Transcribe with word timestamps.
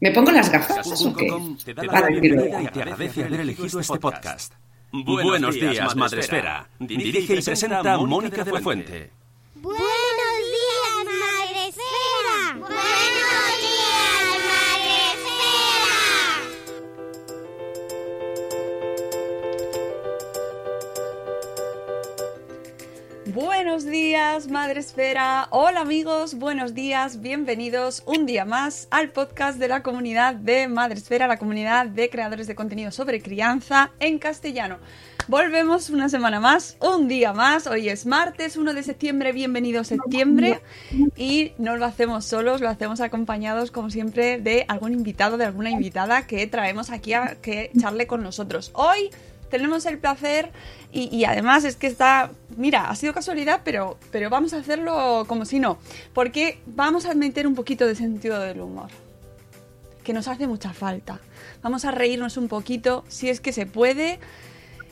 ¿Me 0.00 0.10
pongo 0.10 0.30
las 0.30 0.50
gafas 0.50 1.02
o 1.04 1.14
qué? 1.14 1.28
te 1.64 1.74
da 1.74 1.84
la 1.84 2.06
bienvenida 2.08 2.62
y 2.62 2.66
te 2.66 2.82
agradece 2.82 3.24
haber 3.24 3.40
elegido 3.40 3.80
este 3.80 3.98
podcast. 3.98 4.52
Buenos 4.92 5.54
días, 5.54 5.96
Madre 5.96 6.20
Esfera. 6.20 6.68
Dirige 6.78 7.34
y 7.34 7.42
presenta 7.42 7.98
Mónica 7.98 8.44
de 8.44 8.52
la 8.52 8.60
Fuente. 8.60 9.10
Buenos 9.54 9.80
días, 10.52 11.04
Madre 11.20 11.68
Esfera. 11.68 12.95
Buenos 23.36 23.84
días, 23.84 24.48
Madre 24.48 24.80
Esfera. 24.80 25.48
Hola 25.50 25.82
amigos, 25.82 26.36
buenos 26.36 26.72
días, 26.72 27.20
bienvenidos 27.20 28.02
un 28.06 28.24
día 28.24 28.46
más 28.46 28.88
al 28.90 29.10
podcast 29.10 29.58
de 29.58 29.68
la 29.68 29.82
comunidad 29.82 30.36
de 30.36 30.68
Madre 30.68 30.96
Esfera, 30.96 31.26
la 31.26 31.36
comunidad 31.36 31.84
de 31.84 32.08
creadores 32.08 32.46
de 32.46 32.54
contenido 32.54 32.90
sobre 32.92 33.20
crianza 33.20 33.90
en 34.00 34.18
castellano. 34.18 34.78
Volvemos 35.28 35.90
una 35.90 36.08
semana 36.08 36.40
más, 36.40 36.78
un 36.80 37.08
día 37.08 37.34
más. 37.34 37.66
Hoy 37.66 37.90
es 37.90 38.06
martes 38.06 38.56
1 38.56 38.72
de 38.72 38.82
septiembre, 38.82 39.32
bienvenido 39.32 39.84
septiembre. 39.84 40.62
Y 41.14 41.52
no 41.58 41.76
lo 41.76 41.84
hacemos 41.84 42.24
solos, 42.24 42.62
lo 42.62 42.70
hacemos 42.70 43.02
acompañados, 43.02 43.70
como 43.70 43.90
siempre, 43.90 44.38
de 44.38 44.64
algún 44.66 44.94
invitado, 44.94 45.36
de 45.36 45.44
alguna 45.44 45.68
invitada 45.68 46.26
que 46.26 46.46
traemos 46.46 46.88
aquí 46.88 47.12
a 47.12 47.36
que 47.42 47.70
charle 47.78 48.06
con 48.06 48.22
nosotros. 48.22 48.70
Hoy 48.72 49.10
tenemos 49.50 49.86
el 49.86 49.98
placer 49.98 50.50
y, 50.92 51.24
además 51.24 51.64
es 51.64 51.76
que 51.76 51.86
está, 51.86 52.30
mira, 52.56 52.88
ha 52.88 52.94
sido 52.94 53.12
casualidad, 53.12 53.60
pero, 53.64 53.98
pero 54.10 54.30
vamos 54.30 54.54
a 54.54 54.58
hacerlo 54.58 55.24
como 55.26 55.44
si 55.44 55.58
no, 55.58 55.78
porque 56.14 56.58
vamos 56.64 57.04
a 57.04 57.14
meter 57.14 57.46
un 57.46 57.54
poquito 57.54 57.86
de 57.86 57.94
sentido 57.94 58.40
del 58.40 58.60
humor, 58.60 58.88
que 60.04 60.14
nos 60.14 60.26
hace 60.26 60.46
mucha 60.46 60.72
falta. 60.72 61.20
Vamos 61.62 61.84
a 61.84 61.90
reírnos 61.90 62.38
un 62.38 62.48
poquito, 62.48 63.04
si 63.08 63.28
es 63.28 63.40
que 63.40 63.52
se 63.52 63.66
puede, 63.66 64.18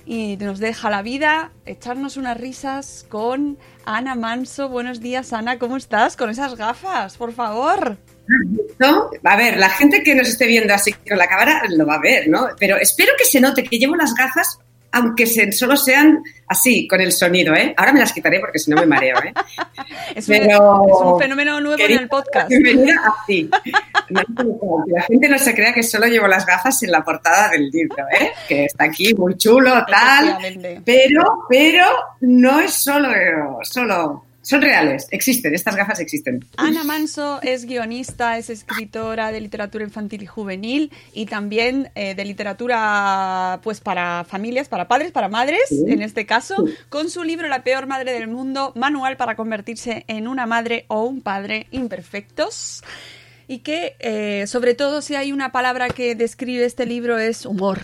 y 0.04 0.36
nos 0.36 0.58
deja 0.58 0.90
la 0.90 1.00
vida, 1.00 1.52
echarnos 1.64 2.18
unas 2.18 2.36
risas 2.36 3.06
con 3.08 3.56
Ana 3.86 4.14
Manso. 4.14 4.68
Buenos 4.68 5.00
días, 5.00 5.32
Ana, 5.32 5.58
¿cómo 5.58 5.78
estás? 5.78 6.16
Con 6.16 6.28
esas 6.28 6.56
gafas, 6.56 7.16
por 7.16 7.32
favor. 7.32 7.96
¿No? 8.78 9.10
A 9.24 9.36
ver, 9.36 9.56
la 9.58 9.68
gente 9.70 10.02
que 10.02 10.14
nos 10.14 10.28
esté 10.28 10.46
viendo 10.46 10.72
así 10.74 10.92
con 10.92 11.18
la 11.18 11.26
cámara 11.26 11.62
lo 11.68 11.86
va 11.86 11.96
a 11.96 12.00
ver, 12.00 12.28
¿no? 12.28 12.48
Pero 12.58 12.76
espero 12.76 13.12
que 13.18 13.24
se 13.24 13.40
note 13.40 13.62
que 13.64 13.78
llevo 13.78 13.94
las 13.96 14.14
gafas, 14.14 14.58
aunque 14.92 15.26
se- 15.26 15.50
solo 15.52 15.76
sean 15.76 16.22
así, 16.48 16.86
con 16.86 17.00
el 17.00 17.12
sonido, 17.12 17.54
¿eh? 17.54 17.74
Ahora 17.76 17.92
me 17.92 18.00
las 18.00 18.12
quitaré 18.12 18.38
porque 18.40 18.58
si 18.58 18.70
no 18.70 18.76
me 18.76 18.86
mareo, 18.86 19.16
¿eh? 19.22 19.32
Es, 20.14 20.26
Pero- 20.26 20.82
es 20.88 21.00
un 21.02 21.18
fenómeno 21.20 21.60
nuevo 21.60 21.82
en 21.82 21.90
el 21.98 22.08
podcast. 22.08 22.48
Bienvenida 22.48 22.94
así. 23.22 23.50
La 24.08 25.02
gente 25.02 25.28
no 25.28 25.38
se 25.38 25.54
crea 25.54 25.72
que 25.72 25.82
solo 25.82 26.06
llevo 26.06 26.26
las 26.28 26.46
gafas 26.46 26.82
en 26.82 26.92
la 26.92 27.02
portada 27.02 27.48
del 27.50 27.68
libro, 27.70 28.04
¿eh? 28.20 28.30
Que 28.48 28.66
está 28.66 28.84
aquí 28.84 29.12
muy 29.14 29.36
chulo, 29.36 29.84
tal. 29.86 30.38
Pero, 30.84 31.22
pero 31.48 31.86
no 32.20 32.60
es 32.60 32.72
solo, 32.74 33.08
solo, 33.62 34.23
son 34.44 34.60
reales, 34.60 35.08
existen, 35.10 35.54
estas 35.54 35.74
gafas 35.74 36.00
existen. 36.00 36.44
Ana 36.58 36.84
Manso 36.84 37.40
es 37.42 37.64
guionista, 37.64 38.36
es 38.36 38.50
escritora 38.50 39.32
de 39.32 39.40
literatura 39.40 39.84
infantil 39.84 40.22
y 40.22 40.26
juvenil 40.26 40.92
y 41.14 41.24
también 41.24 41.90
eh, 41.94 42.14
de 42.14 42.24
literatura 42.26 43.60
pues 43.62 43.80
para 43.80 44.24
familias, 44.24 44.68
para 44.68 44.86
padres, 44.86 45.12
para 45.12 45.30
madres, 45.30 45.72
en 45.72 46.02
este 46.02 46.26
caso, 46.26 46.62
con 46.90 47.08
su 47.08 47.24
libro 47.24 47.48
La 47.48 47.64
peor 47.64 47.86
madre 47.86 48.12
del 48.12 48.28
mundo, 48.28 48.72
manual 48.76 49.16
para 49.16 49.34
convertirse 49.34 50.04
en 50.08 50.28
una 50.28 50.44
madre 50.44 50.84
o 50.88 51.04
un 51.04 51.22
padre 51.22 51.66
imperfectos. 51.70 52.82
Y 53.48 53.58
que, 53.58 53.96
eh, 53.98 54.46
sobre 54.46 54.74
todo, 54.74 55.02
si 55.02 55.14
hay 55.14 55.32
una 55.32 55.52
palabra 55.52 55.88
que 55.88 56.14
describe 56.14 56.64
este 56.64 56.86
libro 56.86 57.18
es 57.18 57.46
humor. 57.46 57.80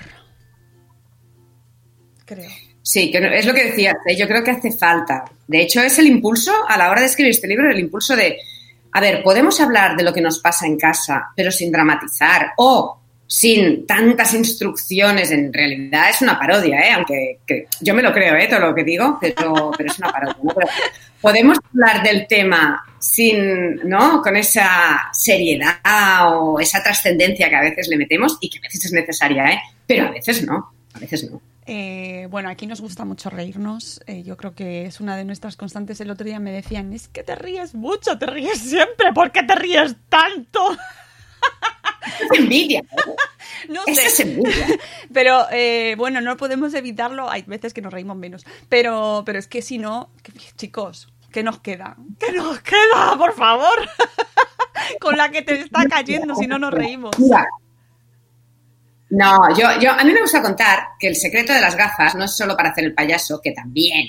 Creo. 2.26 2.69
Sí, 2.82 3.10
que 3.10 3.18
es 3.38 3.46
lo 3.46 3.52
que 3.54 3.64
decías, 3.64 3.94
yo 4.18 4.26
creo 4.26 4.42
que 4.42 4.50
hace 4.52 4.72
falta. 4.72 5.24
De 5.46 5.60
hecho, 5.60 5.80
es 5.82 5.98
el 5.98 6.06
impulso 6.06 6.52
a 6.68 6.76
la 6.78 6.91
hora 6.91 7.00
de 7.00 7.06
escribir 7.06 7.30
este 7.30 7.46
libro, 7.46 7.70
el 7.70 7.78
impulso 7.78 8.16
de, 8.16 8.38
a 8.92 9.00
ver, 9.00 9.22
podemos 9.22 9.60
hablar 9.60 9.96
de 9.96 10.02
lo 10.02 10.12
que 10.12 10.20
nos 10.22 10.38
pasa 10.38 10.66
en 10.66 10.78
casa, 10.78 11.26
pero 11.36 11.50
sin 11.52 11.70
dramatizar 11.70 12.52
o 12.56 12.96
sin 13.26 13.86
tantas 13.86 14.34
instrucciones. 14.34 15.30
En 15.30 15.52
realidad 15.52 16.10
es 16.10 16.20
una 16.22 16.38
parodia, 16.38 16.80
¿eh? 16.80 16.92
aunque 16.92 17.38
que- 17.46 17.66
yo 17.80 17.94
me 17.94 18.02
lo 18.02 18.12
creo, 18.12 18.34
¿eh? 18.34 18.48
todo 18.48 18.60
lo 18.60 18.74
que 18.74 18.82
digo, 18.82 19.19
pero, 19.20 19.70
pero 19.76 19.90
es 19.92 19.98
una 19.98 20.10
parodia. 20.10 20.36
¿no? 20.42 20.52
Pero 20.54 20.66
podemos 21.20 21.58
hablar 21.72 22.02
del 22.02 22.26
tema 22.26 22.82
sin, 22.98 23.76
¿no? 23.88 24.20
Con 24.20 24.36
esa 24.36 25.10
seriedad 25.12 25.76
o 26.42 26.58
esa 26.58 26.82
trascendencia 26.82 27.48
que 27.48 27.56
a 27.56 27.60
veces 27.62 27.88
le 27.88 27.96
metemos 27.98 28.36
y 28.40 28.50
que 28.50 28.58
a 28.58 28.62
veces 28.62 28.86
es 28.86 28.92
necesaria, 28.92 29.44
¿eh? 29.52 29.60
Pero 29.86 30.08
a 30.08 30.10
veces 30.10 30.44
no, 30.44 30.72
a 30.94 30.98
veces 30.98 31.30
no. 31.30 31.40
Eh, 31.72 32.26
bueno, 32.31 32.48
aquí 32.48 32.66
nos 32.66 32.81
gusta 32.81 33.04
mucho 33.04 33.31
reírnos. 33.31 34.00
Eh, 34.08 34.25
yo 34.25 34.36
creo 34.36 34.56
que 34.56 34.86
es 34.86 34.98
una 34.98 35.16
de 35.16 35.25
nuestras 35.25 35.56
constantes. 35.56 36.00
El 36.00 36.10
otro 36.10 36.25
día 36.25 36.41
me 36.41 36.50
decían, 36.50 36.92
es 36.92 37.06
que 37.06 37.22
te 37.22 37.36
ríes 37.36 37.76
mucho, 37.76 38.19
te 38.19 38.26
ríes 38.26 38.58
siempre. 38.58 39.12
¿Por 39.14 39.31
qué 39.31 39.44
te 39.44 39.54
ríes 39.54 39.94
tanto? 40.08 40.60
Es 42.32 42.38
envidia. 42.41 42.82
No 43.69 43.82
Esa 43.86 44.03
es 44.03 44.16
sé. 44.16 44.22
envidia. 44.25 44.66
Pero 45.14 45.47
eh, 45.53 45.94
bueno, 45.97 46.20
no 46.20 46.36
podemos 46.36 46.75
evitarlo. 46.75 47.31
Hay 47.31 47.42
veces 47.42 47.72
que 47.72 47.82
nos 47.82 47.92
reímos 47.92 48.16
menos. 48.16 48.44
Pero, 48.69 49.22
pero 49.25 49.38
es 49.38 49.47
que 49.47 49.62
si 49.62 49.78
no, 49.78 50.10
que- 50.25 50.32
chicos, 50.56 51.06
¿qué 51.31 51.44
nos 51.44 51.60
queda? 51.60 51.97
¿Qué 52.19 52.32
nos 52.32 52.58
queda, 52.62 53.16
por 53.16 53.32
favor? 53.34 53.78
Con 55.00 55.16
la 55.16 55.31
que 55.31 55.42
te 55.42 55.60
está 55.60 55.84
cayendo 55.87 56.34
si 56.34 56.48
no 56.48 56.58
nos 56.58 56.75
reímos. 56.75 57.16
Mira. 57.16 57.47
No, 59.10 59.56
yo, 59.56 59.66
yo, 59.81 59.91
a 59.91 60.04
mí 60.04 60.12
me 60.12 60.21
gusta 60.21 60.41
contar 60.41 60.91
que 60.98 61.09
el 61.09 61.16
secreto 61.16 61.53
de 61.53 61.60
las 61.60 61.75
gafas 61.76 62.15
no 62.15 62.25
es 62.25 62.37
solo 62.37 62.56
para 62.56 62.71
hacer 62.71 62.84
el 62.84 62.94
payaso, 62.94 63.41
que 63.43 63.50
también, 63.50 64.09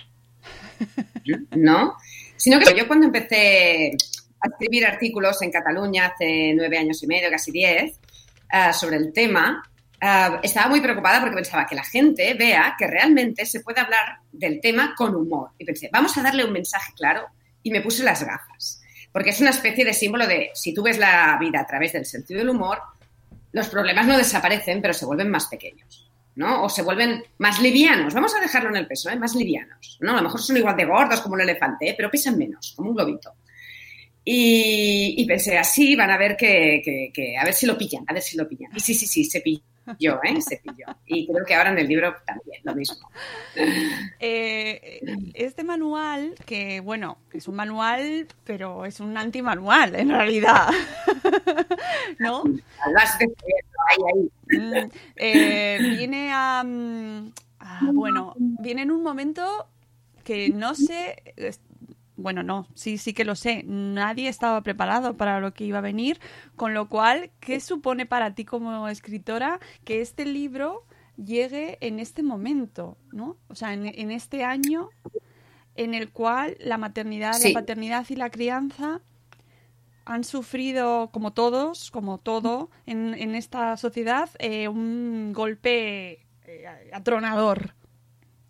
¿no? 1.56 1.96
Sino 2.38 2.60
que 2.60 2.76
yo 2.78 2.88
cuando 2.88 3.08
empecé 3.08 3.98
a 4.40 4.48
escribir 4.48 4.86
artículos 4.86 5.42
en 5.42 5.52
Cataluña 5.52 6.08
hace 6.08 6.54
nueve 6.56 6.78
años 6.78 7.02
y 7.02 7.08
medio, 7.08 7.32
casi 7.32 7.52
diez, 7.52 8.00
ah, 8.50 8.74
sobre 8.74 8.98
el 8.98 9.12
tema, 9.12 9.64
ah, 10.02 10.40
estaba 10.44 10.70
muy 10.70 10.82
preocupada 10.82 11.20
porque 11.20 11.36
pensaba 11.36 11.66
que 11.66 11.76
la 11.76 11.84
gente 11.84 12.36
vea 12.36 12.76
que 12.78 12.86
realmente 12.86 13.46
se 13.48 13.62
puede 13.62 13.82
hablar 13.82 14.20
del 14.32 14.62
tema 14.62 14.94
con 14.96 15.16
humor. 15.16 15.50
Y 15.58 15.66
pensé, 15.66 15.90
vamos 15.92 16.16
a 16.18 16.22
darle 16.22 16.46
un 16.46 16.54
mensaje 16.54 16.94
claro 16.96 17.26
y 17.64 17.72
me 17.72 17.82
puse 17.82 18.04
las 18.04 18.24
gafas. 18.24 18.82
Porque 19.12 19.32
es 19.32 19.42
una 19.42 19.50
especie 19.50 19.84
de 19.84 19.94
símbolo 19.94 20.28
de, 20.28 20.52
si 20.54 20.76
tú 20.76 20.84
ves 20.84 21.00
la 21.00 21.38
vida 21.40 21.60
a 21.60 21.66
través 21.66 21.94
del 21.94 22.06
sentido 22.06 22.40
del 22.40 22.50
humor, 22.50 22.80
los 23.52 23.68
problemas 23.68 24.08
no 24.08 24.18
desaparecen, 24.18 24.82
pero 24.82 24.94
se 24.94 25.06
vuelven 25.06 25.30
más 25.30 25.48
pequeños, 25.48 26.10
¿no? 26.36 26.64
O 26.64 26.70
se 26.70 26.84
vuelven 26.84 27.24
más 27.38 27.62
livianos. 27.62 28.14
Vamos 28.14 28.34
a 28.36 28.40
dejarlo 28.40 28.70
en 28.70 28.78
el 28.78 28.88
peso, 28.88 29.10
¿eh? 29.10 29.16
Más 29.16 29.36
livianos, 29.36 29.98
¿no? 30.02 30.14
A 30.14 30.18
lo 30.18 30.24
mejor 30.24 30.42
son 30.42 30.58
igual 30.58 30.76
de 30.76 30.86
gordos 30.86 31.22
como 31.22 31.36
un 31.36 31.42
elefante, 31.42 31.90
¿eh? 31.90 31.94
pero 31.96 32.10
pesan 32.10 32.38
menos, 32.38 32.74
como 32.76 32.90
un 32.90 32.96
globito. 32.96 33.34
Y, 34.24 35.16
y 35.18 35.26
pensé, 35.26 35.58
así 35.58 35.96
van 35.96 36.12
a 36.12 36.18
ver 36.18 36.38
que, 36.38 37.12
a 37.40 37.44
ver 37.44 37.54
si 37.54 37.66
lo 37.66 37.78
pillan, 37.78 38.06
a 38.08 38.14
ver 38.14 38.22
si 38.22 38.38
lo 38.38 38.48
pillan. 38.48 38.72
Y 38.76 38.80
sí, 38.80 38.94
sí, 38.94 39.08
sí, 39.08 39.26
se 39.26 39.42
pilló. 39.42 39.62
Pilló, 39.98 40.20
¿eh? 40.24 40.42
Se 40.42 40.58
pilló. 40.58 40.86
Y 41.06 41.28
creo 41.28 41.46
que 41.46 41.56
ahora 41.56 41.72
en 41.72 41.80
el 41.80 41.88
libro 41.88 42.16
también 42.26 42.62
lo 42.64 42.76
mismo. 42.76 43.10
Eh, 44.24 45.02
este 45.34 45.64
manual, 45.64 46.36
que 46.46 46.80
bueno, 46.80 47.18
es 47.34 47.48
un 47.48 47.56
manual, 47.56 48.28
pero 48.44 48.86
es 48.86 49.00
un 49.00 49.18
antimanual 49.18 49.96
en 49.96 50.10
realidad. 50.10 50.68
¿No? 52.20 52.44
Mm, 52.44 52.60
eh, 55.16 55.78
viene 55.98 56.32
a, 56.32 56.64
mm, 56.64 57.32
a, 57.60 57.80
Bueno, 57.94 58.36
viene 58.38 58.84
en 58.84 58.92
un 58.92 59.02
momento 59.02 59.68
que 60.24 60.50
no 60.50 60.76
sé 60.76 61.34
bueno, 62.22 62.44
no, 62.44 62.68
sí, 62.74 62.98
sí 62.98 63.14
que 63.14 63.26
lo 63.26 63.36
sé, 63.36 63.64
nadie 63.66 64.30
estaba 64.30 64.62
preparado 64.62 65.18
para 65.18 65.40
lo 65.40 65.54
que 65.54 65.66
iba 65.66 65.80
a 65.80 65.82
venir, 65.82 66.20
con 66.56 66.74
lo 66.74 66.88
cual, 66.90 67.32
¿qué 67.40 67.60
supone 67.60 68.06
para 68.06 68.34
ti 68.36 68.46
como 68.46 68.88
escritora 68.88 69.60
que 69.84 70.02
este 70.02 70.26
libro 70.26 70.86
llegue 71.18 71.78
en 71.82 72.00
este 72.00 72.24
momento, 72.24 72.98
¿no? 73.12 73.38
O 73.48 73.56
sea, 73.56 73.74
en, 73.74 74.12
este 74.12 74.44
año 74.44 74.90
en 75.76 75.94
el 75.94 76.12
cual 76.12 76.58
la 76.60 76.78
maternidad, 76.78 77.34
la 77.44 77.54
paternidad 77.54 78.06
y 78.10 78.16
la 78.16 78.30
crianza 78.30 79.02
han 80.06 80.24
sufrido, 80.24 81.10
como 81.12 81.32
todos, 81.34 81.92
como 81.92 82.18
todo 82.18 82.70
en, 82.86 83.14
en 83.14 83.36
esta 83.36 83.78
sociedad, 83.78 84.30
eh, 84.40 84.68
un 84.68 85.32
golpe 85.34 86.26
eh, 86.46 86.66
atronador. 86.92 87.76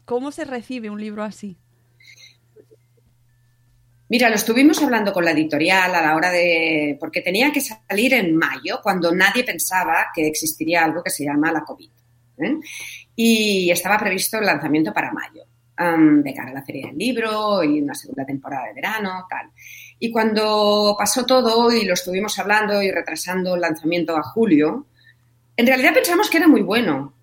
¿Cómo 0.05 0.31
se 0.31 0.45
recibe 0.45 0.89
un 0.89 0.99
libro 0.99 1.23
así? 1.23 1.57
Mira, 4.11 4.27
lo 4.27 4.35
estuvimos 4.35 4.83
hablando 4.83 5.13
con 5.13 5.23
la 5.23 5.31
editorial 5.31 5.95
a 5.95 6.01
la 6.01 6.17
hora 6.17 6.29
de. 6.31 6.97
porque 6.99 7.21
tenía 7.21 7.49
que 7.49 7.61
salir 7.61 8.13
en 8.13 8.35
mayo, 8.35 8.81
cuando 8.83 9.15
nadie 9.15 9.45
pensaba 9.45 10.07
que 10.13 10.27
existiría 10.27 10.83
algo 10.83 11.01
que 11.01 11.09
se 11.09 11.23
llama 11.23 11.49
la 11.49 11.63
COVID. 11.63 11.89
¿eh? 12.39 12.55
Y 13.15 13.71
estaba 13.71 13.97
previsto 13.97 14.37
el 14.37 14.47
lanzamiento 14.47 14.91
para 14.91 15.13
mayo, 15.13 15.45
de 15.77 16.33
cara 16.33 16.51
a 16.51 16.55
la 16.55 16.61
Feria 16.61 16.87
del 16.87 16.97
Libro 16.97 17.63
y 17.63 17.81
una 17.81 17.93
segunda 17.93 18.25
temporada 18.25 18.67
de 18.67 18.73
verano, 18.73 19.27
tal. 19.29 19.49
Y 19.97 20.11
cuando 20.11 20.93
pasó 20.99 21.25
todo 21.25 21.71
y 21.71 21.85
lo 21.85 21.93
estuvimos 21.93 22.37
hablando 22.37 22.83
y 22.83 22.91
retrasando 22.91 23.55
el 23.55 23.61
lanzamiento 23.61 24.17
a 24.17 24.23
julio, 24.23 24.87
en 25.55 25.67
realidad 25.67 25.93
pensamos 25.93 26.29
que 26.29 26.35
era 26.35 26.49
muy 26.49 26.63
bueno, 26.63 27.13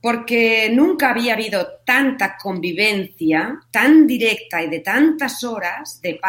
porque 0.00 0.70
nunca 0.72 1.10
había 1.10 1.34
habido 1.34 1.80
tanta 1.84 2.36
convivencia 2.36 3.60
tan 3.70 4.06
directa 4.06 4.62
y 4.62 4.70
de 4.70 4.80
tantas 4.80 5.42
horas 5.42 6.00
de 6.00 6.20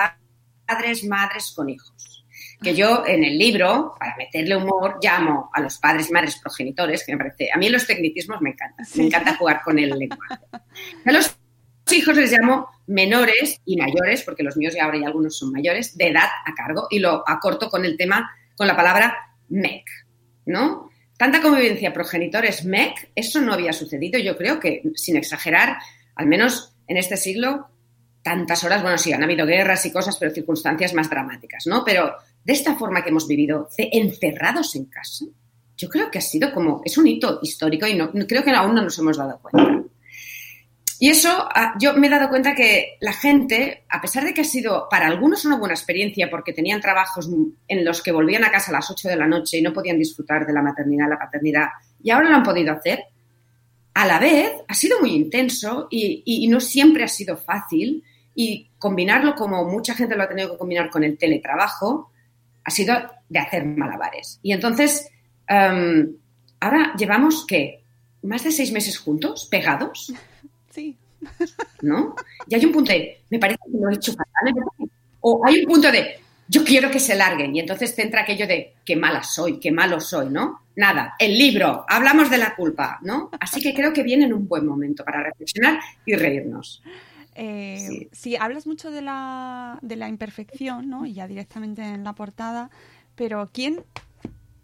padres, 0.65 1.03
madres 1.03 1.53
con 1.55 1.69
hijos. 1.69 2.25
Que 2.61 2.75
yo 2.75 3.05
en 3.05 3.23
el 3.23 3.37
libro, 3.37 3.95
para 3.97 4.17
meterle 4.17 4.57
humor, 4.57 4.97
llamo 5.01 5.49
a 5.53 5.61
los 5.61 5.77
padres 5.77 6.09
y 6.09 6.13
madres 6.13 6.37
progenitores, 6.41 7.05
que 7.05 7.13
me 7.13 7.17
parece, 7.17 7.49
a 7.53 7.57
mí 7.57 7.69
los 7.69 7.87
tecnicismos 7.87 8.41
me 8.41 8.49
encantan, 8.49 8.85
me 8.95 9.05
encanta 9.05 9.35
jugar 9.35 9.61
con 9.63 9.79
el 9.79 9.89
lenguaje. 9.89 10.35
A 11.05 11.11
los 11.11 11.37
hijos 11.91 12.15
les 12.17 12.31
llamo 12.31 12.67
menores 12.87 13.61
y 13.65 13.77
mayores, 13.77 14.23
porque 14.23 14.43
los 14.43 14.57
míos 14.57 14.73
ya 14.75 14.85
ahora 14.85 14.97
y 14.97 15.03
algunos 15.03 15.37
son 15.37 15.51
mayores, 15.51 15.95
de 15.97 16.09
edad 16.09 16.27
a 16.45 16.53
cargo, 16.53 16.87
y 16.89 16.99
lo 16.99 17.23
acorto 17.27 17.69
con 17.69 17.85
el 17.85 17.95
tema, 17.95 18.29
con 18.57 18.67
la 18.67 18.75
palabra 18.75 19.15
MEC, 19.47 19.85
¿no? 20.45 20.88
Tanta 21.19 21.41
convivencia 21.41 21.91
progenitores-MEC, 21.91 23.11
eso 23.13 23.41
no 23.41 23.51
había 23.51 23.73
sucedido. 23.73 24.17
Yo 24.17 24.37
creo 24.37 24.57
que, 24.57 24.81
sin 24.95 25.17
exagerar, 25.17 25.77
al 26.15 26.27
menos 26.27 26.77
en 26.87 26.95
este 26.95 27.17
siglo, 27.17 27.67
tantas 28.23 28.63
horas, 28.63 28.81
bueno, 28.81 28.97
sí, 28.97 29.11
han 29.11 29.21
habido 29.21 29.45
guerras 29.45 29.85
y 29.85 29.91
cosas, 29.91 30.15
pero 30.17 30.33
circunstancias 30.33 30.93
más 30.93 31.09
dramáticas, 31.09 31.67
¿no? 31.67 31.83
Pero 31.83 32.15
de 32.41 32.53
esta 32.53 32.77
forma 32.77 33.03
que 33.03 33.09
hemos 33.09 33.27
vivido, 33.27 33.67
encerrados 33.77 34.77
en 34.77 34.85
casa, 34.85 35.25
yo 35.75 35.89
creo 35.89 36.09
que 36.09 36.19
ha 36.19 36.21
sido 36.21 36.53
como, 36.53 36.81
es 36.85 36.97
un 36.97 37.05
hito 37.05 37.39
histórico 37.43 37.85
y 37.85 37.95
no, 37.95 38.13
creo 38.13 38.41
que 38.41 38.51
aún 38.51 38.75
no 38.75 38.81
nos 38.81 38.97
hemos 38.97 39.17
dado 39.17 39.41
cuenta. 39.41 39.83
Y 41.01 41.07
eso, 41.09 41.29
ah, 41.55 41.75
yo 41.79 41.93
me 41.93 42.07
he 42.07 42.09
dado 42.09 42.27
cuenta 42.27 42.53
que 42.53 42.97
la 42.99 43.13
gente, 43.13 43.85
a 43.87 44.01
pesar 44.01 44.25
de 44.25 44.33
que 44.33 44.41
ha 44.41 44.45
sido 44.45 44.87
para 44.89 45.07
algunos 45.07 45.45
una 45.45 45.57
buena 45.57 45.73
experiencia 45.73 46.29
porque 46.29 46.51
tenían 46.51 46.81
trabajos 46.81 47.29
en 47.69 47.85
los 47.85 48.03
que 48.03 48.11
volvían 48.11 48.43
a 48.43 48.51
casa 48.51 48.71
a 48.71 48.73
las 48.73 48.91
8 48.91 49.07
de 49.07 49.15
la 49.15 49.25
noche 49.25 49.57
y 49.57 49.61
no 49.61 49.71
podían 49.71 49.97
disfrutar 49.97 50.45
de 50.45 50.51
la 50.51 50.61
maternidad, 50.61 51.07
la 51.09 51.17
paternidad, 51.17 51.69
y 52.03 52.11
ahora 52.11 52.29
lo 52.29 52.35
han 52.35 52.43
podido 52.43 52.73
hacer, 52.73 53.05
a 53.93 54.05
la 54.05 54.19
vez 54.19 54.51
ha 54.67 54.73
sido 54.73 54.99
muy 54.99 55.11
intenso 55.11 55.87
y, 55.89 56.47
no 56.49 56.59
siempre 56.59 57.05
ha 57.05 57.07
sido 57.07 57.37
fácil 57.37 58.03
y 58.35 58.69
combinarlo 58.77 59.35
como 59.35 59.63
mucha 59.65 59.93
gente 59.93 60.17
lo 60.17 60.23
ha 60.23 60.29
tenido 60.29 60.51
que 60.51 60.57
combinar 60.57 60.89
con 60.89 61.05
el 61.05 61.17
teletrabajo, 61.17 62.11
ha 62.63 62.71
sido 62.71 62.95
de 63.29 63.39
hacer 63.39 63.65
malabares. 63.65 64.39
Y 64.43 64.51
entonces, 64.51 65.09
em, 65.47 66.13
ahora 66.59 66.93
llevamos, 66.97 67.45
¿qué? 67.47 67.83
¿Más 68.21 68.43
de 68.43 68.51
seis 68.51 68.71
meses 68.73 68.97
juntos, 68.97 69.47
pegados? 69.49 70.13
¿No? 71.81 72.15
Y 72.47 72.55
hay 72.55 72.65
un 72.65 72.71
punto 72.71 72.91
de, 72.91 73.21
me 73.29 73.39
parece 73.39 73.59
que 73.65 73.77
lo 73.77 73.89
he 73.89 73.95
hecho 73.95 74.13
fatal. 74.13 74.53
O 75.21 75.41
hay 75.45 75.59
un 75.59 75.65
punto 75.65 75.91
de, 75.91 76.19
yo 76.47 76.63
quiero 76.63 76.89
que 76.89 76.99
se 76.99 77.15
larguen. 77.15 77.55
Y 77.55 77.59
entonces 77.59 77.95
te 77.95 78.01
entra 78.01 78.21
aquello 78.21 78.47
de, 78.47 78.73
qué 78.83 78.95
mala 78.95 79.23
soy, 79.23 79.59
qué 79.59 79.71
malo 79.71 79.99
soy, 79.99 80.29
¿no? 80.29 80.61
Nada, 80.75 81.15
el 81.19 81.37
libro, 81.37 81.85
hablamos 81.87 82.29
de 82.29 82.37
la 82.37 82.55
culpa, 82.55 82.99
¿no? 83.01 83.29
Así 83.39 83.61
que 83.61 83.73
creo 83.73 83.93
que 83.93 84.03
viene 84.03 84.25
en 84.25 84.33
un 84.33 84.47
buen 84.47 84.65
momento 84.65 85.03
para 85.03 85.21
reflexionar 85.23 85.79
y 86.05 86.15
reírnos. 86.15 86.81
Eh, 87.35 88.09
sí. 88.11 88.35
hablas 88.35 88.65
mucho 88.65 88.91
de 88.91 89.01
la, 89.01 89.77
de 89.81 89.95
la 89.95 90.09
imperfección, 90.09 90.89
¿no? 90.89 91.05
Y 91.05 91.13
ya 91.13 91.27
directamente 91.27 91.81
en 91.83 92.03
la 92.03 92.13
portada, 92.13 92.69
pero 93.15 93.49
¿quién, 93.53 93.83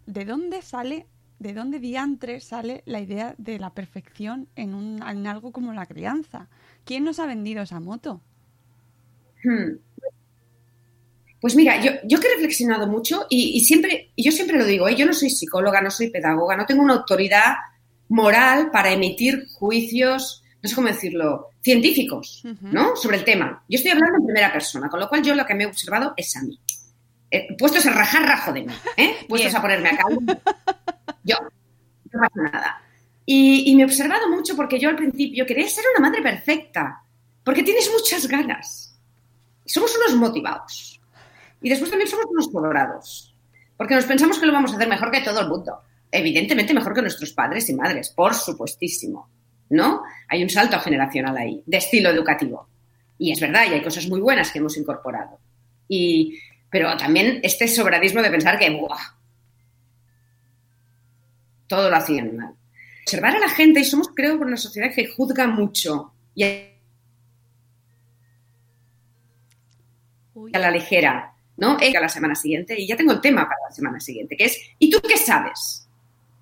de 0.06 0.24
dónde 0.24 0.62
sale 0.62 1.06
¿de 1.38 1.52
dónde 1.52 1.78
diantre 1.78 2.40
sale 2.40 2.82
la 2.86 3.00
idea 3.00 3.34
de 3.38 3.58
la 3.58 3.70
perfección 3.70 4.48
en, 4.56 4.74
un, 4.74 5.02
en 5.02 5.26
algo 5.26 5.52
como 5.52 5.72
la 5.72 5.86
crianza? 5.86 6.48
¿Quién 6.84 7.04
nos 7.04 7.18
ha 7.18 7.26
vendido 7.26 7.62
esa 7.62 7.80
moto? 7.80 8.20
Hmm. 9.44 9.76
Pues 11.40 11.54
mira, 11.54 11.80
yo, 11.80 11.92
yo 12.04 12.18
que 12.18 12.28
he 12.28 12.34
reflexionado 12.34 12.86
mucho 12.86 13.26
y, 13.28 13.60
siempre, 13.64 14.10
y 14.16 14.24
yo 14.24 14.32
siempre 14.32 14.58
lo 14.58 14.64
digo, 14.64 14.88
¿eh? 14.88 14.96
yo 14.96 15.06
no 15.06 15.12
soy 15.12 15.30
psicóloga, 15.30 15.80
no 15.80 15.90
soy 15.90 16.10
pedagoga, 16.10 16.56
no 16.56 16.66
tengo 16.66 16.82
una 16.82 16.94
autoridad 16.94 17.54
moral 18.08 18.70
para 18.72 18.92
emitir 18.92 19.46
juicios, 19.52 20.42
no 20.62 20.68
sé 20.68 20.74
cómo 20.74 20.88
decirlo, 20.88 21.50
científicos, 21.62 22.42
¿no? 22.62 22.96
Sobre 22.96 23.18
el 23.18 23.24
tema. 23.24 23.62
Yo 23.68 23.76
estoy 23.76 23.92
hablando 23.92 24.18
en 24.18 24.26
primera 24.26 24.52
persona, 24.52 24.88
con 24.88 24.98
lo 24.98 25.08
cual 25.08 25.22
yo 25.22 25.34
lo 25.34 25.44
que 25.44 25.54
me 25.54 25.64
he 25.64 25.66
observado 25.66 26.14
es 26.16 26.36
a 26.36 26.42
mí. 26.42 26.58
Eh, 27.30 27.54
puestos 27.58 27.84
a 27.86 27.92
rajar, 27.92 28.22
rajo 28.22 28.52
de 28.52 28.62
mí, 28.62 28.74
¿eh? 28.96 29.14
Puestos 29.28 29.54
a 29.54 29.60
ponerme 29.60 29.90
a 29.90 29.96
cabo. 29.96 30.18
Yo, 31.26 31.36
no 32.12 32.20
pasa 32.20 32.50
nada. 32.52 32.82
Y, 33.26 33.74
me 33.74 33.82
he 33.82 33.84
observado 33.84 34.28
mucho 34.28 34.54
porque 34.54 34.78
yo 34.78 34.88
al 34.88 34.96
principio 34.96 35.44
quería 35.44 35.68
ser 35.68 35.84
una 35.96 36.08
madre 36.08 36.22
perfecta, 36.22 37.02
porque 37.44 37.64
tienes 37.64 37.90
muchas 37.92 38.28
ganas. 38.28 38.96
Somos 39.64 39.92
unos 39.96 40.14
motivados. 40.14 41.00
Y 41.60 41.68
después 41.68 41.90
también 41.90 42.08
somos 42.08 42.26
unos 42.26 42.48
colorados, 42.48 43.34
porque 43.76 43.96
nos 43.96 44.04
pensamos 44.04 44.38
que 44.38 44.46
lo 44.46 44.52
vamos 44.52 44.72
a 44.72 44.76
hacer 44.76 44.88
mejor 44.88 45.10
que 45.10 45.22
todo 45.22 45.40
el 45.40 45.48
mundo. 45.48 45.80
Evidentemente 46.12 46.72
mejor 46.72 46.94
que 46.94 47.02
nuestros 47.02 47.32
padres 47.32 47.68
y 47.68 47.74
madres, 47.74 48.10
por 48.10 48.32
supuestísimo. 48.34 49.28
¿No? 49.68 50.04
Hay 50.28 50.44
un 50.44 50.48
salto 50.48 50.78
generacional 50.78 51.36
ahí, 51.36 51.60
de 51.66 51.78
estilo 51.78 52.10
educativo. 52.10 52.68
Y 53.18 53.32
es 53.32 53.40
verdad, 53.40 53.64
y 53.68 53.74
hay 53.74 53.82
cosas 53.82 54.06
muy 54.06 54.20
buenas 54.20 54.52
que 54.52 54.60
hemos 54.60 54.76
incorporado. 54.76 55.40
Y, 55.88 56.38
pero 56.70 56.96
también 56.96 57.40
este 57.42 57.66
sobradismo 57.66 58.22
de 58.22 58.30
pensar 58.30 58.56
que, 58.56 58.70
¡buah! 58.70 59.16
Todo 61.66 61.90
lo 61.90 61.96
hacían 61.96 62.36
mal. 62.36 62.54
Observar 63.02 63.36
a 63.36 63.40
la 63.40 63.48
gente, 63.48 63.80
y 63.80 63.84
somos, 63.84 64.08
creo, 64.14 64.36
una 64.36 64.56
sociedad 64.56 64.92
que 64.94 65.06
juzga 65.06 65.46
mucho 65.46 66.12
y 66.34 66.44
a 66.44 66.72
la 70.58 70.70
ligera, 70.70 71.34
¿no? 71.56 71.78
A 71.78 72.00
la 72.00 72.08
semana 72.08 72.34
siguiente, 72.34 72.78
y 72.78 72.86
ya 72.86 72.96
tengo 72.96 73.12
el 73.12 73.20
tema 73.20 73.44
para 73.44 73.68
la 73.68 73.74
semana 73.74 74.00
siguiente, 74.00 74.36
que 74.36 74.44
es, 74.44 74.58
¿y 74.78 74.90
tú 74.90 75.00
qué 75.00 75.16
sabes? 75.16 75.88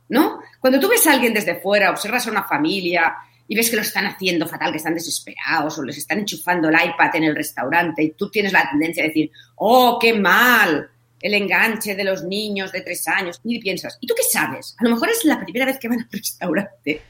¿No? 0.08 0.40
Cuando 0.60 0.80
tú 0.80 0.88
ves 0.88 1.06
a 1.06 1.12
alguien 1.12 1.32
desde 1.32 1.60
fuera, 1.60 1.90
observas 1.90 2.26
a 2.26 2.30
una 2.30 2.44
familia 2.44 3.14
y 3.46 3.54
ves 3.54 3.70
que 3.70 3.76
lo 3.76 3.82
están 3.82 4.06
haciendo 4.06 4.46
fatal, 4.46 4.70
que 4.70 4.78
están 4.78 4.94
desesperados 4.94 5.78
o 5.78 5.82
les 5.82 5.98
están 5.98 6.20
enchufando 6.20 6.68
el 6.68 6.74
iPad 6.74 7.16
en 7.16 7.24
el 7.24 7.36
restaurante 7.36 8.02
y 8.02 8.12
tú 8.12 8.30
tienes 8.30 8.52
la 8.52 8.68
tendencia 8.70 9.04
a 9.04 9.08
decir, 9.08 9.30
oh, 9.56 9.98
qué 10.00 10.14
mal, 10.14 10.90
el 11.24 11.32
enganche 11.32 11.94
de 11.94 12.04
los 12.04 12.22
niños 12.22 12.70
de 12.70 12.82
tres 12.82 13.08
años, 13.08 13.40
y 13.44 13.58
piensas, 13.58 13.96
¿y 13.98 14.06
tú 14.06 14.12
qué 14.14 14.22
sabes? 14.30 14.76
A 14.78 14.84
lo 14.84 14.90
mejor 14.90 15.08
es 15.08 15.24
la 15.24 15.40
primera 15.40 15.64
vez 15.64 15.78
que 15.78 15.88
van 15.88 16.00
al 16.00 16.08
restaurante. 16.12 17.00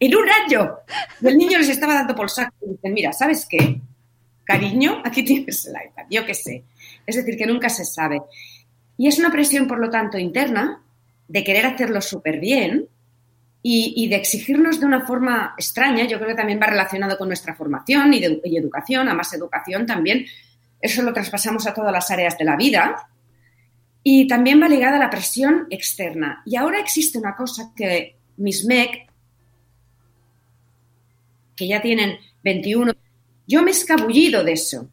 En 0.00 0.16
un 0.16 0.28
año, 0.28 0.78
el 1.22 1.38
niño 1.38 1.56
les 1.56 1.68
estaba 1.68 1.94
dando 1.94 2.16
por 2.16 2.28
saco 2.28 2.52
y 2.66 2.70
dicen, 2.70 2.92
mira, 2.92 3.12
¿sabes 3.12 3.46
qué? 3.48 3.80
Cariño, 4.42 5.00
aquí 5.04 5.22
tienes 5.22 5.64
el 5.66 5.74
iPad, 5.74 6.02
yo 6.10 6.26
qué 6.26 6.34
sé. 6.34 6.64
Es 7.06 7.14
decir, 7.14 7.36
que 7.36 7.46
nunca 7.46 7.68
se 7.68 7.84
sabe. 7.84 8.20
Y 8.98 9.06
es 9.06 9.20
una 9.20 9.30
presión, 9.30 9.68
por 9.68 9.78
lo 9.78 9.88
tanto, 9.88 10.18
interna 10.18 10.82
de 11.28 11.44
querer 11.44 11.64
hacerlo 11.64 12.00
súper 12.00 12.40
bien 12.40 12.88
y, 13.62 14.08
de 14.08 14.16
exigirnos 14.16 14.80
de 14.80 14.86
una 14.86 15.06
forma 15.06 15.54
extraña. 15.56 16.06
Yo 16.06 16.18
creo 16.18 16.30
que 16.30 16.34
también 16.34 16.58
va 16.60 16.66
relacionado 16.66 17.16
con 17.16 17.28
nuestra 17.28 17.54
formación 17.54 18.12
y, 18.14 18.18
de, 18.18 18.40
y 18.42 18.56
educación, 18.56 19.08
a 19.08 19.14
más 19.14 19.32
educación 19.32 19.86
también. 19.86 20.26
Eso 20.80 21.02
lo 21.02 21.12
traspasamos 21.12 21.68
a 21.68 21.74
todas 21.74 21.92
las 21.92 22.10
áreas 22.10 22.36
de 22.36 22.44
la 22.44 22.56
vida 22.56 23.06
y 24.02 24.26
también 24.26 24.60
va 24.62 24.68
ligada 24.68 24.96
a 24.96 25.00
la 25.00 25.10
presión 25.10 25.66
externa. 25.70 26.42
Y 26.46 26.56
ahora 26.56 26.80
existe 26.80 27.18
una 27.18 27.34
cosa 27.36 27.72
que 27.76 28.16
mis 28.38 28.64
MEC, 28.64 29.08
que 31.56 31.68
ya 31.68 31.82
tienen 31.82 32.16
21, 32.42 32.92
yo 33.46 33.62
me 33.62 33.70
he 33.70 33.74
escabullido 33.74 34.42
de 34.44 34.52
eso 34.52 34.88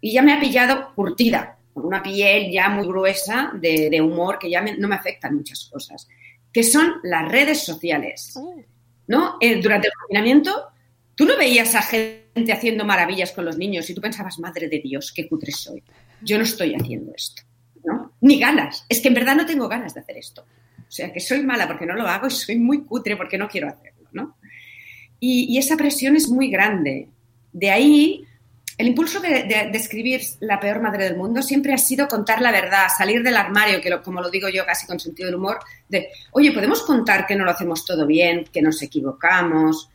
y 0.00 0.12
ya 0.12 0.22
me 0.22 0.32
ha 0.32 0.40
pillado 0.40 0.94
curtida, 0.94 1.58
con 1.72 1.84
una 1.86 2.02
piel 2.02 2.52
ya 2.52 2.68
muy 2.68 2.86
gruesa 2.86 3.50
de, 3.54 3.88
de 3.90 4.00
humor 4.00 4.38
que 4.38 4.50
ya 4.50 4.60
me- 4.62 4.76
no 4.76 4.88
me 4.88 4.94
afectan 4.94 5.34
muchas 5.34 5.68
cosas, 5.72 6.08
que 6.52 6.62
son 6.62 6.94
las 7.02 7.30
redes 7.30 7.64
sociales. 7.64 8.34
¿No? 9.08 9.36
Eh, 9.40 9.60
durante 9.60 9.88
el 9.88 9.92
confinamiento, 9.94 10.68
tú 11.16 11.24
no 11.24 11.36
veías 11.36 11.74
a 11.74 11.82
gente 11.82 12.52
haciendo 12.52 12.84
maravillas 12.84 13.32
con 13.32 13.44
los 13.44 13.58
niños 13.58 13.90
y 13.90 13.94
tú 13.94 14.00
pensabas, 14.00 14.38
madre 14.38 14.68
de 14.68 14.78
Dios, 14.78 15.12
qué 15.12 15.28
cutre 15.28 15.50
soy. 15.50 15.82
Yo 16.22 16.38
no 16.38 16.44
estoy 16.44 16.74
haciendo 16.74 17.12
esto, 17.14 17.42
¿no? 17.84 18.12
Ni 18.20 18.38
ganas. 18.38 18.84
Es 18.88 19.00
que 19.00 19.08
en 19.08 19.14
verdad 19.14 19.36
no 19.36 19.46
tengo 19.46 19.68
ganas 19.68 19.94
de 19.94 20.00
hacer 20.00 20.16
esto. 20.16 20.42
O 20.42 20.90
sea, 20.94 21.12
que 21.12 21.20
soy 21.20 21.42
mala 21.42 21.66
porque 21.66 21.86
no 21.86 21.94
lo 21.94 22.06
hago 22.06 22.26
y 22.26 22.30
soy 22.30 22.56
muy 22.56 22.82
cutre 22.84 23.16
porque 23.16 23.38
no 23.38 23.48
quiero 23.48 23.68
hacerlo, 23.68 24.08
¿no? 24.12 24.36
Y, 25.18 25.56
esa 25.56 25.76
presión 25.76 26.16
es 26.16 26.28
muy 26.28 26.50
grande. 26.50 27.08
De 27.52 27.70
ahí, 27.70 28.24
el 28.76 28.88
impulso 28.88 29.20
de 29.20 29.70
escribir 29.72 30.20
La 30.40 30.58
peor 30.58 30.82
madre 30.82 31.04
del 31.04 31.16
mundo 31.16 31.42
siempre 31.42 31.72
ha 31.72 31.78
sido 31.78 32.08
contar 32.08 32.42
la 32.42 32.50
verdad, 32.50 32.88
salir 32.96 33.22
del 33.22 33.36
armario, 33.36 33.80
que 33.80 33.88
lo- 33.90 34.02
como 34.02 34.20
lo 34.20 34.30
digo 34.30 34.48
yo 34.48 34.66
casi 34.66 34.86
con 34.86 34.98
sentido 34.98 35.26
del 35.26 35.36
humor, 35.36 35.58
de, 35.88 36.08
oye, 36.32 36.50
podemos 36.52 36.82
contar 36.82 37.26
que 37.26 37.36
no 37.36 37.44
lo 37.44 37.52
hacemos 37.52 37.84
todo 37.84 38.06
bien, 38.06 38.44
que 38.52 38.60
nos 38.62 38.82
equivocamos, 38.82 39.88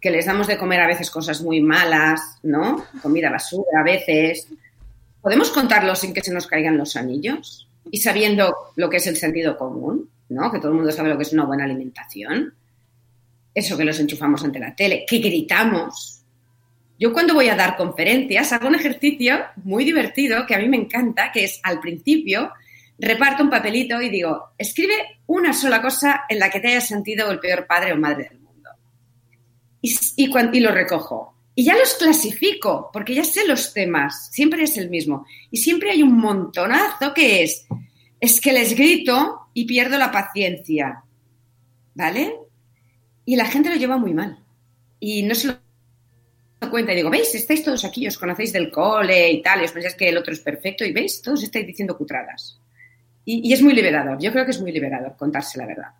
que 0.00 0.10
les 0.10 0.26
damos 0.26 0.48
de 0.48 0.58
comer 0.58 0.80
a 0.80 0.88
veces 0.88 1.10
cosas 1.10 1.40
muy 1.42 1.60
malas, 1.60 2.38
¿no? 2.42 2.84
Comida 3.00 3.30
basura 3.30 3.80
a 3.80 3.84
veces. 3.84 4.48
¿Podemos 5.22 5.50
contarlo 5.50 5.94
sin 5.94 6.12
que 6.12 6.22
se 6.22 6.32
nos 6.34 6.46
caigan 6.46 6.76
los 6.76 6.96
anillos? 6.96 7.68
Y 7.90 7.98
sabiendo 7.98 8.54
lo 8.76 8.90
que 8.90 8.96
es 8.98 9.06
el 9.06 9.16
sentido 9.16 9.56
común, 9.56 10.10
¿no? 10.28 10.50
Que 10.52 10.58
todo 10.58 10.68
el 10.70 10.76
mundo 10.76 10.92
sabe 10.92 11.08
lo 11.10 11.16
que 11.16 11.22
es 11.22 11.32
una 11.32 11.44
buena 11.44 11.64
alimentación. 11.64 12.54
Eso 13.54 13.76
que 13.76 13.84
los 13.84 13.98
enchufamos 14.00 14.42
ante 14.44 14.58
la 14.58 14.74
tele, 14.74 15.04
que 15.08 15.18
gritamos. 15.18 16.22
Yo 16.98 17.12
cuando 17.12 17.34
voy 17.34 17.48
a 17.48 17.56
dar 17.56 17.76
conferencias 17.76 18.52
hago 18.52 18.68
un 18.68 18.74
ejercicio 18.74 19.38
muy 19.64 19.84
divertido 19.84 20.46
que 20.46 20.54
a 20.54 20.58
mí 20.58 20.68
me 20.68 20.76
encanta, 20.76 21.32
que 21.32 21.44
es 21.44 21.60
al 21.62 21.80
principio 21.80 22.52
reparto 22.98 23.42
un 23.42 23.50
papelito 23.50 24.00
y 24.00 24.08
digo, 24.10 24.50
escribe 24.56 24.94
una 25.26 25.52
sola 25.52 25.82
cosa 25.82 26.22
en 26.28 26.38
la 26.38 26.48
que 26.50 26.60
te 26.60 26.68
hayas 26.68 26.86
sentido 26.86 27.30
el 27.30 27.40
peor 27.40 27.66
padre 27.66 27.92
o 27.92 27.96
madre 27.96 28.28
del 28.30 28.38
mundo. 28.40 28.70
Y, 29.80 29.98
y, 30.16 30.30
cuan- 30.30 30.50
y 30.54 30.60
lo 30.60 30.70
recojo. 30.70 31.34
Y 31.62 31.66
ya 31.66 31.76
los 31.76 31.94
clasifico, 31.94 32.90
porque 32.92 33.14
ya 33.14 33.22
sé 33.22 33.46
los 33.46 33.72
temas, 33.72 34.30
siempre 34.32 34.64
es 34.64 34.76
el 34.78 34.90
mismo. 34.90 35.24
Y 35.48 35.58
siempre 35.58 35.92
hay 35.92 36.02
un 36.02 36.18
montonazo 36.18 37.14
que 37.14 37.44
es, 37.44 37.68
es 38.18 38.40
que 38.40 38.52
les 38.52 38.74
grito 38.74 39.42
y 39.54 39.64
pierdo 39.64 39.96
la 39.96 40.10
paciencia. 40.10 41.04
¿Vale? 41.94 42.34
Y 43.24 43.36
la 43.36 43.46
gente 43.46 43.70
lo 43.70 43.76
lleva 43.76 43.96
muy 43.96 44.12
mal. 44.12 44.40
Y 44.98 45.22
no 45.22 45.36
se 45.36 45.46
lo 45.46 46.68
cuenta 46.68 46.94
y 46.94 46.96
digo, 46.96 47.10
¿veis? 47.10 47.32
Estáis 47.32 47.62
todos 47.62 47.84
aquí, 47.84 48.08
os 48.08 48.18
conocéis 48.18 48.52
del 48.52 48.68
cole 48.68 49.30
y 49.30 49.40
tal, 49.40 49.60
y 49.60 49.66
os 49.66 49.70
pensáis 49.70 49.94
que 49.94 50.08
el 50.08 50.16
otro 50.16 50.32
es 50.32 50.40
perfecto, 50.40 50.84
y 50.84 50.92
veis, 50.92 51.22
todos 51.22 51.44
estáis 51.44 51.64
diciendo 51.64 51.96
cutradas. 51.96 52.58
Y, 53.24 53.48
y 53.48 53.52
es 53.52 53.62
muy 53.62 53.72
liberador, 53.72 54.18
yo 54.20 54.32
creo 54.32 54.44
que 54.44 54.50
es 54.50 54.60
muy 54.60 54.72
liberador 54.72 55.16
contarse 55.16 55.58
la 55.58 55.66
verdad. 55.66 55.92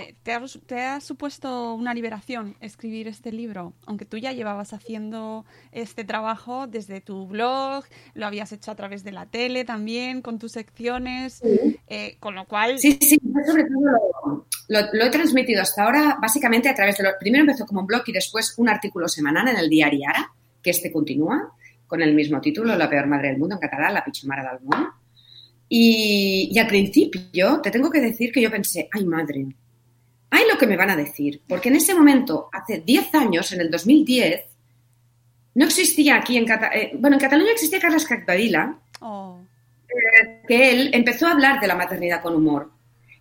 Eh, 0.00 0.14
¿Te 0.22 0.32
ha, 0.32 0.40
te 0.66 0.80
ha 0.80 1.00
supuesto 1.00 1.74
una 1.74 1.92
liberación 1.92 2.54
escribir 2.60 3.08
este 3.08 3.32
libro? 3.32 3.72
Aunque 3.84 4.04
tú 4.04 4.16
ya 4.16 4.32
llevabas 4.32 4.72
haciendo 4.72 5.44
este 5.72 6.04
trabajo 6.04 6.68
desde 6.68 7.00
tu 7.00 7.26
blog, 7.26 7.84
lo 8.14 8.26
habías 8.26 8.52
hecho 8.52 8.70
a 8.70 8.76
través 8.76 9.02
de 9.02 9.10
la 9.10 9.26
tele 9.26 9.64
también, 9.64 10.22
con 10.22 10.38
tus 10.38 10.52
secciones, 10.52 11.42
eh, 11.88 12.16
con 12.20 12.36
lo 12.36 12.44
cual... 12.46 12.78
Sí, 12.78 12.96
sí, 13.00 13.18
yo 13.22 13.40
sobre 13.44 13.64
todo 13.64 13.80
lo, 13.80 14.46
lo- 14.68 14.92
lo 14.92 15.04
he 15.04 15.10
transmitido 15.10 15.62
hasta 15.62 15.82
ahora 15.82 16.16
básicamente 16.22 16.68
a 16.68 16.74
través 16.76 16.96
de 16.96 17.02
lo, 17.02 17.10
primero 17.18 17.42
empezó 17.42 17.66
como 17.66 17.80
un 17.80 17.86
blog 17.88 18.02
y 18.06 18.12
después 18.12 18.54
un 18.56 18.68
artículo 18.68 19.08
semanal 19.08 19.48
en 19.48 19.56
el 19.56 19.68
diario 19.68 20.08
Ara, 20.08 20.32
que 20.62 20.70
este 20.70 20.92
continúa, 20.92 21.52
con 21.88 22.02
el 22.02 22.14
mismo 22.14 22.40
título, 22.40 22.76
La 22.76 22.88
peor 22.88 23.08
madre 23.08 23.30
del 23.30 23.38
mundo, 23.38 23.56
en 23.56 23.60
catalán, 23.60 23.94
La 23.94 24.04
pitxomara 24.04 24.48
del 24.52 24.60
mundo. 24.60 24.92
Y, 25.68 26.50
y 26.52 26.58
al 26.60 26.66
principio 26.68 27.60
te 27.60 27.70
tengo 27.72 27.90
que 27.90 28.00
decir 28.00 28.30
que 28.30 28.40
yo 28.40 28.50
pensé, 28.50 28.88
ay 28.92 29.04
madre, 29.04 29.44
ay 30.30 30.44
lo 30.50 30.58
que 30.58 30.66
me 30.66 30.76
van 30.76 30.90
a 30.90 30.96
decir, 30.96 31.42
porque 31.48 31.68
en 31.68 31.76
ese 31.76 31.94
momento, 31.94 32.48
hace 32.52 32.80
10 32.80 33.14
años, 33.14 33.52
en 33.52 33.60
el 33.60 33.70
2010, 33.70 34.44
no 35.54 35.64
existía 35.64 36.16
aquí 36.16 36.36
en 36.36 36.46
Cataluña, 36.46 36.90
bueno, 36.98 37.16
en 37.16 37.20
Cataluña 37.20 37.52
existía 37.52 37.80
Carles 37.80 38.06
Capdevila, 38.06 38.78
Oh, 39.00 39.40
que 40.46 40.70
él 40.70 40.90
empezó 40.92 41.26
a 41.26 41.32
hablar 41.32 41.60
de 41.60 41.66
la 41.66 41.74
maternidad 41.74 42.22
con 42.22 42.34
humor. 42.34 42.70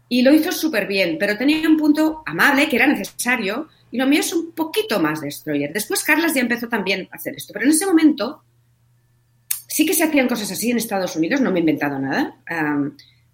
Y 0.10 0.22
lo 0.22 0.34
hizo 0.34 0.52
súper 0.52 0.88
bien, 0.88 1.18
pero 1.20 1.38
tenía 1.38 1.68
un 1.68 1.78
punto 1.78 2.24
amable 2.26 2.70
que 2.70 2.78
era 2.78 2.88
necesario 2.88 3.68
y 3.92 3.98
lo 3.98 4.08
mío 4.08 4.22
es 4.22 4.34
un 4.34 4.52
poquito 4.54 5.00
más 5.00 5.22
destroyer. 5.22 5.72
Después 5.74 6.04
Carlas 6.04 6.34
ya 6.34 6.42
empezó 6.42 6.68
también 6.68 7.08
a 7.12 7.16
hacer 7.18 7.36
esto, 7.36 7.54
pero 7.54 7.66
en 7.66 7.72
ese 7.72 7.86
momento 7.86 8.44
sí 9.68 9.86
que 9.86 9.94
se 9.94 10.04
hacían 10.04 10.28
cosas 10.28 10.52
así 10.52 10.72
en 10.72 10.78
Estados 10.78 11.16
Unidos, 11.16 11.42
no 11.42 11.52
me 11.52 11.60
he 11.60 11.62
inventado 11.62 12.00
nada, 12.00 12.38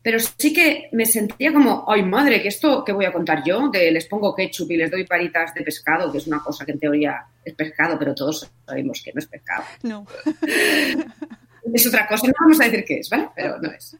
pero 0.03 0.19
sí 0.19 0.53
que 0.53 0.89
me 0.91 1.05
sentía 1.05 1.53
como, 1.53 1.85
ay 1.87 2.03
madre, 2.03 2.41
que 2.41 2.49
esto 2.49 2.83
que 2.83 2.91
voy 2.91 3.05
a 3.05 3.13
contar 3.13 3.41
yo, 3.45 3.69
de 3.69 3.89
les 3.89 4.05
pongo 4.05 4.35
ketchup 4.35 4.69
y 4.71 4.77
les 4.77 4.91
doy 4.91 5.05
paritas 5.05 5.53
de 5.53 5.61
pescado, 5.61 6.11
que 6.11 6.17
es 6.17 6.27
una 6.27 6.39
cosa 6.39 6.65
que 6.65 6.73
en 6.73 6.79
teoría 6.79 7.25
es 7.43 7.53
pescado, 7.53 7.97
pero 7.97 8.13
todos 8.13 8.51
sabemos 8.65 9.01
que 9.01 9.13
no 9.13 9.19
es 9.19 9.27
pescado 9.27 9.63
no. 9.83 10.05
es 11.73 11.87
otra 11.87 12.07
cosa, 12.07 12.27
no 12.27 12.33
vamos 12.39 12.59
a 12.59 12.65
decir 12.65 12.83
qué 12.85 12.99
es, 12.99 13.09
¿vale? 13.09 13.29
Pero 13.35 13.59
no 13.59 13.71
es. 13.71 13.97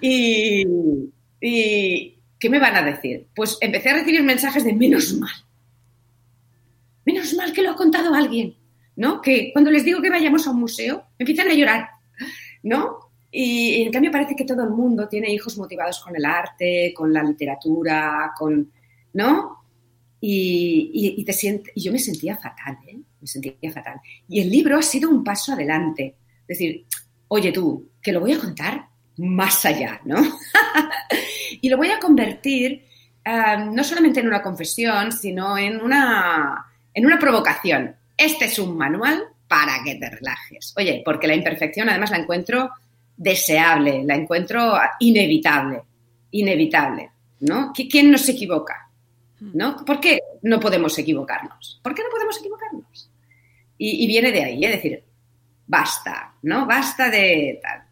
Y, 0.00 0.66
y 1.40 2.18
¿qué 2.38 2.50
me 2.50 2.58
van 2.58 2.76
a 2.76 2.82
decir? 2.82 3.26
Pues 3.34 3.56
empecé 3.60 3.90
a 3.90 3.94
recibir 3.94 4.22
mensajes 4.22 4.64
de 4.64 4.74
menos 4.74 5.14
mal. 5.14 5.32
Menos 7.04 7.32
mal 7.34 7.52
que 7.52 7.62
lo 7.62 7.70
ha 7.70 7.76
contado 7.76 8.14
alguien, 8.14 8.54
¿no? 8.96 9.22
Que 9.22 9.50
cuando 9.52 9.70
les 9.70 9.84
digo 9.84 10.02
que 10.02 10.10
vayamos 10.10 10.46
a 10.46 10.50
un 10.50 10.60
museo, 10.60 11.06
empiezan 11.18 11.48
a 11.48 11.54
llorar, 11.54 11.88
¿no? 12.62 13.07
Y, 13.30 13.76
y 13.76 13.82
en 13.82 13.92
cambio 13.92 14.10
parece 14.10 14.34
que 14.34 14.44
todo 14.44 14.62
el 14.64 14.70
mundo 14.70 15.06
tiene 15.08 15.32
hijos 15.32 15.58
motivados 15.58 16.00
con 16.00 16.16
el 16.16 16.24
arte, 16.24 16.92
con 16.96 17.12
la 17.12 17.22
literatura, 17.22 18.32
con, 18.38 18.70
¿no? 19.12 19.64
Y, 20.20 20.90
y- 20.92 21.20
y 21.20 21.24
te 21.24 21.32
siente, 21.32 21.70
y 21.74 21.82
yo 21.82 21.92
me 21.92 21.98
sentía 21.98 22.36
fatal, 22.36 22.78
¿eh? 22.86 22.98
Me 23.20 23.26
sentía 23.26 23.54
fatal. 23.72 24.00
Y 24.28 24.40
el 24.40 24.50
libro 24.50 24.78
ha 24.78 24.82
sido 24.82 25.10
un 25.10 25.22
paso 25.22 25.52
adelante. 25.52 26.16
Es 26.42 26.58
decir, 26.58 26.84
oye 27.28 27.52
tú, 27.52 27.90
que 28.00 28.12
lo 28.12 28.20
voy 28.20 28.32
a 28.32 28.38
contar 28.38 28.88
más 29.18 29.64
allá, 29.66 30.00
¿no? 30.04 30.16
y 31.60 31.68
lo 31.68 31.76
voy 31.76 31.90
a 31.90 31.98
convertir 31.98 32.84
ah, 33.24 33.56
no 33.70 33.84
solamente 33.84 34.20
en 34.20 34.28
una 34.28 34.42
confesión, 34.42 35.12
sino 35.12 35.56
en 35.58 35.80
una, 35.80 36.64
en 36.94 37.04
una 37.06 37.18
provocación. 37.18 37.94
Este 38.16 38.46
es 38.46 38.58
un 38.58 38.76
manual 38.76 39.22
para 39.46 39.82
que 39.84 39.96
te 39.96 40.08
relajes. 40.10 40.74
Oye, 40.76 41.02
porque 41.04 41.26
la 41.26 41.34
imperfección 41.34 41.88
además 41.88 42.10
la 42.10 42.18
encuentro 42.18 42.70
deseable, 43.18 44.02
la 44.04 44.14
encuentro 44.14 44.74
inevitable, 45.00 45.82
inevitable, 46.30 47.10
¿no? 47.40 47.72
¿Qui- 47.74 47.90
¿Quién 47.90 48.10
no 48.10 48.16
se 48.16 48.32
equivoca? 48.32 48.88
¿No? 49.40 49.76
¿Por 49.84 50.00
qué 50.00 50.18
no 50.42 50.58
podemos 50.58 50.98
equivocarnos? 50.98 51.80
¿Por 51.82 51.94
qué 51.94 52.02
no 52.02 52.08
podemos 52.10 52.38
equivocarnos? 52.38 53.10
Y, 53.76 54.04
y 54.04 54.06
viene 54.08 54.32
de 54.32 54.42
ahí, 54.44 54.64
es 54.64 54.70
decir, 54.72 55.04
basta, 55.66 56.34
¿no? 56.42 56.66
Basta 56.66 57.08
de 57.10 57.60
tal. 57.62 57.82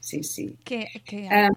Sí, 0.00 0.22
sí. 0.22 0.56
Que, 0.64 0.86
que- 1.04 1.28
Ah, 1.30 1.50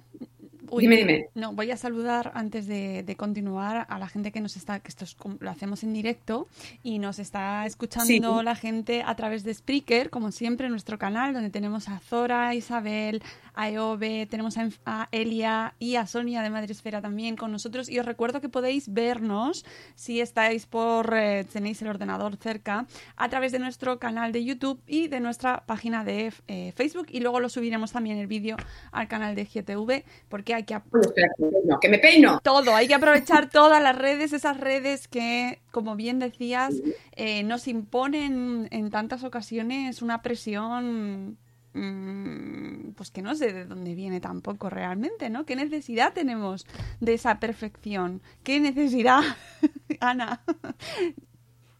Uy, 0.72 0.84
dime, 0.84 0.96
dime. 0.98 1.26
No, 1.36 1.54
voy 1.54 1.70
a 1.72 1.78
saludar 1.78 2.32
antes 2.34 2.66
de, 2.68 3.04
de 3.04 3.16
continuar 3.16 3.86
a 3.90 4.00
la 4.00 4.08
gente 4.08 4.32
que 4.32 4.40
nos 4.42 4.56
está, 4.56 4.80
que 4.80 4.88
esto 4.90 5.04
es 5.06 5.16
lo 5.40 5.50
hacemos 5.52 5.84
en 5.84 5.94
directo 5.94 6.48
y 6.82 7.00
nos 7.00 7.20
está 7.20 7.66
escuchando 7.66 8.08
Sí. 8.08 8.22
la 8.44 8.56
gente 8.56 9.04
a 9.06 9.16
través 9.16 9.44
de 9.44 9.54
Spreaker, 9.54 10.10
como 10.10 10.32
siempre, 10.32 10.68
en 10.68 10.72
nuestro 10.72 10.98
canal, 10.98 11.34
donde 11.34 11.50
tenemos 11.50 11.90
a 11.90 12.00
Zora, 12.00 12.56
Isabel, 12.56 13.22
a 13.54 13.70
Eove, 13.70 14.26
tenemos 14.28 14.58
a, 14.58 14.70
a 14.86 15.08
Elia 15.12 15.74
y 15.78 15.96
a 15.98 16.08
Sonia 16.08 16.42
de 16.42 16.50
Madresfera 16.50 17.02
también 17.02 17.36
con 17.36 17.52
nosotros. 17.52 17.90
Y 17.90 18.00
os 18.00 18.06
recuerdo 18.06 18.40
que 18.40 18.50
podéis 18.50 18.92
vernos 18.94 19.66
si 19.96 20.22
estáis 20.22 20.66
por, 20.66 21.14
eh, 21.14 21.46
tenéis 21.52 21.82
el 21.82 21.90
ordenador 21.90 22.38
cerca, 22.38 22.88
a 23.18 23.30
través 23.30 23.52
de 23.52 23.60
nuestro 23.60 24.00
canal 24.00 24.32
de 24.32 24.46
YouTube 24.46 24.82
y 24.88 25.10
de 25.10 25.20
nuestra 25.20 25.66
página 25.66 26.04
de 26.06 26.32
eh, 26.48 26.72
Facebook. 26.76 27.08
Y 27.10 27.20
luego 27.20 27.40
lo 27.40 27.50
subiremos 27.50 27.92
también 27.92 28.18
el 28.18 28.28
vídeo 28.28 28.56
al 28.92 29.08
canal 29.08 29.36
de 29.36 29.44
GTV, 29.46 30.06
porque 30.30 30.54
hay 30.54 30.61
que 30.66 31.90
me 31.90 32.00
peino. 32.00 32.40
todo, 32.44 32.76
hay 32.76 32.88
que 32.88 32.96
aprovechar 32.96 33.50
todas 33.50 33.82
las 33.82 33.98
redes, 33.98 34.34
esas 34.34 34.58
redes 34.58 35.08
que, 35.08 35.62
como 35.72 35.96
bien 35.96 36.20
decías, 36.20 36.76
eh, 37.16 37.44
nos 37.44 37.68
imponen 37.68 38.68
en 38.72 38.90
tantas 38.90 39.24
ocasiones 39.24 40.02
una 40.02 40.22
presión, 40.22 41.38
mm, 41.74 42.92
pues 42.94 43.12
que 43.12 43.22
no 43.22 43.36
sé 43.36 43.54
de 43.54 43.66
dónde 43.66 43.96
viene 43.96 44.20
tampoco 44.20 44.70
realmente, 44.70 45.30
¿no? 45.30 45.46
¿Qué 45.46 45.56
necesidad 45.56 46.14
tenemos 46.14 46.66
de 47.00 47.14
esa 47.14 47.40
perfección? 47.40 48.22
¿Qué 48.44 48.60
necesidad, 48.60 49.22
Ana? 50.00 50.44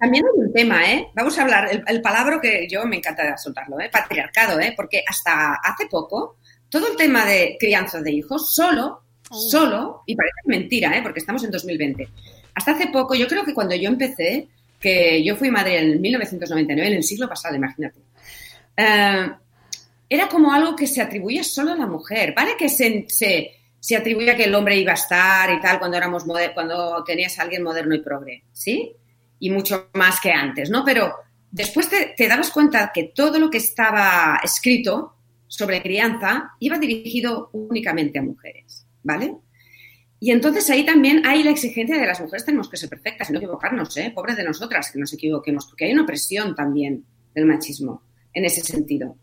También 0.02 0.26
hay 0.26 0.46
un 0.48 0.52
tema, 0.52 0.92
¿eh? 0.92 1.08
Vamos 1.14 1.38
a 1.38 1.44
hablar, 1.44 1.70
el, 1.72 1.84
el 1.86 2.02
palabra 2.02 2.42
que 2.42 2.68
yo 2.68 2.86
me 2.88 2.98
encanta 2.98 3.38
soltarlo, 3.38 3.80
¿eh? 3.80 3.88
Patriarcado, 3.92 4.60
¿eh? 4.60 4.74
Porque 4.76 5.04
hasta 5.08 5.54
hace 5.54 5.86
poco, 5.86 6.38
todo 6.72 6.88
el 6.88 6.96
tema 6.96 7.26
de 7.26 7.58
crianza 7.60 8.02
de 8.02 8.12
hijos, 8.14 8.56
solo, 8.56 9.04
solo, 9.30 10.04
y 10.06 10.16
parece 10.16 10.42
mentira, 10.46 10.98
¿eh? 10.98 11.02
Porque 11.04 11.20
estamos 11.20 11.44
en 11.44 11.52
2020, 11.52 12.08
hasta 12.56 12.72
hace 12.72 12.88
poco, 12.88 13.14
yo 13.14 13.28
creo 13.28 13.44
que 13.44 13.54
cuando 13.54 13.76
yo 13.76 13.90
empecé, 13.90 14.48
que 14.80 15.22
yo 15.24 15.36
fui 15.36 15.52
madre 15.52 15.80
en 15.80 16.02
1999, 16.02 16.88
en 16.88 16.98
el 16.98 17.04
siglo 17.04 17.28
pasado, 17.28 17.56
imagínate, 17.56 18.00
eh, 18.78 19.30
era 20.10 20.28
como 20.30 20.54
algo 20.54 20.74
que 20.76 20.88
se 20.88 21.02
atribuía 21.02 21.44
solo 21.44 21.74
a 21.74 21.76
la 21.76 21.86
mujer, 21.86 22.34
¿vale? 22.36 22.56
Que 22.58 22.70
se, 22.70 23.06
se, 23.10 23.52
se 23.78 23.98
atribuía 23.98 24.38
que 24.38 24.46
el 24.46 24.56
hombre 24.56 24.78
iba 24.78 24.92
a 24.92 24.96
estar 24.96 25.54
y 25.54 25.60
tal 25.60 25.78
cuando 25.78 25.98
éramos 25.98 26.24
cuando 26.54 27.04
tenías 27.04 27.38
a 27.38 27.44
alguien 27.44 27.64
moderno 27.64 27.96
y 27.96 28.00
progre, 28.00 28.44
¿sí? 28.54 28.94
Y 29.40 29.50
mucho 29.50 29.90
más 29.94 30.22
que 30.22 30.32
antes, 30.32 30.70
¿no? 30.70 30.86
Pero 30.86 31.16
después 31.52 31.90
te, 31.90 32.14
te 32.16 32.28
dabas 32.30 32.50
cuenta 32.50 32.92
que 32.94 33.12
todo 33.14 33.40
lo 33.40 33.50
que 33.50 33.58
estaba 33.58 34.40
escrito 34.42 35.16
sobre 35.52 35.82
crianza 35.82 36.54
iba 36.60 36.80
dirigido 36.80 37.50
únicamente 37.52 38.18
a 38.18 38.22
mujeres, 38.22 38.88
¿vale? 39.04 39.36
Y 40.18 40.32
entonces 40.32 40.70
ahí 40.70 40.86
también 40.86 41.26
hay 41.26 41.44
la 41.44 41.52
exigencia 41.52 42.00
de 42.00 42.06
las 42.08 42.22
mujeres, 42.22 42.46
tenemos 42.46 42.70
que 42.70 42.78
ser 42.78 42.88
perfectas 42.88 43.30
y 43.30 43.34
no 43.34 43.40
equivocarnos, 43.40 43.98
¿eh? 43.98 44.14
Pobres 44.16 44.38
de 44.38 44.46
nosotras 44.46 44.90
que 44.90 44.98
nos 44.98 45.12
equivoquemos, 45.12 45.66
porque 45.66 45.86
hay 45.86 45.92
una 45.92 46.06
presión 46.06 46.56
también 46.56 47.04
del 47.36 47.48
machismo 47.48 48.02
en 48.34 48.46
ese 48.46 48.62
sentido. 48.62 49.18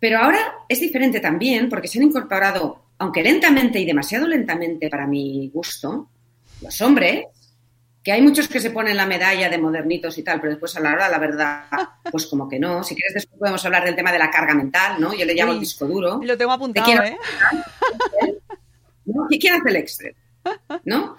Pero 0.00 0.20
ahora 0.20 0.38
es 0.70 0.80
diferente 0.80 1.20
también 1.20 1.68
porque 1.68 1.86
se 1.86 1.98
han 1.98 2.06
incorporado, 2.06 2.86
aunque 2.96 3.22
lentamente 3.22 3.78
y 3.78 3.84
demasiado 3.84 4.26
lentamente 4.26 4.88
para 4.88 5.06
mi 5.06 5.50
gusto, 5.50 6.08
los 6.62 6.80
hombres, 6.80 7.26
que 8.02 8.12
hay 8.12 8.22
muchos 8.22 8.48
que 8.48 8.60
se 8.60 8.70
ponen 8.70 8.96
la 8.96 9.06
medalla 9.06 9.50
de 9.50 9.58
modernitos 9.58 10.16
y 10.18 10.22
tal, 10.22 10.40
pero 10.40 10.52
después 10.52 10.74
a 10.76 10.80
la 10.80 10.92
hora, 10.92 11.08
la 11.08 11.18
verdad, 11.18 11.64
pues 12.10 12.26
como 12.26 12.48
que 12.48 12.58
no. 12.58 12.82
Si 12.82 12.94
quieres, 12.94 13.14
después 13.14 13.38
podemos 13.38 13.64
hablar 13.66 13.84
del 13.84 13.96
tema 13.96 14.12
de 14.12 14.18
la 14.18 14.30
carga 14.30 14.54
mental, 14.54 15.00
¿no? 15.00 15.12
Yo 15.14 15.24
le 15.26 15.34
llamo 15.34 15.50
Uy, 15.52 15.56
el 15.56 15.60
disco 15.60 15.86
duro. 15.86 16.20
Lo 16.22 16.36
tengo 16.38 16.52
apuntado, 16.52 16.86
quiero- 16.86 17.04
¿eh? 17.04 17.16
¿no? 19.04 19.26
¿Y 19.30 19.38
quién 19.38 19.54
hace 19.54 19.68
el 19.70 19.76
extra? 19.76 20.10
¿No? 20.84 21.16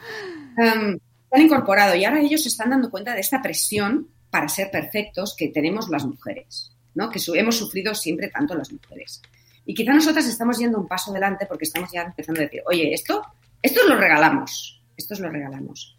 Se 0.55 0.63
han 0.67 1.41
incorporado 1.41 1.95
y 1.95 2.05
ahora 2.05 2.21
ellos 2.21 2.41
se 2.43 2.49
están 2.49 2.69
dando 2.71 2.89
cuenta 2.89 3.13
de 3.13 3.21
esta 3.21 3.41
presión 3.41 4.07
para 4.29 4.47
ser 4.47 4.71
perfectos 4.71 5.35
que 5.37 5.49
tenemos 5.49 5.89
las 5.89 6.05
mujeres, 6.05 6.71
¿no? 6.95 7.09
Que 7.09 7.19
su- 7.19 7.35
hemos 7.35 7.57
sufrido 7.57 7.93
siempre 7.95 8.29
tanto 8.29 8.55
las 8.55 8.71
mujeres. 8.71 9.21
Y 9.65 9.73
quizá 9.73 9.93
nosotras 9.93 10.25
estamos 10.27 10.57
yendo 10.57 10.79
un 10.79 10.87
paso 10.87 11.11
adelante 11.11 11.45
porque 11.45 11.65
estamos 11.65 11.91
ya 11.91 12.01
empezando 12.01 12.41
a 12.41 12.43
decir, 12.45 12.61
oye, 12.65 12.93
esto, 12.93 13.21
esto 13.61 13.81
lo 13.87 13.95
regalamos, 13.97 14.81
esto 14.97 15.15
lo 15.19 15.29
regalamos. 15.29 15.95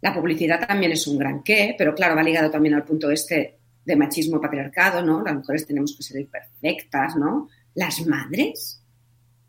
La 0.00 0.14
publicidad 0.14 0.66
también 0.66 0.92
es 0.92 1.06
un 1.06 1.18
gran 1.18 1.42
qué, 1.42 1.74
pero 1.76 1.94
claro, 1.94 2.14
va 2.14 2.22
ligado 2.22 2.50
también 2.50 2.74
al 2.74 2.84
punto 2.84 3.10
este 3.10 3.58
de 3.84 3.96
machismo 3.96 4.40
patriarcado, 4.40 5.02
¿no? 5.02 5.22
Las 5.22 5.34
mujeres 5.34 5.66
tenemos 5.66 5.96
que 5.96 6.02
ser 6.02 6.26
perfectas, 6.26 7.16
¿no? 7.16 7.48
Las 7.74 8.04
madres 8.06 8.82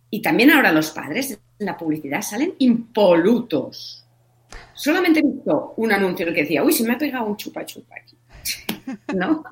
y 0.10 0.22
también 0.22 0.52
ahora 0.52 0.72
los 0.72 0.92
padres 0.92 1.40
la 1.60 1.78
publicidad 1.78 2.22
salen 2.22 2.54
impolutos. 2.60 4.06
Solamente 4.74 5.20
he 5.20 5.24
visto 5.24 5.74
un 5.78 5.92
anuncio 5.92 6.24
en 6.24 6.30
el 6.30 6.36
que 6.36 6.42
decía, 6.42 6.64
uy, 6.64 6.72
se 6.72 6.84
me 6.84 6.94
ha 6.94 6.98
pegado 6.98 7.26
un 7.26 7.36
chupa 7.36 7.66
chupa 7.66 7.96
aquí. 7.96 8.16
¿No? 9.16 9.44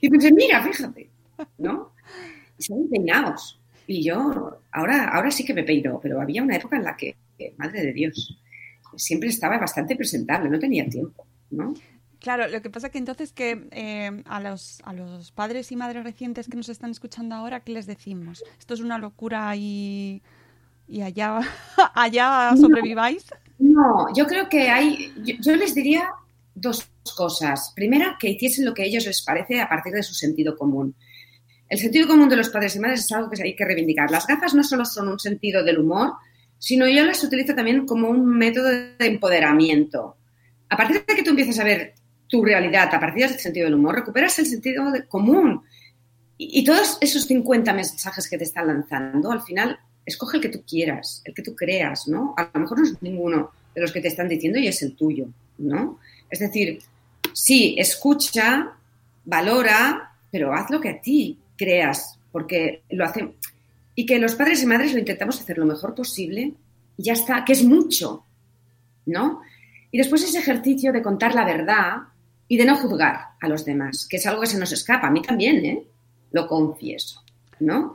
Y 0.00 0.08
pensé, 0.08 0.32
mira, 0.32 0.62
fíjate, 0.62 1.10
¿no? 1.58 1.92
Y 2.56 2.62
salen 2.62 2.88
peinados. 2.88 3.60
Y 3.86 4.04
yo, 4.04 4.62
ahora, 4.70 5.08
ahora 5.08 5.30
sí 5.30 5.44
que 5.44 5.52
me 5.52 5.64
peino, 5.64 5.98
pero 6.00 6.20
había 6.20 6.42
una 6.42 6.56
época 6.56 6.76
en 6.76 6.84
la 6.84 6.96
que, 6.96 7.16
madre 7.56 7.82
de 7.82 7.92
Dios, 7.92 8.38
siempre 8.96 9.28
estaba 9.28 9.58
bastante 9.58 9.96
presentable, 9.96 10.50
no 10.50 10.58
tenía 10.58 10.88
tiempo, 10.88 11.26
¿no? 11.50 11.74
Claro, 12.20 12.48
lo 12.48 12.60
que 12.60 12.68
pasa 12.68 12.90
que 12.90 12.98
entonces 12.98 13.32
que 13.32 13.66
eh, 13.70 14.22
a, 14.26 14.40
los, 14.40 14.80
a 14.84 14.92
los 14.92 15.32
padres 15.32 15.72
y 15.72 15.76
madres 15.76 16.04
recientes 16.04 16.48
que 16.48 16.56
nos 16.56 16.68
están 16.68 16.90
escuchando 16.90 17.34
ahora, 17.34 17.60
¿qué 17.60 17.72
les 17.72 17.86
decimos? 17.86 18.44
¿Esto 18.58 18.74
es 18.74 18.80
una 18.80 18.98
locura 18.98 19.56
y, 19.56 20.22
y 20.86 21.00
allá, 21.00 21.40
allá 21.94 22.52
sobreviváis? 22.60 23.24
No, 23.58 24.12
yo 24.14 24.26
creo 24.26 24.48
que 24.50 24.68
hay, 24.68 25.14
yo, 25.24 25.34
yo 25.40 25.56
les 25.56 25.74
diría 25.74 26.10
dos 26.54 26.90
cosas. 27.16 27.72
Primera, 27.74 28.16
que 28.20 28.28
hiciesen 28.28 28.66
lo 28.66 28.74
que 28.74 28.82
a 28.82 28.86
ellos 28.86 29.06
les 29.06 29.22
parece 29.22 29.60
a 29.60 29.68
partir 29.68 29.94
de 29.94 30.02
su 30.02 30.12
sentido 30.12 30.56
común. 30.56 30.94
El 31.68 31.78
sentido 31.78 32.08
común 32.08 32.28
de 32.28 32.36
los 32.36 32.50
padres 32.50 32.74
y 32.76 32.80
madres 32.80 33.00
es 33.00 33.12
algo 33.12 33.30
que 33.30 33.42
hay 33.42 33.54
que 33.54 33.64
reivindicar. 33.64 34.10
Las 34.10 34.26
gafas 34.26 34.54
no 34.54 34.64
solo 34.64 34.84
son 34.84 35.08
un 35.08 35.20
sentido 35.20 35.62
del 35.64 35.78
humor, 35.78 36.14
sino 36.60 36.86
yo 36.86 37.04
las 37.04 37.24
utilizo 37.24 37.56
también 37.56 37.86
como 37.86 38.08
un 38.08 38.24
método 38.24 38.68
de 38.68 38.94
empoderamiento. 39.00 40.16
A 40.68 40.76
partir 40.76 41.04
de 41.04 41.16
que 41.16 41.24
tú 41.24 41.30
empiezas 41.30 41.58
a 41.58 41.64
ver 41.64 41.94
tu 42.28 42.44
realidad 42.44 42.94
a 42.94 43.00
partir 43.00 43.26
del 43.26 43.40
sentido 43.40 43.64
del 43.64 43.74
humor, 43.74 43.96
recuperas 43.96 44.38
el 44.38 44.46
sentido 44.46 44.92
de 44.92 45.04
común. 45.06 45.62
Y, 46.38 46.60
y, 46.60 46.64
todos 46.64 46.96
esos 47.00 47.24
50 47.24 47.72
mensajes 47.72 48.30
que 48.30 48.38
te 48.38 48.44
están 48.44 48.68
lanzando, 48.68 49.32
al 49.32 49.42
final, 49.42 49.80
escoge 50.06 50.36
el 50.36 50.42
que 50.42 50.48
tú 50.48 50.62
quieras, 50.62 51.22
el 51.24 51.34
que 51.34 51.42
tú 51.42 51.56
creas, 51.56 52.06
¿no? 52.06 52.34
A 52.36 52.50
lo 52.54 52.60
mejor 52.60 52.78
no 52.78 52.84
es 52.84 53.02
ninguno 53.02 53.50
de 53.74 53.80
los 53.80 53.92
que 53.92 54.00
te 54.00 54.08
están 54.08 54.28
diciendo 54.28 54.58
y 54.58 54.68
es 54.68 54.82
el 54.82 54.94
tuyo, 54.94 55.26
¿no? 55.58 55.98
Es 56.30 56.38
decir, 56.38 56.80
sí, 57.32 57.74
escucha, 57.78 58.72
valora, 59.24 60.12
pero 60.30 60.52
haz 60.52 60.70
lo 60.70 60.80
que 60.80 60.90
a 60.90 61.00
ti 61.00 61.38
creas, 61.56 62.18
porque 62.32 62.82
lo 62.90 63.04
hacen. 63.04 63.34
Y 64.00 64.06
que 64.06 64.18
los 64.18 64.34
padres 64.34 64.62
y 64.62 64.66
madres 64.66 64.94
lo 64.94 64.98
intentamos 64.98 65.38
hacer 65.38 65.58
lo 65.58 65.66
mejor 65.66 65.94
posible 65.94 66.54
y 66.96 67.02
ya 67.02 67.12
está, 67.12 67.44
que 67.44 67.52
es 67.52 67.62
mucho, 67.62 68.24
¿no? 69.04 69.42
Y 69.90 69.98
después 69.98 70.24
ese 70.24 70.38
ejercicio 70.38 70.90
de 70.90 71.02
contar 71.02 71.34
la 71.34 71.44
verdad 71.44 71.96
y 72.48 72.56
de 72.56 72.64
no 72.64 72.78
juzgar 72.78 73.32
a 73.38 73.46
los 73.46 73.62
demás, 73.66 74.06
que 74.08 74.16
es 74.16 74.24
algo 74.24 74.40
que 74.40 74.46
se 74.46 74.58
nos 74.58 74.72
escapa, 74.72 75.08
a 75.08 75.10
mí 75.10 75.20
también, 75.20 75.66
¿eh? 75.66 75.84
Lo 76.32 76.46
confieso, 76.46 77.22
¿no? 77.58 77.94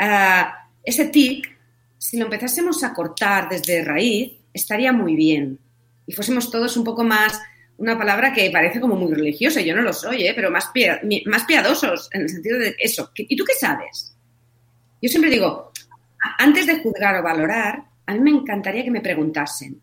Uh, 0.00 0.46
ese 0.84 1.06
tic, 1.06 1.50
si 1.98 2.16
lo 2.16 2.26
empezásemos 2.26 2.84
a 2.84 2.94
cortar 2.94 3.48
desde 3.48 3.82
raíz, 3.84 4.34
estaría 4.54 4.92
muy 4.92 5.16
bien. 5.16 5.58
Y 6.06 6.12
fuésemos 6.12 6.48
todos 6.48 6.76
un 6.76 6.84
poco 6.84 7.02
más, 7.02 7.42
una 7.76 7.98
palabra 7.98 8.32
que 8.32 8.52
parece 8.52 8.80
como 8.80 8.94
muy 8.94 9.12
religiosa, 9.12 9.60
yo 9.62 9.74
no 9.74 9.82
lo 9.82 9.92
soy, 9.92 10.28
¿eh? 10.28 10.32
pero 10.32 10.48
más, 10.48 10.68
pia 10.68 11.00
más 11.26 11.42
piadosos, 11.42 12.08
en 12.12 12.20
el 12.22 12.28
sentido 12.28 12.56
de 12.60 12.76
eso. 12.78 13.10
¿Y 13.16 13.34
tú 13.34 13.42
qué 13.42 13.54
sabes? 13.54 14.14
Yo 15.00 15.08
siempre 15.08 15.30
digo, 15.30 15.72
antes 16.38 16.66
de 16.66 16.80
juzgar 16.80 17.16
o 17.16 17.22
valorar, 17.22 17.84
a 18.06 18.14
mí 18.14 18.20
me 18.20 18.30
encantaría 18.30 18.84
que 18.84 18.90
me 18.90 19.00
preguntasen, 19.00 19.80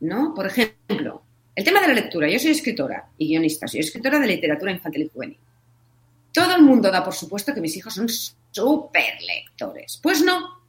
¿no? 0.00 0.34
Por 0.34 0.46
ejemplo, 0.46 1.22
el 1.54 1.64
tema 1.64 1.80
de 1.80 1.88
la 1.88 1.94
lectura. 1.94 2.28
Yo 2.28 2.38
soy 2.38 2.50
escritora 2.50 3.08
y 3.16 3.28
guionista, 3.28 3.66
soy 3.66 3.80
escritora 3.80 4.18
de 4.18 4.26
literatura 4.26 4.72
infantil 4.72 5.02
y 5.02 5.08
juvenil. 5.08 5.38
Todo 6.32 6.54
el 6.54 6.62
mundo 6.62 6.90
da 6.90 7.02
por 7.02 7.14
supuesto 7.14 7.54
que 7.54 7.62
mis 7.62 7.76
hijos 7.76 7.94
son 7.94 8.08
súper 8.08 9.14
lectores. 9.22 9.98
Pues 10.02 10.22
no. 10.22 10.60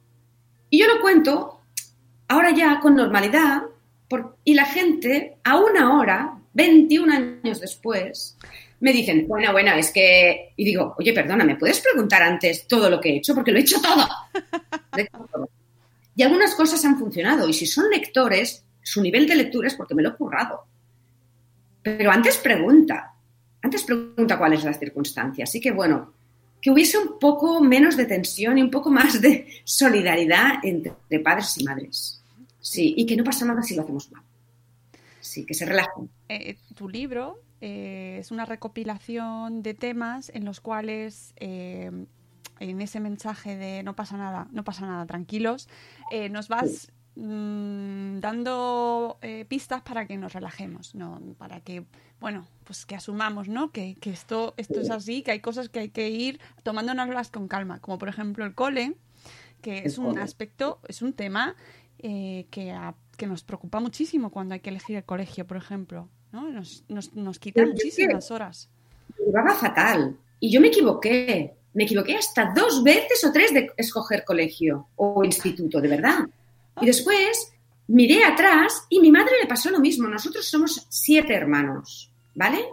Y 0.70 0.78
yo 0.80 0.86
lo 0.86 1.00
cuento 1.00 1.60
ahora 2.28 2.50
ya 2.50 2.80
con 2.80 2.96
normalidad 2.96 3.62
y 4.44 4.54
la 4.54 4.64
gente 4.64 5.36
a 5.44 5.58
una 5.58 5.98
hora, 5.98 6.38
21 6.54 7.12
años 7.12 7.60
después, 7.60 8.36
me 8.80 8.92
dicen, 8.92 9.26
bueno, 9.26 9.52
bueno, 9.52 9.72
es 9.72 9.90
que... 9.90 10.52
Y 10.56 10.64
digo, 10.64 10.94
oye, 10.98 11.12
perdona, 11.12 11.44
¿me 11.44 11.56
puedes 11.56 11.80
preguntar 11.80 12.22
antes 12.22 12.66
todo 12.66 12.88
lo 12.88 13.00
que 13.00 13.10
he 13.10 13.16
hecho? 13.16 13.34
Porque 13.34 13.50
lo 13.52 13.58
he 13.58 13.62
hecho 13.62 13.80
todo. 13.80 15.50
Y 16.14 16.22
algunas 16.22 16.54
cosas 16.54 16.84
han 16.84 16.98
funcionado. 16.98 17.48
Y 17.48 17.52
si 17.52 17.66
son 17.66 17.90
lectores, 17.90 18.64
su 18.82 19.00
nivel 19.02 19.26
de 19.26 19.36
lectura 19.36 19.68
es 19.68 19.74
porque 19.74 19.94
me 19.94 20.02
lo 20.02 20.10
he 20.10 20.16
currado. 20.16 20.64
Pero 21.82 22.10
antes 22.10 22.38
pregunta. 22.38 23.14
Antes 23.62 23.82
pregunta 23.84 24.38
cuál 24.38 24.52
es 24.52 24.64
la 24.64 24.74
circunstancia. 24.74 25.44
Así 25.44 25.60
que, 25.60 25.72
bueno, 25.72 26.12
que 26.60 26.70
hubiese 26.70 26.98
un 26.98 27.18
poco 27.18 27.60
menos 27.60 27.96
de 27.96 28.06
tensión 28.06 28.58
y 28.58 28.62
un 28.62 28.70
poco 28.70 28.90
más 28.90 29.20
de 29.20 29.46
solidaridad 29.64 30.60
entre 30.62 31.20
padres 31.20 31.56
y 31.58 31.64
madres. 31.64 32.22
Sí, 32.60 32.94
y 32.96 33.06
que 33.06 33.16
no 33.16 33.24
pasa 33.24 33.44
nada 33.44 33.62
si 33.62 33.74
lo 33.74 33.82
hacemos 33.82 34.10
mal. 34.12 34.22
Sí, 35.20 35.44
que 35.44 35.54
se 35.54 35.64
relajen. 35.64 36.08
Eh, 36.28 36.56
tu 36.74 36.88
libro 36.88 37.40
eh, 37.60 38.18
es 38.20 38.30
una 38.30 38.44
recopilación 38.44 39.62
de 39.62 39.74
temas 39.74 40.30
en 40.32 40.44
los 40.44 40.60
cuales, 40.60 41.34
eh, 41.36 41.90
en 42.60 42.80
ese 42.80 43.00
mensaje 43.00 43.56
de 43.56 43.82
no 43.82 43.96
pasa 43.96 44.16
nada, 44.16 44.48
no 44.52 44.64
pasa 44.64 44.86
nada, 44.86 45.06
tranquilos, 45.06 45.68
eh, 46.12 46.28
nos 46.28 46.48
vas 46.48 46.92
mmm, 47.16 48.20
dando 48.20 49.18
pistas 49.48 49.82
para 49.82 50.06
que 50.06 50.16
nos 50.16 50.32
relajemos, 50.32 50.94
¿no? 50.94 51.20
Para 51.36 51.60
que, 51.60 51.84
bueno, 52.20 52.46
pues 52.64 52.86
que 52.86 52.94
asumamos, 52.94 53.48
¿no? 53.48 53.72
Que, 53.72 53.96
que 53.96 54.10
esto, 54.10 54.54
esto 54.56 54.80
es 54.80 54.90
así, 54.90 55.22
que 55.22 55.32
hay 55.32 55.40
cosas 55.40 55.68
que 55.68 55.80
hay 55.80 55.88
que 55.90 56.10
ir 56.10 56.40
tomándonoslas 56.62 57.30
con 57.30 57.48
calma, 57.48 57.80
como 57.80 57.98
por 57.98 58.08
ejemplo 58.08 58.44
el 58.44 58.54
cole, 58.54 58.94
que 59.62 59.78
es 59.84 59.98
un 59.98 60.18
aspecto, 60.18 60.80
es 60.86 61.02
un 61.02 61.12
tema 61.12 61.56
que, 61.98 62.72
a, 62.72 62.94
que 63.16 63.26
nos 63.26 63.42
preocupa 63.42 63.80
muchísimo 63.80 64.30
cuando 64.30 64.54
hay 64.54 64.60
que 64.60 64.70
elegir 64.70 64.96
el 64.96 65.04
colegio, 65.04 65.44
por 65.44 65.56
ejemplo. 65.56 66.08
¿No? 66.32 66.50
Nos, 66.50 66.84
nos, 66.88 67.14
nos 67.14 67.38
quita 67.38 67.60
Pero 67.60 67.72
muchísimas 67.72 68.30
horas. 68.30 68.68
Me 69.18 69.26
llevaba 69.26 69.54
fatal. 69.54 70.16
Y 70.40 70.50
yo 70.50 70.60
me 70.60 70.68
equivoqué. 70.68 71.54
Me 71.74 71.84
equivoqué 71.84 72.16
hasta 72.16 72.52
dos 72.54 72.82
veces 72.82 73.22
o 73.24 73.32
tres 73.32 73.52
de 73.52 73.70
escoger 73.76 74.24
colegio 74.24 74.88
o 74.96 75.22
instituto, 75.24 75.80
de 75.80 75.88
verdad. 75.88 76.28
Y 76.80 76.86
después 76.86 77.52
miré 77.88 78.24
atrás 78.24 78.84
y 78.88 79.00
mi 79.00 79.10
madre 79.10 79.34
le 79.40 79.48
pasó 79.48 79.70
lo 79.70 79.80
mismo. 79.80 80.08
Nosotros 80.08 80.46
somos 80.46 80.86
siete 80.88 81.34
hermanos, 81.34 82.12
¿vale? 82.34 82.64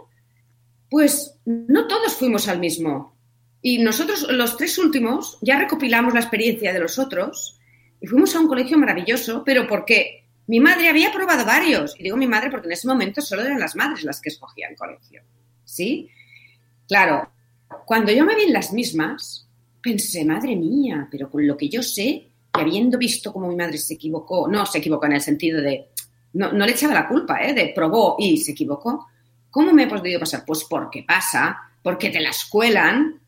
Pues 0.90 1.36
no 1.44 1.86
todos 1.86 2.14
fuimos 2.14 2.48
al 2.48 2.58
mismo. 2.58 3.14
Y 3.62 3.78
nosotros, 3.78 4.26
los 4.30 4.56
tres 4.56 4.78
últimos, 4.78 5.38
ya 5.40 5.58
recopilamos 5.58 6.14
la 6.14 6.20
experiencia 6.20 6.72
de 6.72 6.78
los 6.78 6.98
otros 6.98 7.58
y 8.00 8.06
fuimos 8.06 8.34
a 8.36 8.40
un 8.40 8.48
colegio 8.48 8.78
maravilloso, 8.78 9.42
pero 9.44 9.66
porque 9.66 10.25
Mi 10.46 10.60
madre 10.60 10.88
había 10.88 11.12
probado 11.12 11.44
varios, 11.44 11.98
y 11.98 12.04
digo 12.04 12.16
mi 12.16 12.26
madre 12.26 12.50
porque 12.50 12.66
en 12.66 12.72
ese 12.72 12.86
momento 12.86 13.20
solo 13.20 13.42
eran 13.42 13.58
las 13.58 13.74
madres 13.74 14.04
las 14.04 14.20
que 14.20 14.28
escogían 14.28 14.74
colegio. 14.76 15.22
¿Sí? 15.64 16.08
Claro, 16.86 17.30
cuando 17.84 18.12
yo 18.12 18.24
me 18.24 18.36
vi 18.36 18.42
en 18.42 18.52
las 18.52 18.72
mismas, 18.72 19.48
pensé, 19.82 20.24
madre 20.24 20.54
mía, 20.54 21.08
pero 21.10 21.30
con 21.30 21.46
lo 21.46 21.56
que 21.56 21.68
yo 21.68 21.82
sé, 21.82 22.02
y 22.04 22.30
habiendo 22.52 22.96
visto 22.96 23.32
cómo 23.32 23.48
mi 23.48 23.56
madre 23.56 23.78
se 23.78 23.94
equivocó, 23.94 24.48
no 24.48 24.64
se 24.66 24.78
equivocó 24.78 25.06
en 25.06 25.12
el 25.12 25.20
sentido 25.20 25.60
de, 25.60 25.88
no, 26.34 26.52
no 26.52 26.64
le 26.64 26.72
echaba 26.72 26.94
la 26.94 27.08
culpa, 27.08 27.42
¿eh? 27.42 27.52
de 27.52 27.72
probó 27.74 28.16
y 28.18 28.36
se 28.38 28.52
equivocó, 28.52 29.06
¿cómo 29.50 29.72
me 29.72 29.84
he 29.84 29.88
podido 29.88 30.20
pasar? 30.20 30.44
Pues 30.46 30.64
porque 30.64 31.02
pasa, 31.02 31.58
porque 31.82 32.10
te 32.10 32.20
la 32.20 32.30
escuelan, 32.30 33.20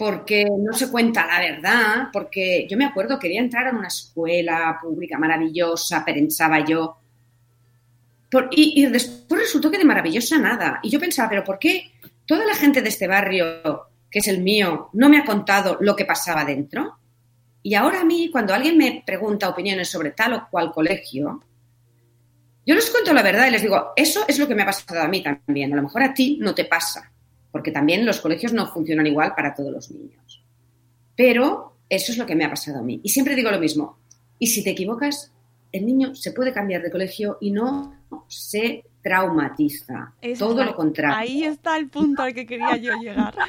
porque 0.00 0.46
no 0.46 0.72
se 0.72 0.90
cuenta 0.90 1.26
la 1.26 1.40
verdad, 1.40 2.08
porque 2.10 2.66
yo 2.66 2.78
me 2.78 2.86
acuerdo, 2.86 3.18
quería 3.18 3.38
entrar 3.38 3.66
a 3.66 3.76
una 3.76 3.88
escuela 3.88 4.78
pública 4.80 5.18
maravillosa, 5.18 6.02
pensaba 6.02 6.64
yo, 6.64 6.96
y, 8.50 8.82
y, 8.82 8.86
después 8.86 9.42
resultó 9.42 9.70
que 9.70 9.76
de 9.76 9.84
maravillosa 9.84 10.38
nada. 10.38 10.80
Y 10.82 10.88
yo 10.88 10.98
pensaba, 10.98 11.28
pero 11.28 11.44
¿por 11.44 11.58
qué 11.58 11.90
toda 12.24 12.46
la 12.46 12.54
gente 12.54 12.80
de 12.80 12.88
este 12.88 13.06
barrio, 13.06 13.88
que 14.10 14.20
es 14.20 14.28
el 14.28 14.40
mío, 14.40 14.88
no 14.94 15.10
me 15.10 15.18
ha 15.18 15.24
contado 15.26 15.76
lo 15.82 15.94
que 15.94 16.06
pasaba 16.06 16.46
dentro? 16.46 16.96
Y 17.62 17.74
ahora 17.74 18.00
a 18.00 18.04
mí, 18.04 18.30
cuando 18.32 18.54
alguien 18.54 18.78
me 18.78 19.02
pregunta 19.04 19.50
opiniones 19.50 19.90
sobre 19.90 20.12
tal 20.12 20.32
o 20.32 20.48
cual 20.50 20.72
colegio, 20.72 21.44
yo 22.64 22.74
les 22.74 22.88
cuento 22.88 23.12
la 23.12 23.22
verdad 23.22 23.48
y 23.48 23.50
les 23.50 23.60
digo, 23.60 23.92
eso 23.94 24.24
es 24.26 24.38
lo 24.38 24.48
que 24.48 24.54
me 24.54 24.62
ha 24.62 24.66
pasado 24.66 25.02
a 25.02 25.08
mí 25.08 25.22
también. 25.22 25.74
A 25.74 25.76
lo 25.76 25.82
mejor 25.82 26.02
a 26.04 26.14
ti 26.14 26.38
no 26.40 26.54
te 26.54 26.64
pasa, 26.64 27.09
porque 27.50 27.70
también 27.70 28.06
los 28.06 28.20
colegios 28.20 28.52
no 28.52 28.66
funcionan 28.66 29.06
igual 29.06 29.34
para 29.34 29.54
todos 29.54 29.72
los 29.72 29.90
niños. 29.90 30.42
Pero 31.16 31.76
eso 31.88 32.12
es 32.12 32.18
lo 32.18 32.26
que 32.26 32.36
me 32.36 32.44
ha 32.44 32.50
pasado 32.50 32.78
a 32.78 32.82
mí. 32.82 33.00
Y 33.02 33.08
siempre 33.08 33.34
digo 33.34 33.50
lo 33.50 33.58
mismo. 33.58 33.98
Y 34.38 34.46
si 34.46 34.62
te 34.62 34.70
equivocas, 34.70 35.32
el 35.72 35.86
niño 35.86 36.14
se 36.14 36.32
puede 36.32 36.52
cambiar 36.52 36.82
de 36.82 36.90
colegio 36.90 37.38
y 37.40 37.50
no 37.50 37.94
se 38.28 38.84
traumatiza. 39.02 40.14
Es 40.20 40.38
todo 40.38 40.64
lo 40.64 40.74
contrario. 40.74 41.16
Ahí 41.16 41.44
está 41.44 41.76
el 41.76 41.88
punto 41.88 42.22
al 42.22 42.34
que 42.34 42.46
quería 42.46 42.76
yo 42.76 42.94
llegar. 42.96 43.34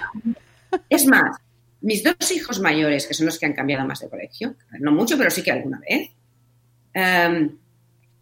Es 0.90 1.06
más, 1.06 1.38
mis 1.82 2.02
dos 2.02 2.32
hijos 2.32 2.62
mayores, 2.62 3.06
que 3.06 3.14
son 3.14 3.26
los 3.26 3.38
que 3.38 3.46
han 3.46 3.52
cambiado 3.52 3.86
más 3.86 4.00
de 4.00 4.08
colegio, 4.08 4.56
no 4.80 4.94
mucho, 4.94 5.18
pero 5.18 5.30
sí 5.30 5.44
que 5.44 5.52
alguna 5.52 5.82
vez, 5.82 6.12
um, 6.96 7.58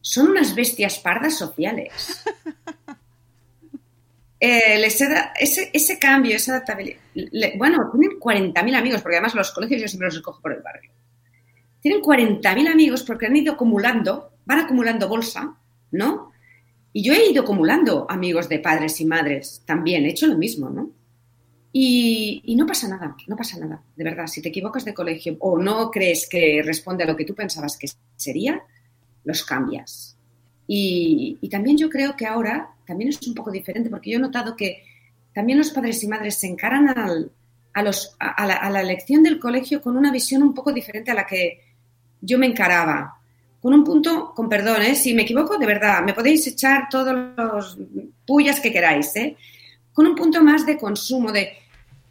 son 0.01 0.31
unas 0.31 0.55
bestias 0.55 0.97
pardas 0.97 1.37
sociales. 1.37 2.23
Eh, 4.39 4.79
les 4.79 4.97
da 4.99 5.33
ese, 5.37 5.69
ese, 5.73 5.99
cambio, 5.99 6.35
esa 6.35 6.53
adaptabilidad. 6.53 6.99
Le, 7.13 7.57
bueno, 7.57 7.91
tienen 7.91 8.17
40.000 8.17 8.75
amigos, 8.75 9.01
porque 9.01 9.17
además 9.17 9.35
los 9.35 9.51
colegios 9.51 9.81
yo 9.81 9.87
siempre 9.87 10.07
los 10.07 10.15
escojo 10.15 10.41
por 10.41 10.53
el 10.53 10.61
barrio. 10.61 10.91
Tienen 11.81 12.01
40.000 12.01 12.71
amigos 12.71 13.03
porque 13.03 13.25
han 13.25 13.35
ido 13.35 13.53
acumulando, 13.53 14.31
van 14.45 14.59
acumulando 14.59 15.09
bolsa, 15.09 15.57
¿no? 15.91 16.31
Y 16.93 17.03
yo 17.03 17.13
he 17.13 17.31
ido 17.31 17.43
acumulando 17.43 18.05
amigos 18.09 18.47
de 18.47 18.59
padres 18.59 18.99
y 19.01 19.05
madres 19.05 19.61
también, 19.65 20.05
he 20.05 20.09
hecho 20.09 20.27
lo 20.27 20.37
mismo, 20.37 20.69
¿no? 20.69 20.91
Y, 21.71 22.41
y, 22.45 22.55
no 22.55 22.65
pasa 22.65 22.87
nada, 22.87 23.15
no 23.27 23.35
pasa 23.35 23.59
nada, 23.59 23.83
de 23.95 24.03
verdad. 24.03 24.25
Si 24.25 24.41
te 24.41 24.49
equivocas 24.49 24.85
de 24.85 24.93
colegio 24.93 25.37
o 25.39 25.59
no 25.59 25.91
crees 25.91 26.27
que 26.27 26.63
responde 26.65 27.03
a 27.03 27.07
lo 27.07 27.15
que 27.15 27.25
tú 27.25 27.35
pensabas 27.35 27.77
que 27.77 27.87
sería, 28.15 28.63
los 29.23 29.43
cambias. 29.43 30.18
Y, 30.71 31.39
y, 31.41 31.49
también 31.49 31.79
yo 31.79 31.89
creo 31.89 32.15
que 32.15 32.27
ahora 32.27 32.69
también 32.85 33.09
es 33.09 33.19
un 33.27 33.33
poco 33.33 33.49
diferente, 33.49 33.89
porque 33.89 34.11
yo 34.11 34.17
he 34.17 34.21
notado 34.21 34.55
que 34.55 34.83
también 35.33 35.57
los 35.57 35.71
padres 35.71 36.03
y 36.03 36.07
madres 36.07 36.35
se 36.35 36.45
encaran 36.45 36.89
al, 36.89 37.31
a, 37.73 37.81
los, 37.81 38.15
a, 38.19 38.45
la, 38.45 38.53
a, 38.53 38.69
la, 38.69 38.81
elección 38.81 39.23
del 39.23 39.39
colegio 39.39 39.81
con 39.81 39.97
una 39.97 40.11
visión 40.11 40.43
un 40.43 40.53
poco 40.53 40.71
diferente 40.71 41.09
a 41.09 41.15
la 41.15 41.25
que 41.25 41.59
yo 42.21 42.37
me 42.37 42.45
encaraba. 42.45 43.15
Con 43.59 43.73
un 43.73 43.83
punto, 43.83 44.31
con 44.35 44.47
perdón, 44.47 44.83
¿eh? 44.83 44.93
si 44.93 45.15
me 45.15 45.23
equivoco, 45.23 45.57
de 45.57 45.65
verdad, 45.65 46.03
me 46.03 46.13
podéis 46.13 46.45
echar 46.45 46.87
todos 46.87 47.15
los 47.35 47.79
pullas 48.27 48.59
que 48.59 48.71
queráis, 48.71 49.15
¿eh? 49.15 49.35
con 49.91 50.05
un 50.05 50.15
punto 50.15 50.43
más 50.43 50.67
de 50.67 50.77
consumo, 50.77 51.31
de 51.31 51.49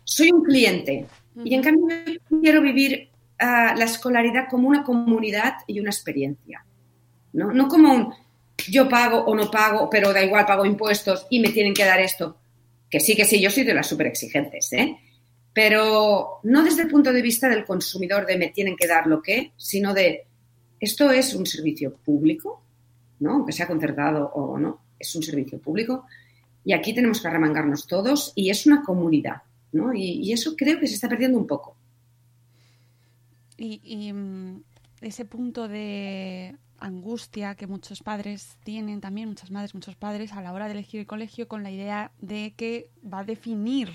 soy 0.03 0.33
un 0.33 0.43
cliente. 0.43 1.07
Y 1.45 1.55
en 1.55 1.63
cambio 1.63 1.97
quiero 2.43 2.61
vivir 2.61 3.09
uh, 3.41 3.79
la 3.79 3.85
escolaridad 3.85 4.49
como 4.51 4.67
una 4.67 4.83
comunidad 4.83 5.55
y 5.69 5.79
una 5.79 5.91
experiencia. 5.91 6.65
¿no? 7.33 7.53
no 7.53 7.69
como 7.69 7.95
un 7.95 8.15
yo 8.67 8.89
pago 8.89 9.19
o 9.19 9.35
no 9.35 9.51
pago, 9.51 9.89
pero 9.89 10.13
da 10.13 10.23
igual, 10.23 10.47
pago 10.47 10.65
impuestos 10.65 11.27
y 11.31 11.41
me 11.41 11.51
tienen 11.51 11.75
que 11.75 11.85
dar 11.85 12.01
esto. 12.01 12.37
Que 12.91 13.01
sí, 13.01 13.15
que 13.15 13.25
sí, 13.25 13.41
yo 13.41 13.51
soy 13.51 13.65
de 13.65 13.75
las 13.75 13.87
súper 13.87 14.07
exigentes, 14.07 14.73
¿eh? 14.73 14.97
Pero 15.53 16.41
no 16.45 16.63
desde 16.63 16.83
el 16.83 16.89
punto 16.89 17.13
de 17.13 17.23
vista 17.23 17.49
del 17.49 17.65
consumidor 17.65 18.27
de 18.27 18.37
me 18.37 18.49
tienen 18.49 18.77
que 18.77 18.87
dar 18.87 19.07
lo 19.07 19.23
que, 19.23 19.53
sino 19.57 19.95
de 19.95 20.27
esto 20.81 21.11
es 21.11 21.35
un 21.35 21.47
servicio 21.47 21.97
público, 21.97 22.63
¿no? 23.21 23.33
Aunque 23.33 23.53
sea 23.53 23.67
concertado 23.67 24.31
o 24.35 24.59
no, 24.59 24.81
es 24.99 25.15
un 25.15 25.23
servicio 25.23 25.61
público. 25.61 26.07
Y 26.65 26.73
aquí 26.73 26.95
tenemos 26.95 27.21
que 27.21 27.29
arremangarnos 27.29 27.87
todos 27.87 28.33
y 28.35 28.51
es 28.51 28.67
una 28.67 28.83
comunidad, 28.83 29.43
¿no? 29.73 29.93
Y, 29.95 30.33
eso 30.33 30.55
creo 30.57 30.79
que 30.79 30.87
se 30.87 30.95
está 30.95 31.09
perdiendo 31.09 31.39
un 31.39 31.47
poco. 31.47 31.77
Y, 33.57 33.81
y 33.83 34.13
ese 35.01 35.25
punto 35.25 35.67
de 35.67 36.57
angustia 36.79 37.55
que 37.55 37.67
muchos 37.67 38.03
padres 38.03 38.57
tienen 38.65 39.01
también, 39.01 39.29
muchas 39.29 39.51
madres, 39.51 39.75
muchos 39.75 39.97
padres, 39.97 40.33
a 40.33 40.43
la 40.43 40.53
hora 40.53 40.67
de 40.67 40.73
elegir 40.73 41.01
el 41.01 41.07
colegio 41.07 41.49
con 41.49 41.63
la 41.63 41.71
idea 41.71 42.13
de 42.21 42.55
que 42.57 42.91
va 43.03 43.21
a 43.21 43.25
definir 43.25 43.91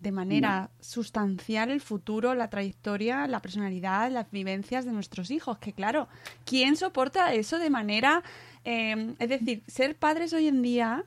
de 0.00 0.10
manera 0.10 0.62
no. 0.62 0.84
sustancial 0.84 1.70
el 1.70 1.80
futuro, 1.80 2.34
la 2.34 2.50
trayectoria, 2.50 3.26
la 3.28 3.40
personalidad, 3.40 4.10
las 4.10 4.30
vivencias 4.30 4.84
de 4.84 4.92
nuestros 4.92 5.30
hijos. 5.30 5.58
Que 5.58 5.72
claro, 5.72 6.08
¿quién 6.44 6.76
soporta 6.76 7.32
eso 7.34 7.58
de 7.58 7.70
manera... 7.70 8.22
Eh, 8.64 9.14
es 9.18 9.28
decir, 9.28 9.62
ser 9.66 9.96
padres 9.96 10.32
hoy 10.32 10.48
en 10.48 10.62
día, 10.62 11.04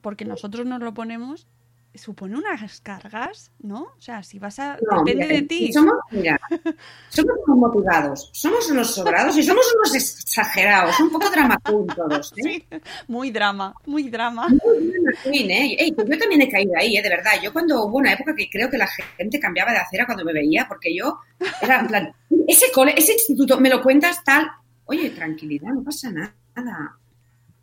porque 0.00 0.24
nosotros 0.24 0.66
nos 0.66 0.80
lo 0.80 0.92
ponemos, 0.94 1.46
supone 1.94 2.36
unas 2.36 2.80
cargas, 2.80 3.50
¿no? 3.58 3.82
O 3.82 4.00
sea, 4.00 4.22
si 4.22 4.38
vas 4.38 4.58
a... 4.58 4.78
No, 4.90 5.02
depende 5.02 5.26
mira, 5.26 5.40
de 5.40 5.42
ti. 5.42 5.72
Somos, 5.72 5.94
mira, 6.10 6.40
somos 7.08 7.34
unos 7.46 7.58
motivados, 7.58 8.30
somos 8.32 8.70
unos 8.70 8.94
sobrados 8.94 9.36
y 9.36 9.42
somos 9.42 9.66
unos 9.74 9.94
exagerados, 9.94 10.98
un 11.00 11.10
poco 11.10 11.28
drama 11.30 11.58
queen 11.64 11.86
todos, 11.88 12.32
¿eh? 12.36 12.42
Sí, 12.42 12.66
muy 13.08 13.30
drama, 13.30 13.74
muy 13.86 14.08
drama. 14.08 14.48
Muy 14.48 14.90
drama 14.90 15.10
queen, 15.24 15.50
¿eh? 15.50 15.76
Ey, 15.78 15.92
pues 15.92 16.08
yo 16.08 16.18
también 16.18 16.42
he 16.42 16.48
caído 16.48 16.72
ahí, 16.78 16.96
¿eh? 16.96 17.02
De 17.02 17.08
verdad. 17.08 17.32
Yo 17.42 17.52
cuando 17.52 17.84
hubo 17.84 17.98
una 17.98 18.12
época 18.12 18.34
que 18.34 18.48
creo 18.48 18.70
que 18.70 18.78
la 18.78 18.86
gente 18.86 19.40
cambiaba 19.40 19.72
de 19.72 19.78
acera 19.78 20.06
cuando 20.06 20.24
me 20.24 20.32
veía, 20.32 20.66
porque 20.68 20.94
yo 20.94 21.18
era 21.60 21.80
en 21.80 21.86
plan, 21.88 22.14
ese 22.46 22.70
cole, 22.72 22.94
ese 22.96 23.14
instituto, 23.14 23.58
me 23.58 23.68
lo 23.68 23.82
cuentas 23.82 24.22
tal, 24.24 24.46
oye, 24.84 25.10
tranquilidad, 25.10 25.72
no 25.72 25.82
pasa 25.82 26.10
nada. 26.10 26.96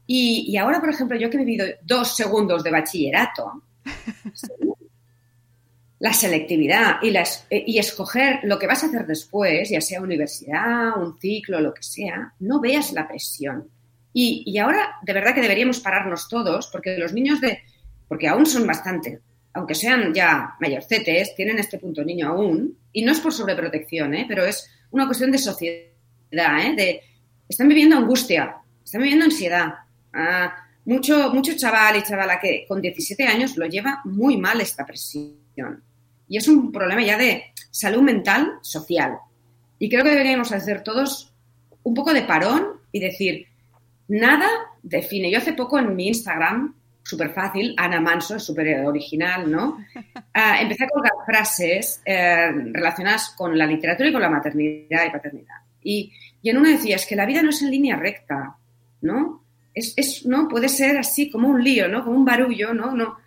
Y, 0.05 0.45
y 0.49 0.57
ahora, 0.57 0.79
por 0.79 0.89
ejemplo, 0.89 1.17
yo 1.17 1.29
que 1.29 1.37
he 1.37 1.45
vivido 1.45 1.65
dos 1.81 2.15
segundos 2.15 2.63
de 2.63 2.71
bachillerato, 2.71 3.63
la 5.99 6.13
selectividad 6.13 7.01
y, 7.01 7.09
las, 7.09 7.47
y, 7.49 7.79
escoger 7.79 8.39
lo 8.43 8.59
que 8.59 8.67
vas 8.67 8.83
a 8.83 8.87
hacer 8.87 9.07
después, 9.07 9.69
ya 9.69 9.81
sea 9.81 10.01
universidad, 10.01 10.97
un 10.97 11.19
ciclo, 11.19 11.59
lo 11.59 11.73
que 11.73 11.83
sea, 11.83 12.33
no 12.39 12.59
veas 12.59 12.93
la 12.93 13.07
presión. 13.07 13.69
Y, 14.13 14.43
y, 14.45 14.57
ahora 14.59 14.97
de 15.01 15.13
verdad 15.13 15.33
que 15.33 15.41
deberíamos 15.41 15.79
pararnos 15.79 16.27
todos, 16.29 16.69
porque 16.71 16.97
los 16.97 17.13
niños 17.13 17.41
de, 17.41 17.59
porque 18.07 18.27
aún 18.27 18.45
son 18.45 18.67
bastante, 18.67 19.21
aunque 19.53 19.73
sean 19.73 20.13
ya 20.13 20.55
mayorcetes, 20.59 21.35
tienen 21.35 21.57
este 21.57 21.79
punto 21.79 22.03
niño 22.03 22.29
aún, 22.29 22.77
y 22.93 23.03
no 23.03 23.11
es 23.11 23.19
por 23.19 23.33
sobreprotección, 23.33 24.13
¿eh? 24.13 24.25
pero 24.27 24.45
es 24.45 24.69
una 24.91 25.07
cuestión 25.07 25.31
de 25.31 25.39
sociedad, 25.39 25.89
¿eh? 26.31 26.73
de, 26.75 27.01
están 27.49 27.67
viviendo 27.67 27.97
angustia, 27.97 28.57
están 28.83 29.01
viviendo 29.01 29.25
ansiedad. 29.25 29.73
Ah, 30.13 30.66
mucho, 30.87 31.33
mucho 31.33 31.53
chaval 31.53 31.97
y 31.97 32.01
chavala 32.01 32.39
que 32.39 32.65
con 32.65 32.81
17 32.81 33.27
años 33.27 33.57
lo 33.57 33.65
lleva 33.65 34.01
muy 34.05 34.37
mal 34.37 34.61
esta 34.61 34.85
presión. 34.85 35.83
Y 36.29 36.37
es 36.37 36.47
un 36.47 36.71
problema 36.71 37.03
ya 37.03 37.17
de 37.17 37.43
salud 37.69 38.01
mental, 38.01 38.53
social. 38.61 39.17
Y 39.79 39.89
creo 39.89 40.05
que 40.05 40.11
deberíamos 40.11 40.53
hacer 40.53 40.83
todos 40.83 41.33
un 41.83 41.93
poco 41.93 42.13
de 42.13 42.21
parón 42.21 42.79
y 42.93 43.01
decir, 43.01 43.47
nada 44.07 44.47
define. 44.81 45.29
Yo 45.29 45.39
hace 45.39 45.51
poco 45.51 45.77
en 45.77 45.93
mi 45.93 46.07
Instagram, 46.07 46.73
súper 47.03 47.31
fácil, 47.31 47.75
Ana 47.77 47.99
Manso, 47.99 48.39
súper 48.39 48.85
original, 48.85 49.51
¿no? 49.51 49.79
Uh, 49.93 50.55
empecé 50.61 50.85
a 50.85 50.89
colgar 50.89 51.11
frases 51.25 52.01
eh, 52.05 52.49
relacionadas 52.71 53.33
con 53.37 53.57
la 53.57 53.65
literatura 53.65 54.07
y 54.07 54.13
con 54.13 54.21
la 54.21 54.29
maternidad 54.29 55.05
y 55.05 55.09
paternidad. 55.09 55.57
Y, 55.83 56.13
y 56.41 56.49
en 56.49 56.57
una 56.57 56.71
decía, 56.71 56.95
es 56.95 57.05
que 57.05 57.17
la 57.17 57.25
vida 57.25 57.41
no 57.41 57.49
es 57.49 57.61
en 57.61 57.71
línea 57.71 57.97
recta, 57.97 58.55
¿no? 59.01 59.46
Es, 59.77 60.25
¿no? 60.25 60.47
Puede 60.47 60.69
ser 60.69 60.97
así 60.97 61.29
como 61.29 61.49
un 61.49 61.63
lío, 61.63 61.87
¿no? 61.87 62.03
Como 62.03 62.17
un 62.17 62.25
barullo, 62.25 62.73
¿no? 62.73 62.95
No, 62.95 63.17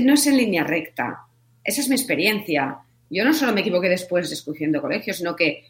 no 0.00 0.14
es 0.14 0.26
en 0.26 0.36
línea 0.36 0.62
recta. 0.62 1.26
Esa 1.64 1.80
es 1.80 1.88
mi 1.88 1.96
experiencia. 1.96 2.78
Yo 3.10 3.24
no 3.24 3.34
solo 3.34 3.52
me 3.52 3.60
equivoqué 3.60 3.88
después 3.88 4.30
escogiendo 4.30 4.80
colegio, 4.80 5.12
sino 5.12 5.34
que 5.34 5.64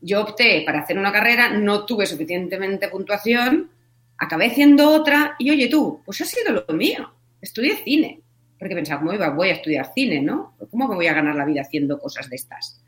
yo 0.00 0.22
opté 0.22 0.62
para 0.64 0.80
hacer 0.80 0.98
una 0.98 1.12
carrera, 1.12 1.50
no 1.50 1.84
tuve 1.84 2.06
suficientemente 2.06 2.88
puntuación, 2.88 3.70
acabé 4.18 4.46
haciendo 4.46 4.90
otra 4.90 5.36
y 5.38 5.50
oye 5.50 5.68
tú, 5.68 6.00
pues 6.04 6.20
ha 6.22 6.24
sido 6.24 6.64
lo 6.66 6.74
mío. 6.74 7.12
Estudié 7.40 7.76
cine. 7.84 8.20
Porque 8.58 8.74
pensaba, 8.74 9.00
¿cómo 9.00 9.12
iba? 9.12 9.28
Voy 9.30 9.50
a 9.50 9.54
estudiar 9.54 9.92
cine, 9.92 10.22
¿no? 10.22 10.54
¿Cómo 10.70 10.88
me 10.88 10.94
voy 10.94 11.06
a 11.06 11.14
ganar 11.14 11.34
la 11.34 11.44
vida 11.44 11.62
haciendo 11.62 11.98
cosas 11.98 12.30
de 12.30 12.36
estas? 12.36 12.80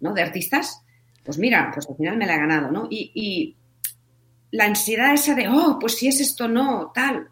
¿No? 0.00 0.12
De 0.12 0.22
artistas. 0.22 0.82
Pues 1.24 1.38
mira, 1.38 1.70
pues 1.72 1.88
al 1.88 1.96
final 1.96 2.16
me 2.16 2.26
la 2.26 2.34
he 2.34 2.38
ganado, 2.38 2.70
¿no? 2.70 2.86
Y, 2.90 3.10
y 3.14 3.56
la 4.52 4.66
ansiedad 4.66 5.14
esa 5.14 5.34
de, 5.34 5.48
oh, 5.48 5.78
pues 5.80 5.96
si 5.96 6.08
es 6.08 6.20
esto, 6.20 6.46
no, 6.46 6.92
tal. 6.94 7.28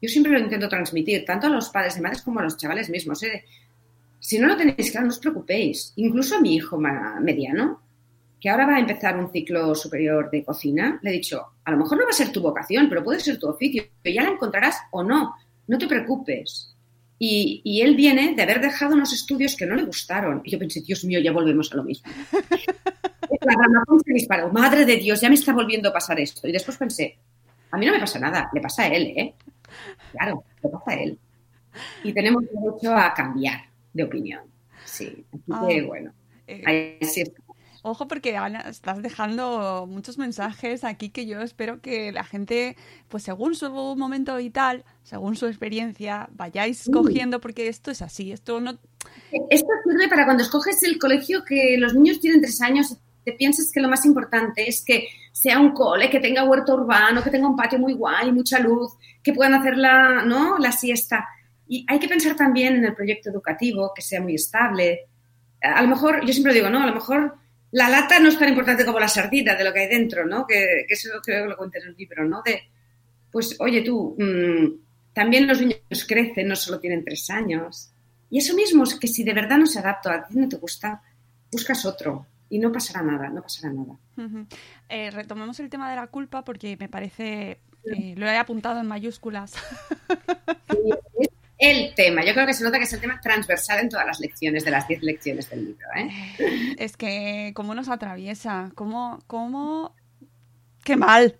Yo 0.00 0.08
siempre 0.08 0.32
lo 0.32 0.38
intento 0.38 0.68
transmitir, 0.68 1.24
tanto 1.24 1.48
a 1.48 1.50
los 1.50 1.68
padres 1.68 1.96
y 1.98 2.00
madres 2.00 2.22
como 2.22 2.40
a 2.40 2.44
los 2.44 2.56
chavales 2.56 2.88
mismos. 2.88 3.22
¿eh? 3.24 3.44
Si 4.18 4.38
no 4.38 4.46
lo 4.46 4.56
tenéis 4.56 4.90
claro, 4.90 5.06
no 5.06 5.12
os 5.12 5.18
preocupéis. 5.18 5.92
Incluso 5.96 6.36
a 6.36 6.40
mi 6.40 6.54
hijo 6.54 6.78
mediano, 6.78 7.82
que 8.40 8.48
ahora 8.48 8.66
va 8.66 8.76
a 8.76 8.80
empezar 8.80 9.18
un 9.18 9.30
ciclo 9.30 9.74
superior 9.74 10.30
de 10.30 10.44
cocina, 10.44 10.98
le 11.02 11.10
he 11.10 11.14
dicho, 11.14 11.44
a 11.64 11.70
lo 11.70 11.78
mejor 11.78 11.98
no 11.98 12.04
va 12.04 12.10
a 12.10 12.14
ser 12.14 12.30
tu 12.30 12.40
vocación, 12.40 12.88
pero 12.88 13.04
puede 13.04 13.20
ser 13.20 13.38
tu 13.38 13.48
oficio, 13.48 13.84
ya 14.04 14.22
la 14.22 14.30
encontrarás 14.30 14.78
o 14.92 15.02
no, 15.02 15.34
no 15.66 15.78
te 15.78 15.86
preocupes. 15.86 16.74
Y, 17.18 17.60
y, 17.62 17.82
él 17.82 17.94
viene 17.94 18.34
de 18.34 18.42
haber 18.42 18.60
dejado 18.60 18.94
unos 18.94 19.12
estudios 19.12 19.54
que 19.54 19.64
no 19.64 19.76
le 19.76 19.84
gustaron. 19.84 20.40
Y 20.44 20.50
yo 20.50 20.58
pensé, 20.58 20.80
Dios 20.80 21.04
mío, 21.04 21.20
ya 21.20 21.30
volvemos 21.30 21.72
a 21.72 21.76
lo 21.76 21.84
mismo. 21.84 22.10
La 23.40 23.54
ramazón 23.54 24.00
se 24.04 24.12
disparó. 24.12 24.50
Madre 24.50 24.84
de 24.84 24.96
Dios, 24.96 25.20
ya 25.20 25.28
me 25.28 25.34
está 25.34 25.52
volviendo 25.52 25.88
a 25.88 25.92
pasar 25.92 26.18
esto. 26.20 26.46
Y 26.46 26.52
después 26.52 26.76
pensé, 26.76 27.16
a 27.70 27.76
mí 27.76 27.86
no 27.86 27.92
me 27.92 28.00
pasa 28.00 28.18
nada, 28.18 28.50
le 28.52 28.60
pasa 28.60 28.82
a 28.82 28.88
él, 28.88 29.14
¿eh? 29.16 29.34
Claro, 30.12 30.44
le 30.62 30.68
pasa 30.68 30.90
a 30.90 30.94
él. 30.94 31.18
Y 32.04 32.12
tenemos 32.12 32.42
derecho 32.42 32.94
a 32.94 33.14
cambiar 33.14 33.62
de 33.92 34.04
opinión. 34.04 34.42
Sí, 34.84 35.24
así 35.32 35.68
que 35.68 35.80
Ah, 35.80 35.86
bueno, 35.86 36.12
eh, 36.46 36.62
ahí 36.66 36.98
sí 37.02 37.24
Ojo 37.84 38.06
porque 38.06 38.36
Ana, 38.36 38.60
estás 38.60 39.02
dejando 39.02 39.88
muchos 39.88 40.16
mensajes 40.16 40.84
aquí 40.84 41.10
que 41.10 41.26
yo 41.26 41.40
espero 41.40 41.80
que 41.80 42.12
la 42.12 42.22
gente, 42.22 42.76
pues 43.08 43.24
según 43.24 43.56
su 43.56 43.68
momento 43.70 44.36
vital, 44.36 44.84
según 45.02 45.34
su 45.34 45.46
experiencia, 45.46 46.28
vayáis 46.32 46.88
cogiendo 46.92 47.40
porque 47.40 47.66
esto 47.66 47.90
es 47.90 48.00
así, 48.00 48.30
esto 48.30 48.60
no... 48.60 48.78
Esto 49.50 49.68
sirve 49.84 50.08
para 50.08 50.24
cuando 50.24 50.44
escoges 50.44 50.80
el 50.84 50.96
colegio 51.00 51.44
que 51.44 51.76
los 51.76 51.94
niños 51.94 52.20
tienen 52.20 52.40
tres 52.40 52.62
años, 52.62 52.98
te 53.24 53.32
piensas 53.32 53.70
que 53.72 53.80
lo 53.80 53.88
más 53.88 54.04
importante 54.04 54.68
es 54.68 54.84
que 54.84 55.08
sea 55.32 55.58
un 55.58 55.72
cole, 55.72 56.10
que 56.10 56.20
tenga 56.20 56.44
huerto 56.44 56.74
urbano, 56.74 57.22
que 57.22 57.30
tenga 57.30 57.48
un 57.48 57.56
patio 57.56 57.78
muy 57.78 57.94
guay, 57.94 58.32
mucha 58.32 58.58
luz, 58.58 58.92
que 59.22 59.32
puedan 59.32 59.54
hacer 59.54 59.76
la, 59.76 60.22
¿no? 60.24 60.58
la 60.58 60.72
siesta. 60.72 61.26
Y 61.66 61.86
hay 61.88 61.98
que 61.98 62.08
pensar 62.08 62.36
también 62.36 62.76
en 62.76 62.84
el 62.84 62.94
proyecto 62.94 63.30
educativo, 63.30 63.92
que 63.94 64.02
sea 64.02 64.20
muy 64.20 64.34
estable. 64.34 65.06
A 65.62 65.80
lo 65.82 65.88
mejor, 65.88 66.24
yo 66.26 66.32
siempre 66.32 66.52
digo, 66.52 66.68
¿no? 66.68 66.82
A 66.82 66.86
lo 66.86 66.94
mejor 66.94 67.34
la 67.70 67.88
lata 67.88 68.18
no 68.18 68.28
es 68.28 68.38
tan 68.38 68.50
importante 68.50 68.84
como 68.84 69.00
la 69.00 69.08
sardina 69.08 69.54
de 69.54 69.64
lo 69.64 69.72
que 69.72 69.80
hay 69.80 69.88
dentro, 69.88 70.26
¿no? 70.26 70.46
Que, 70.46 70.84
eso 70.88 71.08
creo 71.22 71.44
que 71.44 71.48
lo 71.48 71.56
cuento 71.56 71.78
en 71.78 71.88
el 71.88 71.96
libro, 71.96 72.24
¿no? 72.24 72.42
Pues, 73.30 73.56
oye 73.60 73.80
tú, 73.80 74.14
mmm, 74.18 74.66
también 75.14 75.46
los 75.46 75.60
niños 75.60 76.04
crecen, 76.06 76.48
no 76.48 76.56
solo 76.56 76.78
tienen 76.78 77.04
tres 77.04 77.30
años. 77.30 77.90
Y 78.28 78.38
eso 78.38 78.54
mismo 78.54 78.84
es 78.84 78.94
que 78.96 79.08
si 79.08 79.24
de 79.24 79.32
verdad 79.32 79.56
no 79.56 79.66
se 79.66 79.78
adapta, 79.78 80.12
a 80.12 80.26
ti 80.26 80.34
no 80.36 80.48
te 80.48 80.56
gusta, 80.56 81.02
buscas 81.50 81.86
otro 81.86 82.26
y 82.52 82.58
no 82.58 82.70
pasará 82.70 83.00
nada, 83.02 83.30
no 83.30 83.40
pasará 83.40 83.72
nada. 83.72 83.96
Uh 84.18 84.20
-huh. 84.20 84.46
eh, 84.90 85.10
retomemos 85.10 85.58
el 85.58 85.70
tema 85.70 85.88
de 85.88 85.96
la 85.96 86.06
culpa 86.08 86.44
porque 86.44 86.76
me 86.78 86.86
parece, 86.86 87.60
eh, 87.84 88.14
lo 88.14 88.26
he 88.26 88.36
apuntado 88.36 88.78
en 88.78 88.86
mayúsculas. 88.86 89.52
Sí, 90.70 90.90
es 91.18 91.28
el 91.56 91.94
tema, 91.94 92.22
yo 92.22 92.34
creo 92.34 92.46
que 92.46 92.52
se 92.52 92.62
nota 92.62 92.76
que 92.76 92.84
es 92.84 92.92
el 92.92 93.00
tema 93.00 93.18
transversal 93.22 93.80
en 93.80 93.88
todas 93.88 94.04
las 94.04 94.20
lecciones, 94.20 94.66
de 94.66 94.70
las 94.70 94.86
diez 94.86 95.02
lecciones 95.02 95.48
del 95.48 95.64
libro. 95.64 95.86
¿eh? 95.96 96.74
Es 96.76 96.98
que, 96.98 97.52
¿cómo 97.54 97.74
nos 97.74 97.88
atraviesa? 97.88 98.70
¿Cómo, 98.74 99.18
cómo... 99.26 99.94
¡Qué 100.84 100.94
mal! 100.96 101.34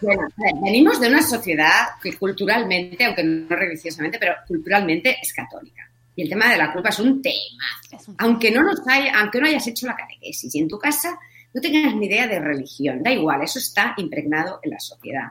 Bueno, 0.00 0.28
venimos 0.62 1.00
de 1.00 1.08
una 1.08 1.22
sociedad 1.22 1.96
que 2.02 2.12
culturalmente, 2.16 3.04
aunque 3.04 3.24
no 3.24 3.56
religiosamente, 3.56 4.18
pero 4.18 4.34
culturalmente 4.46 5.16
es 5.20 5.32
católica. 5.32 5.88
Y 6.16 6.22
el 6.22 6.28
tema 6.28 6.50
de 6.50 6.58
la 6.58 6.72
culpa 6.72 6.90
es 6.90 6.98
un 6.98 7.20
tema. 7.20 7.64
Es 7.90 8.08
un... 8.08 8.14
Aunque, 8.18 8.50
no 8.50 8.62
nos 8.62 8.80
haya, 8.86 9.18
aunque 9.18 9.40
no 9.40 9.46
hayas 9.46 9.66
hecho 9.66 9.86
la 9.86 9.96
catequesis 9.96 10.54
y 10.54 10.58
en 10.58 10.68
tu 10.68 10.78
casa 10.78 11.18
no 11.52 11.60
tengas 11.60 11.94
ni 11.94 12.06
idea 12.06 12.26
de 12.26 12.40
religión, 12.40 13.02
da 13.02 13.12
igual, 13.12 13.42
eso 13.42 13.58
está 13.60 13.94
impregnado 13.96 14.58
en 14.62 14.70
la 14.70 14.80
sociedad, 14.80 15.28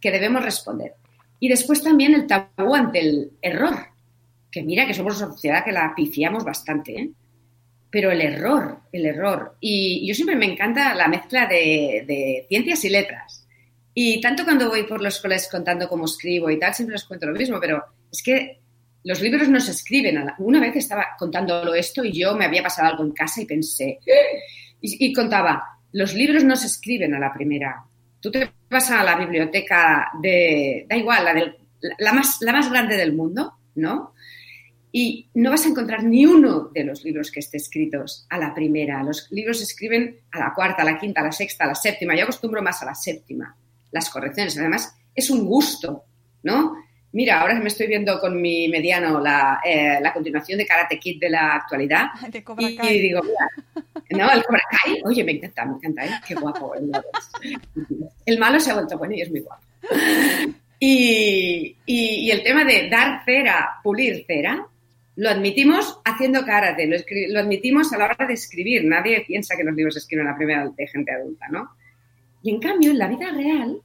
que 0.00 0.10
debemos 0.10 0.44
responder. 0.44 0.92
Y 1.40 1.48
después 1.48 1.82
también 1.82 2.14
el 2.14 2.26
tabú 2.26 2.74
ante 2.74 3.00
el 3.00 3.32
error, 3.40 3.86
que 4.50 4.62
mira 4.62 4.86
que 4.86 4.94
somos 4.94 5.16
una 5.16 5.32
sociedad 5.32 5.64
que 5.64 5.72
la 5.72 5.94
pifiamos 5.96 6.44
bastante, 6.44 6.92
¿eh? 6.92 7.10
pero 7.90 8.10
el 8.10 8.20
error, 8.20 8.80
el 8.92 9.06
error. 9.06 9.56
Y 9.60 10.06
yo 10.06 10.14
siempre 10.14 10.36
me 10.36 10.46
encanta 10.46 10.94
la 10.94 11.08
mezcla 11.08 11.46
de, 11.46 12.04
de 12.06 12.46
ciencias 12.48 12.84
y 12.84 12.90
letras. 12.90 13.46
Y 13.94 14.20
tanto 14.20 14.44
cuando 14.44 14.68
voy 14.68 14.84
por 14.84 15.02
los 15.02 15.20
colegios 15.20 15.50
contando 15.50 15.88
cómo 15.88 16.04
escribo 16.04 16.50
y 16.50 16.58
tal, 16.58 16.74
siempre 16.74 16.94
les 16.94 17.04
cuento 17.04 17.26
lo 17.26 17.38
mismo, 17.38 17.58
pero 17.60 17.82
es 18.10 18.22
que 18.22 18.60
los 19.04 19.20
libros 19.20 19.48
no 19.48 19.60
se 19.60 19.72
escriben. 19.72 20.24
Una 20.38 20.60
vez 20.60 20.76
estaba 20.76 21.08
contándolo 21.18 21.74
esto 21.74 22.04
y 22.04 22.12
yo 22.12 22.34
me 22.34 22.44
había 22.44 22.62
pasado 22.62 22.88
algo 22.88 23.04
en 23.04 23.12
casa 23.12 23.40
y 23.40 23.46
pensé, 23.46 23.98
y, 24.80 25.06
y, 25.06 25.12
contaba, 25.12 25.62
los 25.92 26.14
libros 26.14 26.44
no 26.44 26.56
se 26.56 26.66
escriben 26.66 27.14
a 27.14 27.18
la 27.18 27.32
primera. 27.32 27.84
Tú 28.20 28.30
te 28.30 28.50
vas 28.70 28.90
a 28.90 29.02
la 29.02 29.16
biblioteca 29.16 30.10
de, 30.20 30.86
da 30.88 30.96
igual, 30.96 31.24
la, 31.24 31.34
del, 31.34 31.56
la, 31.98 32.12
más, 32.12 32.38
la 32.40 32.52
más 32.52 32.70
grande 32.70 32.96
del 32.96 33.12
mundo, 33.12 33.54
¿no? 33.74 34.14
Y 34.94 35.28
no 35.34 35.50
vas 35.50 35.64
a 35.64 35.70
encontrar 35.70 36.04
ni 36.04 36.26
uno 36.26 36.70
de 36.74 36.84
los 36.84 37.02
libros 37.02 37.30
que 37.30 37.40
esté 37.40 37.56
escritos 37.56 38.26
a 38.28 38.38
la 38.38 38.54
primera. 38.54 39.02
Los 39.02 39.28
libros 39.30 39.58
se 39.58 39.64
escriben 39.64 40.18
a 40.30 40.38
la 40.38 40.52
cuarta, 40.54 40.82
a 40.82 40.84
la 40.84 40.98
quinta, 40.98 41.22
a 41.22 41.24
la 41.24 41.32
sexta, 41.32 41.64
a 41.64 41.68
la 41.68 41.74
séptima. 41.74 42.14
Yo 42.14 42.24
acostumbro 42.24 42.62
más 42.62 42.82
a 42.82 42.86
la 42.86 42.94
séptima, 42.94 43.56
las 43.90 44.10
correcciones. 44.10 44.58
Además, 44.58 44.94
es 45.14 45.30
un 45.30 45.46
gusto, 45.46 46.04
¿no? 46.42 46.74
Mira, 47.12 47.40
ahora 47.40 47.54
me 47.60 47.68
estoy 47.68 47.88
viendo 47.88 48.18
con 48.18 48.40
mi 48.40 48.68
mediano 48.68 49.20
la, 49.20 49.60
eh, 49.62 49.98
la 50.00 50.12
continuación 50.14 50.58
de 50.58 50.66
Karate 50.66 50.98
Kid 50.98 51.20
de 51.20 51.28
la 51.28 51.56
actualidad. 51.56 52.06
De 52.30 52.42
Cobra 52.42 52.68
Kai. 52.76 52.96
y 52.96 53.00
digo, 53.00 53.20
mira, 53.22 54.24
¿no? 54.26 54.32
El 54.32 54.42
Cobra 54.42 54.62
Kai, 54.70 55.00
oye, 55.04 55.22
me 55.22 55.32
encanta, 55.32 55.66
me 55.66 55.74
encanta, 55.74 56.06
¿eh? 56.06 56.20
Qué 56.26 56.34
guapo. 56.34 56.74
El, 56.74 56.90
el 58.24 58.38
malo 58.38 58.58
se 58.58 58.70
ha 58.70 58.74
vuelto 58.74 58.96
bueno 58.96 59.14
y 59.14 59.20
es 59.20 59.30
muy 59.30 59.40
guapo. 59.40 59.62
Y, 60.78 61.76
y, 61.86 62.26
y, 62.26 62.30
el 62.30 62.42
tema 62.42 62.64
de 62.64 62.88
dar 62.88 63.24
cera, 63.24 63.78
pulir 63.84 64.24
cera, 64.26 64.66
lo 65.14 65.28
admitimos 65.28 66.00
haciendo 66.04 66.44
karate, 66.44 66.86
lo, 66.86 66.96
lo, 67.28 67.40
admitimos 67.40 67.92
a 67.92 67.98
la 67.98 68.06
hora 68.06 68.26
de 68.26 68.34
escribir. 68.34 68.84
Nadie 68.84 69.24
piensa 69.26 69.56
que 69.56 69.64
los 69.64 69.74
libros 69.74 69.94
se 69.94 70.00
escriben 70.00 70.26
a 70.26 70.30
la 70.30 70.36
primera 70.36 70.68
de 70.68 70.86
gente 70.88 71.12
adulta, 71.12 71.46
¿no? 71.50 71.70
Y 72.42 72.50
en 72.50 72.60
cambio, 72.60 72.90
en 72.90 72.98
la 72.98 73.06
vida 73.06 73.30
real, 73.30 73.80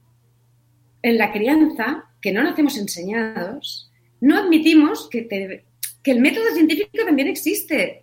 en 1.02 1.18
la 1.18 1.30
crianza, 1.30 2.07
que 2.20 2.32
no 2.32 2.42
nacemos 2.42 2.76
enseñados, 2.76 3.90
no 4.20 4.38
admitimos 4.38 5.08
que, 5.08 5.22
te, 5.22 5.64
que 6.02 6.10
el 6.10 6.20
método 6.20 6.52
científico 6.52 7.04
también 7.04 7.28
existe. 7.28 8.02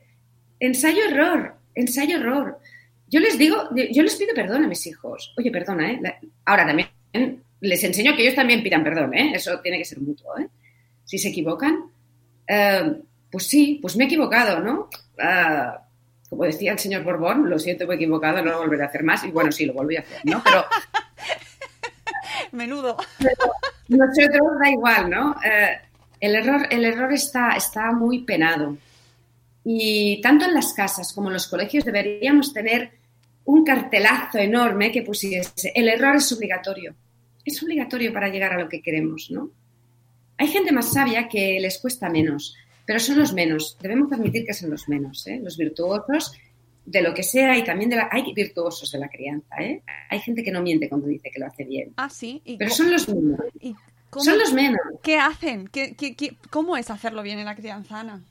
Ensayo-error, 0.60 1.56
ensayo-error. 1.75 2.60
Yo 3.08 3.19
les 3.19 3.38
digo, 3.38 3.69
yo 3.91 4.04
les 4.04 4.15
pido 4.15 4.34
perdón 4.34 4.63
a 4.63 4.67
mis 4.67 4.88
hijos. 4.88 5.34
Oye, 5.38 5.51
perdona, 5.51 5.91
¿eh? 5.91 6.01
Ahora 6.45 6.65
también 6.65 6.89
les 7.62 7.84
enseño 7.84 8.15
que 8.15 8.23
ellos 8.23 8.36
también 8.36 8.63
pidan 8.63 8.84
perdón, 8.84 9.13
¿eh? 9.13 9.34
Eso 9.36 9.60
tiene 9.60 9.78
que 9.78 9.86
ser 9.86 9.99
mutuo, 9.99 10.38
¿eh? 10.39 10.47
Si 11.04 11.17
se 11.17 11.30
equivocan, 11.30 11.75
uh, 11.75 13.04
pues 13.30 13.47
sí, 13.47 13.80
pues 13.82 13.95
me 13.95 14.06
he 14.06 14.08
equivocado, 14.08 14.60
¿no? 14.60 14.89
Uh, 15.17 15.78
como 16.30 16.45
decía 16.45 16.71
el 16.71 16.80
señor 16.80 17.04
Borbón, 17.04 17.49
lo 17.49 17.60
siento, 17.60 17.86
me 17.86 17.93
he 17.93 17.97
equivocado, 17.97 18.41
no 18.41 18.51
lo 18.51 18.60
volveré 18.60 18.84
a 18.84 18.88
hacer 18.88 19.04
más. 19.04 19.23
Y 19.23 19.32
bueno, 19.32 19.51
sí, 19.51 19.65
lo 19.65 19.73
volví 19.73 19.97
a 19.97 20.01
hacer, 20.01 20.21
¿no? 20.23 20.41
Pero... 20.43 20.65
Menudo. 22.51 22.97
Pero 23.19 23.51
nosotros 23.88 24.60
da 24.62 24.69
igual, 24.69 25.10
¿no? 25.10 25.31
Uh, 25.31 25.86
el 26.19 26.36
error, 26.36 26.67
el 26.69 26.86
error 26.86 27.13
está, 27.13 27.55
está 27.55 27.91
muy 27.91 28.23
penado. 28.23 28.77
Y 29.63 30.21
tanto 30.21 30.45
en 30.45 30.53
las 30.53 30.73
casas 30.73 31.12
como 31.13 31.29
en 31.29 31.34
los 31.34 31.47
colegios 31.47 31.84
deberíamos 31.84 32.53
tener 32.53 32.91
un 33.45 33.63
cartelazo 33.63 34.39
enorme 34.39 34.91
que 34.91 35.01
pusiese, 35.01 35.71
el 35.75 35.88
error 35.88 36.15
es 36.15 36.31
obligatorio. 36.31 36.95
Es 37.43 37.62
obligatorio 37.62 38.12
para 38.12 38.29
llegar 38.29 38.53
a 38.53 38.60
lo 38.60 38.69
que 38.69 38.81
queremos, 38.81 39.29
¿no? 39.29 39.51
Hay 40.38 40.47
gente 40.47 40.71
más 40.71 40.91
sabia 40.93 41.27
que 41.27 41.60
les 41.60 41.77
cuesta 41.77 42.10
menos, 42.10 42.55
pero 42.86 42.99
son 42.99 43.19
los 43.19 43.34
menos. 43.34 43.77
Debemos 43.79 44.12
admitir 44.12 44.45
que 44.45 44.53
son 44.53 44.71
los 44.71 44.89
menos, 44.89 45.25
¿eh? 45.27 45.39
Los 45.41 45.58
virtuosos 45.58 46.34
de 46.86 47.02
lo 47.02 47.13
que 47.13 47.24
sea 47.24 47.58
y 47.58 47.63
también 47.63 47.89
de 47.89 47.98
la... 47.98 48.10
Hay 48.12 48.34
virtuosos 48.34 48.91
de 48.91 49.00
la 49.00 49.10
crianza, 49.10 49.56
¿eh? 49.60 49.82
Hay 50.10 50.19
gente 50.19 50.43
que 50.43 50.52
no 50.52 50.62
miente 50.62 50.88
cuando 50.88 51.08
dice 51.08 51.32
que 51.32 51.39
lo 51.39 51.48
hace 51.48 51.63
bien. 51.63 51.93
Ah, 51.98 52.10
sí. 52.10 52.41
¿Y 52.45 52.58
pero 52.58 52.71
son 52.71 52.91
los 52.91 53.10
menos. 53.10 53.39
¿Y 53.60 53.76
son 54.24 54.38
los 54.38 54.54
menos. 54.54 54.80
¿Qué 55.04 55.17
hacen? 55.17 55.67
¿Qué, 55.67 55.95
qué, 55.95 56.15
qué, 56.15 56.36
cómo 56.50 56.78
es 56.78 56.89
hacerlo 56.89 57.24
bien 57.24 57.39
en 57.39 57.45
la 57.45 57.56
crianza, 57.56 58.00
Ana? 58.00 58.21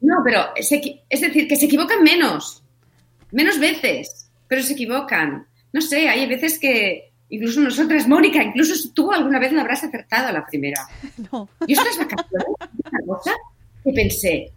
No, 0.00 0.16
pero 0.24 0.40
se, 0.60 1.02
es 1.08 1.20
decir, 1.20 1.48
que 1.48 1.56
se 1.56 1.66
equivocan 1.66 2.02
menos, 2.02 2.62
menos 3.32 3.58
veces, 3.58 4.30
pero 4.46 4.62
se 4.62 4.74
equivocan. 4.74 5.46
No 5.72 5.80
sé, 5.80 6.08
hay 6.08 6.26
veces 6.26 6.58
que 6.58 7.12
incluso 7.30 7.60
nosotras, 7.60 8.06
Mónica, 8.06 8.42
incluso 8.42 8.90
tú 8.94 9.12
alguna 9.12 9.38
vez 9.38 9.52
no 9.52 9.60
habrás 9.60 9.84
acertado 9.84 10.28
a 10.28 10.32
la 10.32 10.46
primera. 10.46 10.86
No. 11.32 11.48
Yo 11.66 11.74
estas 11.74 11.98
vacaciones, 11.98 12.46
una 12.90 13.06
cosa 13.06 13.32
que 13.84 13.92
pensé, 13.92 14.52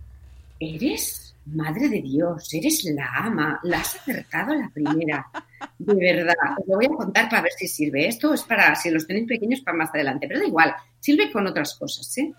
eres 0.60 1.31
madre 1.52 1.90
de 1.90 2.02
Dios, 2.02 2.54
eres 2.54 2.84
la 2.86 3.10
ama, 3.16 3.60
la 3.64 3.80
has 3.80 3.96
acertado 3.96 4.54
a 4.54 4.56
la 4.56 4.70
primera. 4.74 5.28
De 5.78 5.94
verdad, 5.94 6.36
os 6.60 6.68
lo 6.68 6.76
voy 6.76 6.86
a 6.86 6.90
contar 6.90 7.30
para 7.30 7.44
ver 7.44 7.52
si 7.52 7.68
sirve. 7.68 8.08
Esto 8.08 8.34
es 8.34 8.44
para, 8.44 8.76
si 8.76 8.90
los 8.90 9.06
tenéis 9.06 9.28
pequeños, 9.28 9.62
para 9.62 9.78
más 9.78 9.90
adelante, 9.94 10.28
pero 10.28 10.40
da 10.40 10.48
igual, 10.48 10.74
sirve 11.00 11.32
con 11.32 11.48
otras 11.48 11.76
cosas, 11.76 12.18
¿eh? 12.18 12.34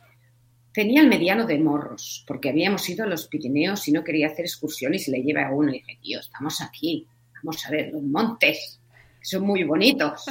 Tenía 0.73 1.03
el 1.03 1.09
mediano 1.09 1.47
de 1.47 1.59
morros, 1.59 2.25
porque 2.27 2.49
habíamos 2.49 2.89
ido 2.89 3.05
a 3.05 3.07
los 3.09 3.29
Pirineos 3.29 3.87
y 3.89 3.93
no 3.93 4.03
quería 4.03 4.29
hacer 4.29 4.47
excursiones 4.47 5.07
y 5.07 5.11
le 5.11 5.23
lleva 5.23 5.47
a 5.47 5.53
uno 5.53 5.69
y 5.69 5.75
dije, 5.75 5.99
tío, 6.03 6.21
estamos 6.21 6.63
aquí, 6.63 7.07
vamos 7.43 7.67
a 7.67 7.71
ver, 7.71 7.93
los 7.93 8.03
montes. 8.03 8.81
que 9.21 9.27
son 9.27 9.43
muy 9.43 9.65
bonitos, 9.65 10.25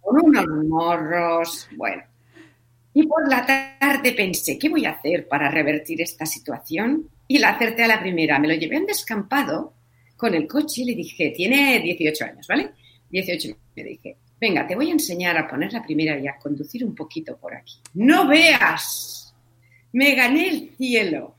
con 0.00 0.24
unos 0.24 0.46
morros, 0.66 1.68
bueno. 1.76 2.02
Y 2.94 3.06
por 3.06 3.28
la 3.28 3.44
tarde 3.78 4.12
pensé, 4.12 4.58
¿qué 4.58 4.68
voy 4.70 4.86
a 4.86 4.92
hacer 4.92 5.28
para 5.28 5.50
revertir 5.50 6.00
esta 6.00 6.24
situación? 6.24 7.08
Y 7.28 7.38
la 7.38 7.50
acerté 7.50 7.84
a 7.84 7.88
la 7.88 8.00
primera. 8.00 8.38
Me 8.38 8.48
lo 8.48 8.54
llevé 8.54 8.76
a 8.76 8.80
un 8.80 8.86
descampado 8.86 9.74
con 10.16 10.34
el 10.34 10.48
coche 10.48 10.82
y 10.82 10.86
le 10.86 10.94
dije, 10.94 11.30
tiene 11.30 11.78
18 11.80 12.24
años, 12.24 12.46
¿vale? 12.48 12.70
18 13.10 13.56
me 13.76 13.84
dije, 13.84 14.16
venga, 14.40 14.66
te 14.66 14.74
voy 14.74 14.88
a 14.88 14.92
enseñar 14.92 15.36
a 15.38 15.46
poner 15.46 15.72
la 15.72 15.82
primera 15.82 16.18
y 16.18 16.26
a 16.26 16.36
conducir 16.36 16.84
un 16.84 16.94
poquito 16.94 17.36
por 17.36 17.54
aquí. 17.54 17.74
¡No 17.94 18.26
veas! 18.26 19.34
Me 19.92 20.14
gané 20.14 20.48
el 20.48 20.70
cielo. 20.76 21.36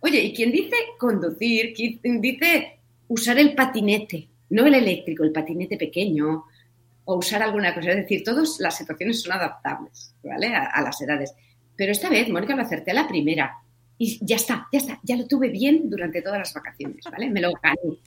Oye, 0.00 0.20
y 0.20 0.32
quien 0.32 0.52
dice 0.52 0.76
conducir, 0.98 1.74
quien 1.74 2.20
dice 2.20 2.78
usar 3.08 3.38
el 3.38 3.54
patinete, 3.54 4.28
no 4.50 4.66
el 4.66 4.74
eléctrico, 4.74 5.24
el 5.24 5.32
patinete 5.32 5.76
pequeño, 5.76 6.44
o 7.04 7.16
usar 7.16 7.42
alguna 7.42 7.74
cosa. 7.74 7.90
Es 7.90 7.96
decir, 7.96 8.22
todas 8.22 8.58
las 8.60 8.76
situaciones 8.76 9.22
son 9.22 9.32
adaptables, 9.32 10.14
¿vale? 10.22 10.48
A, 10.54 10.66
a 10.66 10.82
las 10.82 11.00
edades. 11.00 11.34
Pero 11.76 11.92
esta 11.92 12.10
vez, 12.10 12.28
Mónica, 12.28 12.54
lo 12.54 12.62
acerté 12.62 12.90
a 12.90 12.94
la 12.94 13.08
primera. 13.08 13.58
Y 13.98 14.24
ya 14.24 14.36
está, 14.36 14.68
ya 14.72 14.78
está, 14.78 15.00
ya 15.02 15.16
lo 15.16 15.26
tuve 15.26 15.48
bien 15.48 15.90
durante 15.90 16.22
todas 16.22 16.38
las 16.38 16.54
vacaciones, 16.54 17.04
¿vale? 17.10 17.28
Me 17.30 17.40
lo 17.40 17.52
gané. 17.62 17.98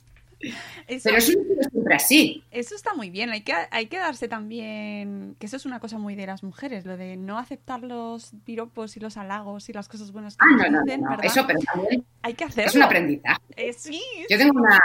Eso, 0.88 1.04
Pero 1.10 1.18
eso 1.18 1.34
no 1.34 1.62
es 1.62 1.68
siempre 1.72 1.96
así. 1.96 2.44
eso 2.50 2.74
está 2.74 2.96
muy 2.96 3.12
bien. 3.12 3.30
Hay 3.30 3.42
que, 3.42 3.54
hay 3.70 3.86
que 3.86 3.98
darse 4.00 4.28
también. 4.28 5.36
Que 5.38 5.46
eso 5.46 5.58
es 5.58 5.68
una 5.68 5.80
cosa 5.80 6.00
muy 6.00 6.16
de 6.16 6.26
las 6.26 6.42
mujeres, 6.44 6.84
lo 6.86 6.98
de 6.98 7.16
no 7.16 7.38
aceptar 7.38 7.82
los 7.84 8.32
piropos 8.44 8.98
y 8.98 9.00
los 9.00 9.18
halagos 9.18 9.70
y 9.70 9.74
las 9.74 9.88
cosas 9.88 10.12
buenas 10.12 10.38
que 10.38 10.46
Ah, 10.50 10.58
no, 10.58 10.78
no, 10.80 10.84
dicen, 10.84 11.02
no, 11.02 11.10
¿verdad? 11.12 11.26
Eso, 11.26 11.46
pero 11.46 11.60
también 11.60 12.04
Hay 12.24 12.34
que 12.34 12.44
hacerlo. 12.46 12.70
es 12.70 12.76
un 12.76 12.82
aprendizaje. 12.84 13.42
Eh, 13.56 13.74
sí, 13.74 14.02
Yo 14.30 14.38
tengo 14.40 14.60
una. 14.60 14.80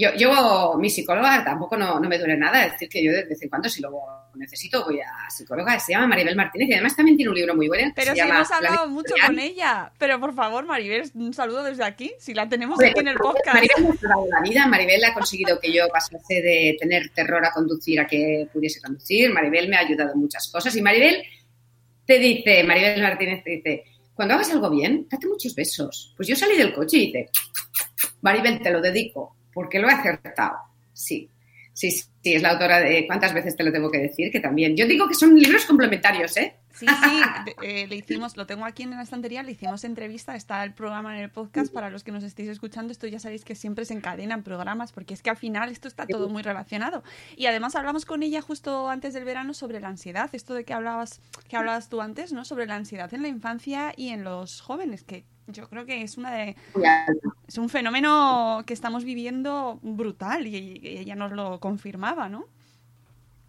Yo, 0.00 0.10
yo, 0.16 0.76
mi 0.78 0.88
psicóloga 0.88 1.42
tampoco 1.44 1.76
no, 1.76 1.98
no 1.98 2.08
me 2.08 2.18
duele 2.18 2.36
nada, 2.36 2.66
es 2.66 2.72
decir, 2.74 2.88
que 2.88 3.02
yo 3.02 3.10
de 3.10 3.24
vez 3.24 3.42
en 3.42 3.48
cuando, 3.48 3.68
si 3.68 3.82
lo 3.82 3.90
necesito, 4.36 4.84
voy 4.84 5.00
a 5.00 5.28
psicóloga, 5.28 5.76
se 5.80 5.90
llama 5.90 6.06
Maribel 6.06 6.36
Martínez 6.36 6.68
y 6.68 6.74
además 6.74 6.94
también 6.94 7.16
tiene 7.16 7.30
un 7.30 7.34
libro 7.34 7.56
muy 7.56 7.66
bueno. 7.66 7.92
Pero 7.96 8.14
si 8.14 8.20
hemos 8.20 8.48
hablado 8.52 8.86
mucho 8.86 9.12
con 9.26 9.40
ella. 9.40 9.90
Pero 9.98 10.20
por 10.20 10.32
favor, 10.34 10.64
Maribel, 10.66 11.10
un 11.14 11.34
saludo 11.34 11.64
desde 11.64 11.82
aquí. 11.82 12.12
Si 12.20 12.32
la 12.32 12.48
tenemos 12.48 12.74
Hombre, 12.74 12.90
aquí 12.90 13.00
en 13.00 13.08
el 13.08 13.16
podcast. 13.16 13.54
Maribel 13.54 13.82
me 13.82 13.88
ha 13.88 13.96
salvado 13.96 14.26
la 14.30 14.40
vida, 14.40 14.66
Maribel 14.68 15.02
ha 15.04 15.14
conseguido 15.14 15.58
que 15.58 15.72
yo 15.72 15.88
pasase 15.88 16.42
de 16.42 16.76
tener 16.78 17.08
terror 17.08 17.44
a 17.44 17.50
conducir 17.50 17.98
a 17.98 18.06
que 18.06 18.48
pudiese 18.52 18.80
conducir, 18.80 19.32
Maribel 19.32 19.68
me 19.68 19.78
ha 19.78 19.80
ayudado 19.80 20.12
en 20.12 20.20
muchas 20.20 20.48
cosas 20.52 20.76
y 20.76 20.80
Maribel 20.80 21.24
te 22.06 22.20
dice, 22.20 22.62
Maribel 22.62 23.02
Martínez 23.02 23.42
te 23.42 23.50
dice, 23.50 23.84
cuando 24.14 24.34
hagas 24.34 24.52
algo 24.52 24.70
bien, 24.70 25.08
date 25.10 25.26
muchos 25.26 25.56
besos. 25.56 26.14
Pues 26.16 26.28
yo 26.28 26.36
salí 26.36 26.56
del 26.56 26.72
coche 26.72 26.98
y 26.98 27.06
dice, 27.06 27.30
Maribel, 28.20 28.62
te 28.62 28.70
lo 28.70 28.80
dedico, 28.80 29.37
porque 29.58 29.80
lo 29.80 29.88
he 29.88 29.92
acertado. 29.92 30.56
Sí, 30.92 31.28
sí, 31.72 31.90
sí, 31.90 32.06
es 32.22 32.42
la 32.42 32.50
autora 32.50 32.78
de 32.78 33.08
¿Cuántas 33.08 33.34
veces 33.34 33.56
te 33.56 33.64
lo 33.64 33.72
tengo 33.72 33.90
que 33.90 33.98
decir? 33.98 34.30
Que 34.30 34.38
también, 34.38 34.76
yo 34.76 34.86
digo 34.86 35.08
que 35.08 35.14
son 35.14 35.34
libros 35.34 35.64
complementarios, 35.64 36.36
¿eh? 36.36 36.54
Sí, 36.72 36.86
sí, 36.86 37.22
eh, 37.64 37.88
le 37.88 37.96
hicimos, 37.96 38.36
lo 38.36 38.46
tengo 38.46 38.64
aquí 38.64 38.84
en 38.84 38.90
la 38.90 39.02
estantería, 39.02 39.42
le 39.42 39.50
hicimos 39.50 39.82
entrevista, 39.82 40.36
está 40.36 40.62
el 40.62 40.74
programa 40.74 41.16
en 41.16 41.24
el 41.24 41.30
podcast, 41.30 41.72
para 41.72 41.90
los 41.90 42.04
que 42.04 42.12
nos 42.12 42.22
estéis 42.22 42.50
escuchando, 42.50 42.92
esto 42.92 43.08
ya 43.08 43.18
sabéis 43.18 43.44
que 43.44 43.56
siempre 43.56 43.84
se 43.84 43.94
encadenan 43.94 44.44
programas, 44.44 44.92
porque 44.92 45.12
es 45.12 45.22
que 45.22 45.30
al 45.30 45.36
final 45.36 45.72
esto 45.72 45.88
está 45.88 46.06
todo 46.06 46.28
muy 46.28 46.44
relacionado. 46.44 47.02
Y 47.36 47.46
además 47.46 47.74
hablamos 47.74 48.04
con 48.04 48.22
ella 48.22 48.40
justo 48.42 48.88
antes 48.88 49.12
del 49.12 49.24
verano 49.24 49.54
sobre 49.54 49.80
la 49.80 49.88
ansiedad, 49.88 50.30
esto 50.34 50.54
de 50.54 50.62
que 50.62 50.72
hablabas, 50.72 51.20
que 51.48 51.56
hablabas 51.56 51.88
tú 51.88 52.00
antes, 52.00 52.32
¿no? 52.32 52.44
Sobre 52.44 52.66
la 52.66 52.76
ansiedad 52.76 53.12
en 53.12 53.22
la 53.22 53.28
infancia 53.28 53.92
y 53.96 54.10
en 54.10 54.22
los 54.22 54.60
jóvenes, 54.60 55.02
que 55.02 55.24
yo 55.48 55.68
creo 55.68 55.86
que 55.86 56.02
es 56.02 56.16
una 56.16 56.32
de, 56.32 56.56
es 57.46 57.58
un 57.58 57.68
fenómeno 57.68 58.62
que 58.66 58.74
estamos 58.74 59.04
viviendo 59.04 59.78
brutal 59.82 60.46
y, 60.46 60.80
y 60.82 60.98
ella 60.98 61.14
nos 61.14 61.32
lo 61.32 61.60
confirmaba, 61.60 62.28
¿no? 62.28 62.46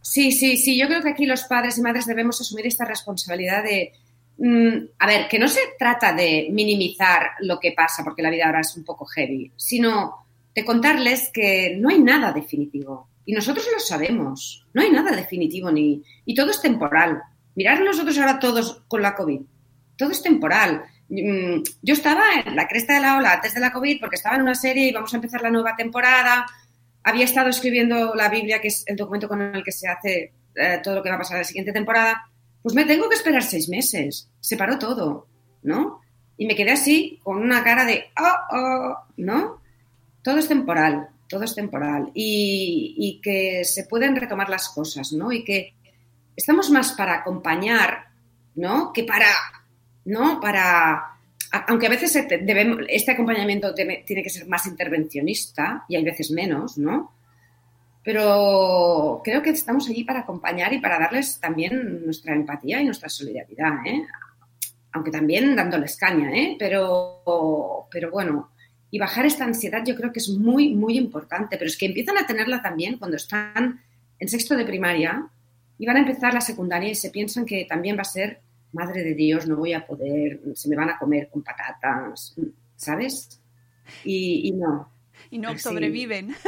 Sí, 0.01 0.31
sí, 0.31 0.57
sí. 0.57 0.77
Yo 0.77 0.88
creo 0.88 1.01
que 1.01 1.09
aquí 1.09 1.25
los 1.25 1.43
padres 1.43 1.77
y 1.77 1.81
madres 1.81 2.05
debemos 2.05 2.39
asumir 2.39 2.65
esta 2.67 2.85
responsabilidad 2.85 3.63
de, 3.63 3.93
mm, 4.38 4.85
a 4.97 5.07
ver, 5.07 5.27
que 5.27 5.39
no 5.39 5.47
se 5.47 5.59
trata 5.77 6.13
de 6.13 6.47
minimizar 6.51 7.31
lo 7.41 7.59
que 7.59 7.73
pasa 7.73 8.03
porque 8.03 8.21
la 8.21 8.29
vida 8.29 8.45
ahora 8.45 8.62
es 8.62 8.75
un 8.75 8.83
poco 8.83 9.05
heavy, 9.05 9.51
sino 9.55 10.25
de 10.55 10.65
contarles 10.65 11.29
que 11.33 11.77
no 11.79 11.89
hay 11.89 11.99
nada 11.99 12.31
definitivo. 12.31 13.07
Y 13.25 13.33
nosotros 13.33 13.67
lo 13.71 13.79
sabemos. 13.79 14.65
No 14.73 14.81
hay 14.81 14.89
nada 14.89 15.15
definitivo 15.15 15.71
ni 15.71 16.01
y 16.25 16.33
todo 16.33 16.49
es 16.49 16.62
temporal. 16.62 17.21
Mirar 17.55 17.81
nosotros 17.81 18.17
ahora 18.17 18.39
todos 18.39 18.81
con 18.88 19.01
la 19.01 19.15
COVID. 19.15 19.41
Todo 19.97 20.12
es 20.12 20.23
temporal. 20.23 20.83
Mm, 21.10 21.63
Yo 21.82 21.93
estaba 21.93 22.24
en 22.45 22.56
la 22.56 22.67
cresta 22.67 22.93
de 22.93 23.02
la 23.02 23.17
ola 23.17 23.34
antes 23.34 23.54
de 23.54 23.60
la 23.60 23.72
COVID 23.72 24.00
porque 24.00 24.15
estaba 24.15 24.36
en 24.36 24.43
una 24.43 24.56
serie 24.56 24.88
y 24.88 24.93
vamos 24.93 25.13
a 25.13 25.17
empezar 25.17 25.41
la 25.41 25.50
nueva 25.50 25.76
temporada 25.76 26.45
había 27.04 27.26
estado 27.26 27.50
escribiendo 27.50 28.13
la 28.15 28.30
Biblia, 28.30 28.62
que 28.62 28.67
es 28.69 28.84
el 28.88 28.95
documento 28.95 29.28
con 29.28 29.41
el 29.41 29.63
que 29.63 29.72
se 29.72 29.88
hace 29.88 30.34
eh, 30.56 30.80
todo 30.84 30.95
lo 30.95 31.04
que 31.04 31.10
va 31.10 31.15
a 31.15 31.19
pasar 31.19 31.38
en 31.38 31.41
la 31.41 31.48
siguiente 31.48 31.72
temporada, 31.72 32.30
pues 32.62 32.76
me 32.76 32.86
tengo 32.86 33.08
que 33.08 33.15
esperar 33.15 33.43
seis 33.43 33.69
meses. 33.69 34.30
Se 34.39 34.58
paró 34.58 34.78
todo, 34.78 35.28
¿no? 35.63 36.02
Y 36.38 36.45
me 36.45 36.56
quedé 36.56 36.72
así, 36.72 37.19
con 37.24 37.38
una 37.38 37.63
cara 37.63 37.86
de, 37.86 38.06
oh, 38.19 38.56
oh, 38.58 38.98
¿no? 39.17 39.62
Todo 40.24 40.38
es 40.38 40.48
temporal, 40.48 41.10
todo 41.28 41.43
es 41.43 41.56
temporal. 41.56 42.12
Y, 42.13 42.95
y 42.98 43.22
que 43.22 43.63
se 43.65 43.86
pueden 43.86 44.15
retomar 44.15 44.50
las 44.50 44.69
cosas, 44.69 45.12
¿no? 45.13 45.32
Y 45.32 45.43
que 45.43 45.74
estamos 46.36 46.69
más 46.69 46.93
para 46.93 47.15
acompañar, 47.15 48.06
¿no? 48.56 48.91
Que 48.93 49.04
para, 49.04 49.28
¿no? 50.10 50.39
Para 50.39 51.19
aunque 51.52 51.88
a 51.88 51.89
veces 51.89 52.15
este 52.15 53.12
acompañamiento 53.12 53.74
tiene 53.74 54.04
que 54.06 54.30
ser 54.30 54.48
más 54.48 54.67
intervencionista 54.67 55.84
y 55.88 55.95
hay 55.95 56.04
veces 56.04 56.30
menos, 56.32 56.78
¿no? 56.78 57.12
Pero 58.04 59.22
creo 59.24 59.41
que 59.41 59.50
estamos 59.50 59.89
allí 59.89 60.04
para 60.04 60.22
acompañar 60.22 60.74
y 60.74 60.80
para 60.80 61.00
darles 61.00 61.39
también 61.39 62.06
nuestra 62.06 62.36
empatía 62.36 62.82
y 62.82 62.86
nuestra 62.86 63.10
solidaridad, 63.10 63.86
¿eh? 63.86 64.06
Aunque 64.91 65.12
también 65.12 65.56
dándoles 65.56 65.98
caña, 65.98 66.32
¿eh? 66.32 66.56
Pero, 66.60 67.88
pero 67.89 68.12
bueno, 68.12 68.52
y 68.91 69.00
bajar 69.00 69.26
esta 69.26 69.43
ansiedad 69.43 69.84
yo 69.84 69.95
creo 69.95 70.12
que 70.12 70.19
es 70.19 70.30
muy, 70.30 70.76
muy 70.76 70.98
importante, 70.98 71.58
pero 71.58 71.67
es 71.67 71.78
que 71.78 71.88
empiezan 71.88 72.17
a 72.17 72.28
tenerla 72.28 72.62
también 72.62 72.98
cuando 72.98 73.17
están 73.17 73.82
en 74.19 74.28
sexto 74.28 74.56
de 74.56 74.65
primaria 74.65 75.28
y 75.80 75.86
van 75.86 75.98
a 75.98 76.02
empezar 76.02 76.34
la 76.34 76.41
secundaria 76.41 76.89
y 76.89 76.95
se 76.95 77.10
piensan 77.10 77.45
que 77.45 77.65
también 77.65 77.98
va 77.98 78.02
a 78.02 78.06
ser 78.06 78.41
madre 78.71 79.03
de 79.03 79.13
Dios, 79.13 79.47
no 79.47 79.55
voy 79.55 79.73
a 79.73 79.86
poder, 79.86 80.39
se 80.53 80.69
me 80.69 80.75
van 80.75 80.89
a 80.89 80.97
comer 80.97 81.29
con 81.29 81.43
patatas, 81.43 82.36
¿sabes? 82.75 83.41
Y, 84.03 84.47
y 84.47 84.51
no. 84.51 84.89
Y 85.29 85.39
no 85.39 85.49
Así. 85.49 85.60
sobreviven. 85.60 86.36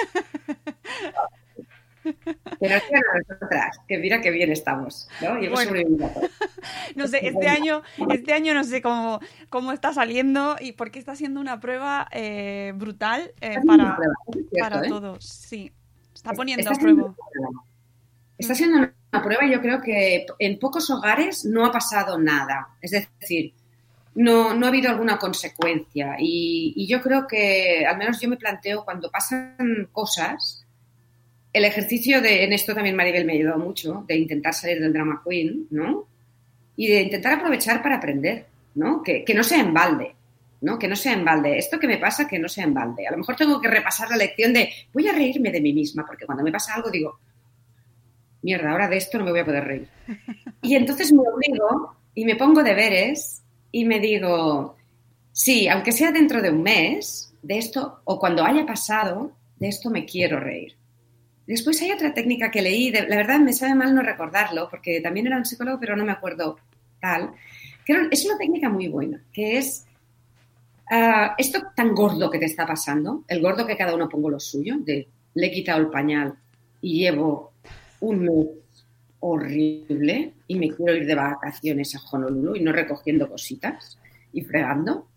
Pero 2.03 2.75
es 2.75 2.83
que 2.83 2.95
a 2.95 2.99
nosotras, 3.29 3.79
que 3.87 3.97
mira 3.99 4.21
qué 4.21 4.31
bien 4.31 4.51
estamos, 4.51 5.07
¿no? 5.21 5.39
Y 5.41 5.45
hemos 5.45 5.67
Bueno. 5.67 6.11
No 6.95 7.07
sé, 7.07 7.25
este 7.25 7.47
año, 7.47 7.81
este 8.09 8.33
año 8.33 8.53
no 8.53 8.63
sé 8.63 8.81
cómo, 8.81 9.19
cómo 9.49 9.71
está 9.71 9.93
saliendo 9.93 10.55
y 10.59 10.73
porque 10.73 10.99
está 10.99 11.15
siendo 11.15 11.39
una 11.39 11.59
prueba 11.59 12.07
eh, 12.11 12.73
brutal 12.75 13.33
eh, 13.41 13.57
para, 13.65 13.83
una 13.83 13.95
prueba, 13.95 14.13
eso 14.27 14.39
es 14.39 14.49
cierto, 14.49 14.69
para 14.69 14.85
¿eh? 14.85 14.89
todos. 14.89 15.25
Sí, 15.25 15.71
está 16.13 16.33
poniendo 16.33 16.61
Está 16.61 16.75
a 16.75 16.79
prueba. 16.79 17.15
Está 18.37 18.55
siendo 18.55 18.77
una 18.77 18.93
prueba 19.19 19.45
yo 19.45 19.59
creo 19.61 19.81
que 19.81 20.25
en 20.39 20.59
pocos 20.59 20.89
hogares 20.89 21.43
no 21.43 21.65
ha 21.65 21.71
pasado 21.71 22.17
nada. 22.17 22.69
Es 22.81 22.91
decir, 22.91 23.53
no, 24.15 24.53
no 24.53 24.65
ha 24.65 24.69
habido 24.69 24.89
alguna 24.89 25.17
consecuencia. 25.17 26.15
Y, 26.19 26.73
y 26.75 26.87
yo 26.87 27.01
creo 27.01 27.27
que, 27.27 27.85
al 27.85 27.97
menos 27.97 28.19
yo 28.19 28.29
me 28.29 28.37
planteo, 28.37 28.85
cuando 28.85 29.09
pasan 29.09 29.89
cosas, 29.91 30.65
el 31.53 31.65
ejercicio 31.65 32.21
de, 32.21 32.43
en 32.43 32.53
esto 32.53 32.73
también 32.73 32.95
Maribel 32.95 33.25
me 33.25 33.33
ha 33.33 33.35
ayudado 33.35 33.59
mucho, 33.59 34.05
de 34.07 34.15
intentar 34.15 34.53
salir 34.53 34.79
del 34.79 34.93
drama 34.93 35.21
queen, 35.27 35.67
¿no? 35.69 36.07
Y 36.75 36.87
de 36.87 37.01
intentar 37.01 37.33
aprovechar 37.33 37.81
para 37.81 37.97
aprender, 37.97 38.45
¿no? 38.75 39.03
Que, 39.03 39.23
que 39.25 39.33
no 39.33 39.43
sea 39.43 39.59
en 39.59 39.73
balde, 39.73 40.15
¿no? 40.61 40.79
Que 40.79 40.87
no 40.87 40.95
sea 40.95 41.13
en 41.13 41.25
balde. 41.25 41.57
Esto 41.57 41.79
que 41.79 41.87
me 41.87 41.97
pasa, 41.97 42.27
que 42.27 42.39
no 42.39 42.47
sea 42.47 42.63
en 42.63 42.73
balde. 42.73 43.07
A 43.07 43.11
lo 43.11 43.17
mejor 43.17 43.35
tengo 43.35 43.59
que 43.59 43.67
repasar 43.67 44.09
la 44.09 44.17
lección 44.17 44.53
de 44.53 44.69
voy 44.93 45.07
a 45.07 45.13
reírme 45.13 45.51
de 45.51 45.61
mí 45.61 45.73
misma, 45.73 46.05
porque 46.05 46.25
cuando 46.25 46.43
me 46.43 46.51
pasa 46.51 46.75
algo 46.75 46.89
digo, 46.89 47.19
mierda, 48.41 48.71
ahora 48.71 48.87
de 48.87 48.97
esto 48.97 49.17
no 49.17 49.25
me 49.25 49.31
voy 49.31 49.41
a 49.41 49.45
poder 49.45 49.63
reír. 49.63 49.87
Y 50.61 50.75
entonces 50.75 51.11
me 51.11 51.21
obligo 51.21 51.95
y 52.13 52.25
me 52.25 52.35
pongo 52.35 52.63
deberes 52.63 53.41
y 53.71 53.85
me 53.85 53.99
digo, 53.99 54.75
sí, 55.31 55.67
aunque 55.67 55.91
sea 55.91 56.11
dentro 56.11 56.41
de 56.41 56.49
un 56.49 56.61
mes, 56.61 57.33
de 57.41 57.57
esto, 57.57 58.01
o 58.03 58.19
cuando 58.19 58.43
haya 58.43 58.65
pasado, 58.65 59.31
de 59.59 59.67
esto 59.67 59.89
me 59.89 60.05
quiero 60.05 60.39
reír. 60.39 60.75
Después 61.47 61.81
hay 61.81 61.91
otra 61.91 62.13
técnica 62.13 62.51
que 62.51 62.61
leí, 62.61 62.91
la 62.91 63.15
verdad 63.15 63.39
me 63.39 63.53
sabe 63.53 63.75
mal 63.75 63.93
no 63.93 64.01
recordarlo, 64.01 64.69
porque 64.69 65.01
también 65.01 65.27
era 65.27 65.37
un 65.37 65.45
psicólogo, 65.45 65.79
pero 65.79 65.95
no 65.95 66.05
me 66.05 66.11
acuerdo 66.11 66.57
tal, 66.99 67.31
que 67.85 68.07
es 68.11 68.25
una 68.25 68.37
técnica 68.37 68.69
muy 68.69 68.87
buena, 68.87 69.21
que 69.33 69.57
es 69.57 69.85
ah, 70.91 71.33
esto 71.37 71.59
tan 71.75 71.95
gordo 71.95 72.29
que 72.29 72.37
te 72.37 72.45
está 72.45 72.65
pasando, 72.65 73.23
el 73.27 73.41
gordo 73.41 73.65
que 73.65 73.75
cada 73.75 73.95
uno 73.95 74.07
pongo 74.07 74.29
lo 74.29 74.39
suyo, 74.39 74.75
de 74.79 75.07
le 75.33 75.47
he 75.47 75.51
quitado 75.51 75.79
el 75.79 75.89
pañal 75.89 76.35
y 76.81 76.99
llevo 76.99 77.50
un 78.01 78.19
mes 78.19 78.47
horrible 79.21 80.33
y 80.47 80.55
me 80.55 80.69
quiero 80.69 80.93
ir 80.93 81.05
de 81.05 81.15
vacaciones 81.15 81.95
a 81.95 81.99
Honolulu 82.11 82.55
y 82.55 82.61
no 82.61 82.71
recogiendo 82.71 83.29
cositas 83.29 83.97
y 84.33 84.41
fregando. 84.41 85.07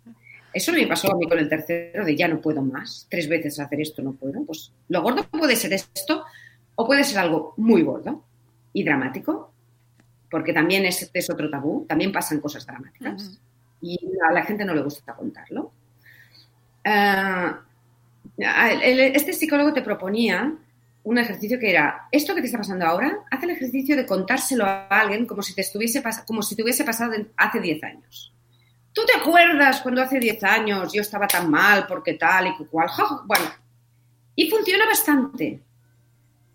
Eso 0.53 0.73
me 0.73 0.87
pasó 0.87 1.13
a 1.13 1.17
mí 1.17 1.27
con 1.27 1.39
el 1.39 1.49
tercero 1.49 2.05
de 2.05 2.15
ya 2.15 2.29
no 2.29 2.41
puedo 2.41 2.63
más, 2.63 3.07
tres 3.11 3.29
veces 3.29 3.59
hacer 3.59 3.81
esto 3.81 4.03
no 4.03 4.13
puedo. 4.13 4.45
Pues 4.45 4.73
lo 4.89 5.03
gordo 5.03 5.25
puede 5.25 5.57
ser 5.57 5.73
esto 5.73 6.25
O 6.77 6.87
puede 6.87 7.03
ser 7.03 7.19
algo 7.19 7.55
muy 7.57 7.83
gordo 7.83 8.23
y 8.73 8.85
dramático, 8.85 9.53
porque 10.31 10.53
también 10.53 10.85
es, 10.85 11.11
es 11.13 11.31
otro 11.31 11.49
tabú, 11.49 11.87
también 11.89 12.13
pasan 12.13 12.41
cosas 12.41 12.67
dramáticas 12.67 13.41
y 13.81 13.99
a 14.29 14.33
la 14.33 14.43
gente 14.43 14.65
no 14.65 14.75
le 14.75 14.83
gusta 14.83 15.15
contarlo. 15.15 15.73
Ah, 16.85 17.61
este 18.37 19.33
psicólogo 19.33 19.73
te 19.73 19.83
proponía 19.83 20.55
un 21.05 21.19
ejercicio 21.19 21.59
que 21.59 21.71
era, 21.71 22.09
esto 22.11 22.35
que 22.35 22.41
te 22.41 22.47
está 22.47 22.59
pasando 22.59 22.87
ahora, 22.87 23.25
haz 23.31 23.43
el 23.43 23.51
ejercicio 23.51 23.95
de 23.95 24.07
contárselo 24.07 24.65
a 24.65 24.87
alguien 24.89 25.27
como 25.27 25.43
si 25.43 25.55
te, 25.55 25.61
estuviese 25.61 26.03
como 26.27 26.43
si 26.43 26.57
te 26.57 26.63
hubiese 26.63 26.83
pasado 26.83 27.13
hace 27.37 27.61
10 27.61 27.85
años. 27.85 28.35
¿Tú 28.93 29.03
te 29.05 29.19
acuerdas 29.19 29.83
cuando 29.83 30.01
hace 30.01 30.19
10 30.19 30.43
años 30.45 30.93
yo 30.93 31.03
estaba 31.03 31.27
tan 31.27 31.51
mal 31.51 31.87
porque 31.87 32.15
tal 32.15 32.47
y 32.49 32.65
cual? 32.65 32.89
Bueno, 33.27 33.45
y 34.35 34.49
funciona 34.49 34.87
bastante, 34.87 35.61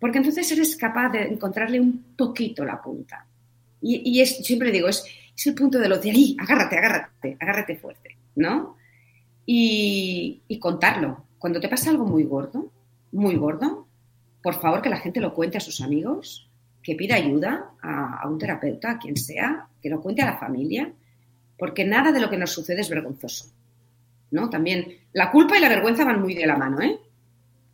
porque 0.00 0.18
entonces 0.18 0.50
eres 0.50 0.76
capaz 0.76 1.10
de 1.10 1.22
encontrarle 1.28 1.78
un 1.78 2.14
poquito 2.16 2.64
la 2.64 2.82
punta. 2.82 3.24
Y, 3.80 4.02
y 4.10 4.20
es, 4.20 4.38
siempre 4.38 4.72
digo, 4.72 4.88
es, 4.88 5.04
es 5.36 5.46
el 5.46 5.54
punto 5.54 5.78
de 5.78 5.88
lo 5.88 5.98
de 5.98 6.10
ahí, 6.10 6.36
agárrate, 6.40 6.76
agárrate, 6.76 7.36
agárrate 7.38 7.76
fuerte, 7.76 8.16
¿no? 8.34 8.76
Y, 9.46 10.42
y 10.48 10.58
contarlo. 10.58 11.26
Cuando 11.38 11.60
te 11.60 11.68
pasa 11.68 11.90
algo 11.90 12.04
muy 12.04 12.24
gordo, 12.24 12.72
muy 13.12 13.36
gordo, 13.36 13.86
por 14.42 14.60
favor 14.60 14.82
que 14.82 14.88
la 14.88 14.98
gente 14.98 15.20
lo 15.20 15.34
cuente 15.34 15.58
a 15.58 15.60
sus 15.60 15.80
amigos, 15.80 16.48
que 16.82 16.94
pida 16.94 17.16
ayuda 17.16 17.72
a, 17.82 18.26
un 18.28 18.38
terapeuta, 18.38 18.92
a 18.92 18.98
quien 18.98 19.16
sea, 19.16 19.66
que 19.82 19.90
lo 19.90 20.00
cuente 20.00 20.22
a 20.22 20.26
la 20.26 20.38
familia, 20.38 20.92
porque 21.58 21.84
nada 21.84 22.10
de 22.10 22.20
lo 22.20 22.30
que 22.30 22.38
nos 22.38 22.50
sucede 22.50 22.80
es 22.80 22.88
vergonzoso, 22.88 23.52
¿no? 24.30 24.48
También 24.48 24.86
la 25.12 25.30
culpa 25.30 25.58
y 25.58 25.60
la 25.60 25.68
vergüenza 25.68 26.04
van 26.04 26.22
muy 26.22 26.34
de 26.34 26.46
la 26.46 26.56
mano, 26.56 26.80
¿eh? 26.80 26.98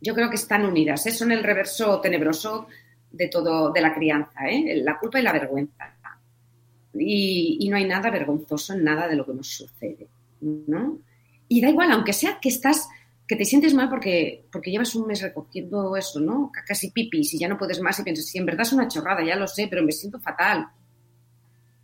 Yo 0.01 0.13
creo 0.13 0.29
que 0.29 0.35
están 0.35 0.65
unidas, 0.65 1.05
¿eh? 1.07 1.11
son 1.11 1.31
el 1.31 1.43
reverso 1.43 1.99
tenebroso 2.01 2.67
de 3.11 3.29
todo, 3.29 3.71
de 3.71 3.81
la 3.81 3.93
crianza, 3.95 4.47
¿eh? 4.49 4.81
La 4.83 4.99
culpa 4.99 5.19
y 5.19 5.23
la 5.23 5.31
vergüenza. 5.31 5.93
Y, 6.93 7.57
y 7.61 7.69
no 7.69 7.77
hay 7.77 7.85
nada 7.85 8.09
vergonzoso 8.09 8.73
en 8.73 8.83
nada 8.83 9.07
de 9.07 9.15
lo 9.15 9.25
que 9.25 9.33
nos 9.33 9.47
sucede, 9.47 10.07
¿no? 10.41 10.99
Y 11.47 11.61
da 11.61 11.69
igual, 11.69 11.91
aunque 11.91 12.13
sea 12.13 12.39
que 12.41 12.49
estás, 12.49 12.89
que 13.27 13.35
te 13.35 13.45
sientes 13.45 13.73
mal 13.73 13.89
porque, 13.89 14.45
porque 14.51 14.71
llevas 14.71 14.95
un 14.95 15.05
mes 15.05 15.21
recogiendo 15.21 15.95
eso, 15.97 16.19
¿no? 16.19 16.49
Cacas 16.51 16.83
y 16.85 16.91
pipis 16.91 17.33
y 17.33 17.39
ya 17.39 17.49
no 17.49 17.57
puedes 17.57 17.81
más 17.81 17.99
y 17.99 18.03
piensas, 18.03 18.25
si 18.25 18.37
en 18.37 18.45
verdad 18.45 18.61
es 18.61 18.73
una 18.73 18.87
chorrada, 18.87 19.23
ya 19.23 19.35
lo 19.35 19.47
sé, 19.47 19.67
pero 19.67 19.83
me 19.83 19.91
siento 19.91 20.19
fatal. 20.19 20.67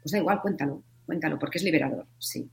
Pues 0.02 0.12
da 0.12 0.20
igual, 0.20 0.42
cuéntalo, 0.42 0.82
cuéntalo, 1.06 1.38
porque 1.38 1.58
es 1.58 1.64
liberador, 1.64 2.08
sí. 2.18 2.50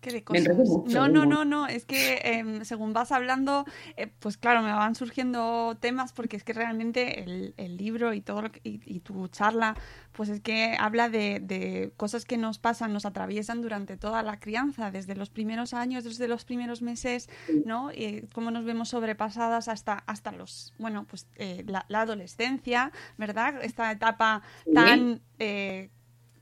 Qué 0.00 0.10
de 0.12 0.24
cosas. 0.24 0.56
mucho, 0.56 0.82
No, 0.86 1.08
no, 1.08 1.26
no, 1.26 1.44
no. 1.44 1.66
Es 1.66 1.84
que 1.84 2.20
em, 2.24 2.64
según 2.64 2.92
vas 2.92 3.12
hablando, 3.12 3.64
eh, 3.96 4.06
pues 4.18 4.36
claro, 4.36 4.62
me 4.62 4.72
van 4.72 4.94
surgiendo 4.94 5.76
temas 5.80 6.12
porque 6.12 6.36
es 6.36 6.44
que 6.44 6.52
realmente 6.52 7.22
el, 7.22 7.54
el 7.56 7.76
libro 7.76 8.14
y 8.14 8.20
todo 8.20 8.42
lo 8.42 8.50
que- 8.52 8.60
y, 8.64 8.80
y 8.86 9.00
tu 9.00 9.28
charla, 9.28 9.76
pues 10.12 10.28
es 10.30 10.40
que 10.40 10.76
habla 10.78 11.08
de, 11.08 11.40
de 11.40 11.92
cosas 11.96 12.24
que 12.24 12.36
nos 12.38 12.58
pasan, 12.58 12.92
nos 12.92 13.04
atraviesan 13.04 13.60
durante 13.62 13.96
toda 13.96 14.22
la 14.22 14.38
crianza, 14.40 14.90
desde 14.90 15.14
los 15.14 15.30
primeros 15.30 15.74
años, 15.74 16.04
desde 16.04 16.28
los 16.28 16.44
primeros 16.44 16.80
meses, 16.82 17.28
¿no? 17.64 17.92
Y 17.92 18.28
cómo 18.32 18.50
nos 18.50 18.64
vemos 18.64 18.88
sobrepasadas 18.88 19.68
hasta, 19.68 20.02
hasta 20.06 20.32
los, 20.32 20.72
bueno, 20.78 21.04
pues 21.08 21.26
eh, 21.36 21.62
la, 21.66 21.84
la 21.88 22.00
adolescencia, 22.02 22.90
¿verdad? 23.18 23.62
Esta 23.62 23.90
etapa 23.92 24.42
tan 24.74 25.20
eh, 25.38 25.90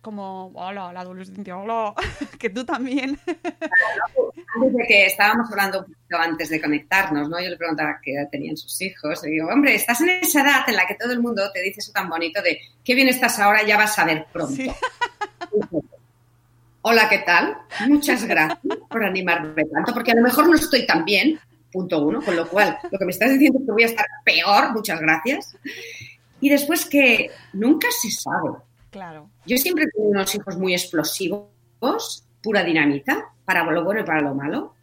como, 0.00 0.52
hola, 0.54 0.92
la 0.92 1.00
adolescencia, 1.00 1.56
hola, 1.56 1.94
que 2.38 2.50
tú 2.50 2.64
también. 2.64 3.18
Antes 3.26 4.72
de 4.72 4.86
que 4.86 5.06
estábamos 5.06 5.50
hablando 5.50 5.80
un 5.80 5.84
poquito 5.84 6.16
antes 6.16 6.48
de 6.48 6.60
conectarnos, 6.60 7.28
¿no? 7.28 7.40
Yo 7.40 7.50
le 7.50 7.56
preguntaba 7.56 7.98
qué 8.02 8.14
edad 8.14 8.28
tenían 8.30 8.56
sus 8.56 8.80
hijos. 8.80 9.24
Y 9.24 9.30
digo, 9.30 9.48
hombre, 9.48 9.74
estás 9.74 10.00
en 10.00 10.10
esa 10.10 10.42
edad 10.42 10.68
en 10.68 10.76
la 10.76 10.86
que 10.86 10.94
todo 10.94 11.12
el 11.12 11.20
mundo 11.20 11.50
te 11.52 11.62
dice 11.62 11.80
eso 11.80 11.92
tan 11.92 12.08
bonito 12.08 12.40
de 12.42 12.60
qué 12.84 12.94
bien 12.94 13.08
estás 13.08 13.38
ahora, 13.38 13.66
ya 13.66 13.76
vas 13.76 13.98
a 13.98 14.04
ver 14.04 14.26
pronto. 14.32 14.54
Sí. 14.54 14.70
Hola, 16.82 17.08
¿qué 17.08 17.18
tal? 17.18 17.58
Muchas 17.88 18.24
gracias 18.24 18.78
por 18.88 19.04
animarme 19.04 19.64
tanto, 19.64 19.92
porque 19.92 20.12
a 20.12 20.14
lo 20.14 20.22
mejor 20.22 20.48
no 20.48 20.54
estoy 20.54 20.86
tan 20.86 21.04
bien, 21.04 21.38
punto 21.72 21.98
uno, 22.00 22.22
con 22.22 22.36
lo 22.36 22.48
cual 22.48 22.78
lo 22.90 22.98
que 22.98 23.04
me 23.04 23.10
estás 23.10 23.30
diciendo 23.32 23.58
es 23.58 23.66
que 23.66 23.72
voy 23.72 23.82
a 23.82 23.86
estar 23.86 24.06
peor, 24.24 24.72
muchas 24.72 25.00
gracias. 25.00 25.56
Y 26.40 26.48
después 26.48 26.86
que 26.86 27.30
nunca 27.52 27.88
se 27.90 28.10
sabe. 28.10 28.67
Claro. 28.90 29.30
Yo 29.46 29.56
siempre 29.56 29.86
tenido 29.86 30.10
unos 30.10 30.34
hijos 30.34 30.56
muy 30.56 30.72
explosivos, 30.74 32.24
pura 32.42 32.64
dinamita, 32.64 33.32
para 33.44 33.64
lo 33.64 33.84
bueno 33.84 34.00
y 34.00 34.04
para 34.04 34.20
lo 34.20 34.34
malo. 34.34 34.74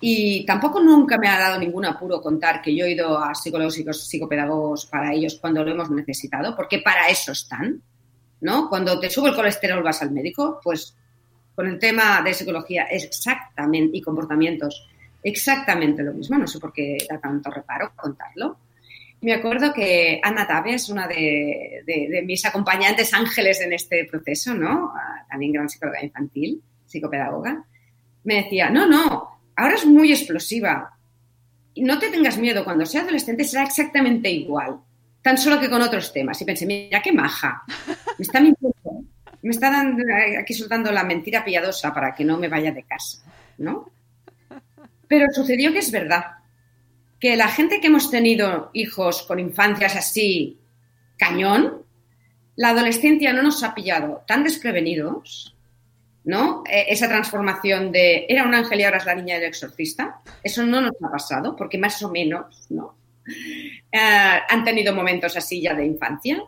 Y 0.00 0.44
tampoco 0.44 0.80
nunca 0.80 1.16
me 1.18 1.28
ha 1.28 1.38
dado 1.38 1.58
ningún 1.58 1.86
apuro 1.86 2.20
contar 2.20 2.60
que 2.60 2.74
yo 2.74 2.84
he 2.84 2.92
ido 2.92 3.18
a 3.18 3.34
psicólogos 3.34 3.78
y 3.78 3.84
psicopedagogos 3.92 4.86
para 4.86 5.12
ellos 5.12 5.38
cuando 5.40 5.64
lo 5.64 5.70
hemos 5.70 5.90
necesitado, 5.90 6.54
porque 6.54 6.80
para 6.80 7.08
eso 7.08 7.32
están, 7.32 7.80
¿no? 8.40 8.68
Cuando 8.68 9.00
te 9.00 9.08
sube 9.08 9.30
el 9.30 9.34
colesterol 9.34 9.82
vas 9.82 10.02
al 10.02 10.10
médico, 10.10 10.60
pues 10.62 10.94
con 11.54 11.68
el 11.68 11.78
tema 11.78 12.20
de 12.22 12.34
psicología 12.34 12.84
exactamente, 12.84 13.96
y 13.96 14.02
comportamientos, 14.02 14.88
exactamente 15.22 16.02
lo 16.02 16.12
mismo. 16.12 16.36
No 16.36 16.46
sé 16.46 16.58
por 16.58 16.72
qué 16.72 16.98
da 17.08 17.18
tanto 17.18 17.50
reparo 17.50 17.92
contarlo. 17.96 18.58
Me 19.24 19.32
acuerdo 19.32 19.72
que 19.72 20.20
Ana 20.22 20.46
Tabe 20.46 20.74
es 20.74 20.90
una 20.90 21.08
de, 21.08 22.22
mis 22.26 22.44
acompañantes 22.44 23.14
ángeles 23.14 23.58
en 23.62 23.72
este 23.72 24.04
proceso, 24.04 24.52
¿no? 24.52 24.92
Ah, 24.94 25.24
También 25.30 25.52
gran 25.52 25.66
psicóloga 25.66 26.04
infantil, 26.04 26.60
psicopedagoga. 26.84 27.64
Me 28.24 28.42
decía, 28.42 28.68
no, 28.68 28.86
no, 28.86 29.40
ahora 29.56 29.76
es 29.76 29.86
muy 29.86 30.12
explosiva. 30.12 30.98
No 31.76 31.98
te 31.98 32.10
tengas 32.10 32.36
miedo, 32.36 32.64
cuando 32.64 32.84
sea 32.84 33.00
adolescente 33.00 33.44
será 33.44 33.62
exactamente 33.62 34.28
igual, 34.28 34.80
tan 35.22 35.38
solo 35.38 35.58
que 35.58 35.70
con 35.70 35.80
otros 35.80 36.12
temas. 36.12 36.38
Y 36.42 36.44
pensé, 36.44 36.66
mira, 36.66 37.00
qué 37.00 37.10
maja. 37.10 37.62
Me 38.18 38.24
está 38.24 38.40
mintiendo. 38.40 38.74
Me 39.40 39.50
está 39.52 39.70
dando, 39.70 40.04
aquí 40.38 40.52
soltando 40.52 40.92
la 40.92 41.02
mentira 41.02 41.42
piadosa 41.42 41.94
para 41.94 42.14
que 42.14 42.26
no 42.26 42.36
me 42.36 42.48
vaya 42.48 42.72
de 42.72 42.82
casa, 42.82 43.24
¿no? 43.56 43.90
Pero 45.08 45.32
sucedió 45.32 45.72
que 45.72 45.78
es 45.78 45.90
verdad 45.90 46.43
que 47.24 47.36
la 47.36 47.48
gente 47.48 47.80
que 47.80 47.86
hemos 47.86 48.10
tenido 48.10 48.68
hijos 48.74 49.22
con 49.22 49.38
infancias 49.40 49.96
así 49.96 50.58
cañón, 51.16 51.82
la 52.54 52.68
adolescencia 52.68 53.32
no 53.32 53.42
nos 53.42 53.62
ha 53.62 53.74
pillado 53.74 54.22
tan 54.26 54.44
desprevenidos, 54.44 55.56
¿no? 56.24 56.62
Eh, 56.68 56.84
esa 56.90 57.08
transformación 57.08 57.92
de 57.92 58.26
era 58.28 58.44
un 58.44 58.54
ángel 58.54 58.78
y 58.78 58.84
ahora 58.84 58.98
es 58.98 59.06
la 59.06 59.14
niña 59.14 59.36
del 59.36 59.44
exorcista, 59.44 60.20
eso 60.42 60.66
no 60.66 60.82
nos 60.82 60.92
ha 61.02 61.10
pasado, 61.10 61.56
porque 61.56 61.78
más 61.78 62.02
o 62.02 62.10
menos, 62.10 62.66
¿no? 62.68 62.94
Eh, 63.90 64.38
han 64.46 64.62
tenido 64.62 64.94
momentos 64.94 65.34
así 65.34 65.62
ya 65.62 65.72
de 65.72 65.86
infancia. 65.86 66.44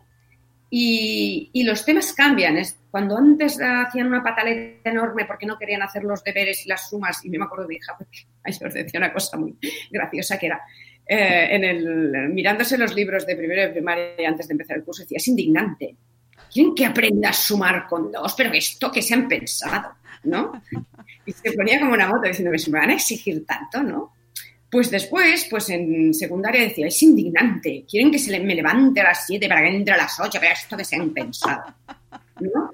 Y, 0.68 1.48
y 1.54 1.62
los 1.62 1.86
temas 1.86 2.12
cambian. 2.12 2.58
Es, 2.58 2.78
cuando 2.96 3.18
antes 3.18 3.58
hacían 3.60 4.06
una 4.06 4.22
pataleta 4.22 4.88
enorme 4.88 5.26
porque 5.26 5.44
no 5.44 5.58
querían 5.58 5.82
hacer 5.82 6.02
los 6.02 6.24
deberes 6.24 6.64
y 6.64 6.70
las 6.70 6.88
sumas, 6.88 7.22
y 7.22 7.28
me 7.28 7.44
acuerdo 7.44 7.64
de 7.64 7.68
mi 7.68 7.74
hija, 7.74 7.94
porque 7.94 8.20
ayer 8.42 8.72
decía 8.72 8.98
una 8.98 9.12
cosa 9.12 9.36
muy 9.36 9.54
graciosa 9.90 10.38
que 10.38 10.46
era, 10.46 10.62
eh, 11.06 12.28
mirándose 12.32 12.78
los 12.78 12.94
libros 12.94 13.26
de 13.26 13.36
primero 13.36 13.60
de 13.60 13.68
primaria 13.68 14.26
antes 14.26 14.48
de 14.48 14.52
empezar 14.52 14.78
el 14.78 14.82
curso, 14.84 15.02
decía, 15.02 15.18
es 15.18 15.28
indignante. 15.28 15.94
¿Quieren 16.50 16.74
que 16.74 16.86
aprenda 16.86 17.28
a 17.28 17.32
sumar 17.34 17.86
con 17.86 18.10
dos? 18.10 18.32
Pero 18.34 18.50
esto 18.54 18.90
que 18.90 19.02
se 19.02 19.12
han 19.12 19.28
pensado, 19.28 19.90
¿no? 20.24 20.62
Y 21.26 21.32
se 21.32 21.52
ponía 21.52 21.78
como 21.78 21.92
una 21.92 22.08
moto 22.08 22.26
diciendo, 22.26 22.50
me 22.50 22.78
van 22.78 22.88
a 22.88 22.94
exigir 22.94 23.44
tanto, 23.44 23.82
¿no? 23.82 24.14
Pues 24.70 24.90
después, 24.90 25.46
pues 25.50 25.68
en 25.68 26.14
secundaria 26.14 26.62
decía, 26.62 26.86
es 26.86 27.02
indignante, 27.02 27.84
quieren 27.86 28.10
que 28.10 28.18
se 28.18 28.40
me 28.40 28.54
levante 28.54 29.02
a 29.02 29.04
las 29.04 29.26
7 29.26 29.46
para 29.48 29.60
que 29.60 29.76
entre 29.76 29.92
a 29.92 29.98
las 29.98 30.18
8, 30.18 30.38
pero 30.40 30.54
esto 30.54 30.78
que 30.78 30.84
se 30.84 30.96
han 30.96 31.10
pensado, 31.10 31.74
¿no? 32.40 32.70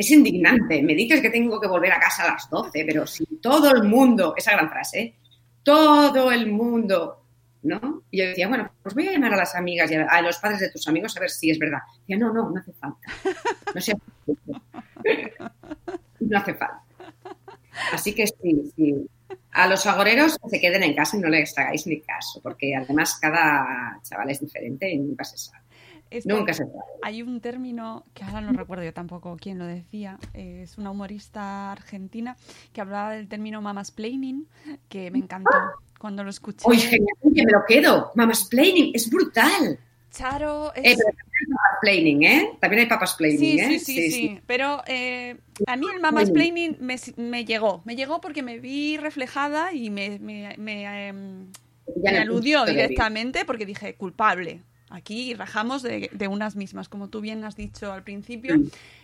Es 0.00 0.10
indignante, 0.12 0.82
me 0.82 0.94
dices 0.94 1.20
que 1.20 1.28
tengo 1.28 1.60
que 1.60 1.68
volver 1.68 1.92
a 1.92 2.00
casa 2.00 2.22
a 2.22 2.32
las 2.32 2.48
12, 2.48 2.86
pero 2.86 3.06
si 3.06 3.26
todo 3.36 3.70
el 3.70 3.82
mundo, 3.82 4.32
esa 4.34 4.52
gran 4.52 4.70
frase, 4.70 4.98
¿eh? 4.98 5.14
todo 5.62 6.32
el 6.32 6.50
mundo, 6.50 7.22
¿no? 7.64 8.04
Y 8.10 8.20
yo 8.20 8.28
decía, 8.28 8.48
bueno, 8.48 8.72
pues 8.82 8.94
voy 8.94 9.08
a 9.08 9.12
llamar 9.12 9.34
a 9.34 9.36
las 9.36 9.54
amigas 9.54 9.90
y 9.90 9.96
a, 9.96 10.22
los 10.22 10.38
padres 10.38 10.60
de 10.60 10.70
tus 10.70 10.88
amigos 10.88 11.14
a 11.18 11.20
ver 11.20 11.28
si 11.28 11.50
es 11.50 11.58
verdad. 11.58 11.80
Decía, 11.98 12.16
no, 12.16 12.32
no, 12.32 12.48
no 12.48 12.58
hace 12.58 12.72
falta. 12.72 13.08
No 13.74 13.80
sé. 13.82 13.92
No 16.20 16.38
hace 16.38 16.54
falta. 16.54 16.82
Así 17.92 18.14
que 18.14 18.26
sí, 18.26 18.72
sí. 18.74 19.06
A 19.52 19.68
los 19.68 19.84
agoreros 19.84 20.38
se 20.48 20.60
queden 20.60 20.82
en 20.82 20.94
casa 20.94 21.18
y 21.18 21.20
no 21.20 21.28
les 21.28 21.58
hagáis 21.58 21.86
ni 21.86 22.00
caso, 22.00 22.40
porque 22.42 22.74
además 22.74 23.18
cada 23.20 24.00
chaval 24.02 24.30
es 24.30 24.40
diferente 24.40 24.88
y 24.90 24.96
nunca 24.96 25.24
se. 25.24 25.36
Es 26.10 26.26
Nunca 26.26 26.52
se 26.52 26.64
sabe. 26.64 26.78
Hay 27.02 27.22
un 27.22 27.40
término 27.40 28.04
que 28.14 28.24
ahora 28.24 28.40
no 28.40 28.52
recuerdo 28.52 28.84
yo 28.84 28.92
tampoco 28.92 29.36
quién 29.40 29.58
lo 29.58 29.66
decía, 29.66 30.18
es 30.34 30.76
una 30.76 30.90
humorista 30.90 31.70
argentina 31.72 32.36
que 32.72 32.80
hablaba 32.80 33.12
del 33.12 33.28
término 33.28 33.62
mamasplaining, 33.62 34.48
que 34.88 35.10
me 35.10 35.18
encantó 35.18 35.56
cuando 36.00 36.24
lo 36.24 36.30
escuché. 36.30 36.64
Oye, 36.64 36.80
genial, 36.80 37.16
que 37.22 37.44
me 37.44 37.52
lo 37.52 37.64
quedo. 37.68 38.10
Mama's 38.14 38.44
planning, 38.44 38.90
es 38.94 39.10
brutal. 39.10 39.78
Charo 40.10 40.72
Eh, 40.74 40.82
pero 40.82 40.96
también 40.96 41.36
hay 41.38 41.46
papas 41.46 41.78
planning, 41.80 42.22
¿eh? 42.24 42.50
También 42.58 42.80
hay 42.80 42.88
papas 42.88 43.14
planning, 43.14 43.38
Sí, 43.38 43.60
¿eh? 43.60 43.66
sí, 43.68 43.78
sí, 43.78 44.10
sí, 44.10 44.40
Pero 44.46 44.82
eh, 44.86 45.36
a 45.66 45.76
mí 45.76 45.86
el 45.94 46.00
mamasplaining 46.00 46.78
me, 46.80 46.96
me 47.16 47.44
llegó. 47.44 47.82
Me 47.84 47.96
llegó 47.96 48.20
porque 48.20 48.42
me 48.42 48.58
vi 48.58 48.96
reflejada 48.96 49.72
y 49.72 49.90
me, 49.90 50.18
me, 50.18 50.54
me, 50.56 51.08
em, 51.08 51.46
me 52.02 52.18
aludió 52.18 52.64
directamente 52.64 53.44
porque 53.44 53.66
dije 53.66 53.94
culpable. 53.94 54.62
Aquí 54.90 55.34
rajamos 55.34 55.82
de, 55.82 56.10
de 56.12 56.28
unas 56.28 56.56
mismas, 56.56 56.88
como 56.88 57.08
tú 57.08 57.20
bien 57.20 57.42
has 57.44 57.56
dicho 57.56 57.92
al 57.92 58.02
principio. 58.02 58.56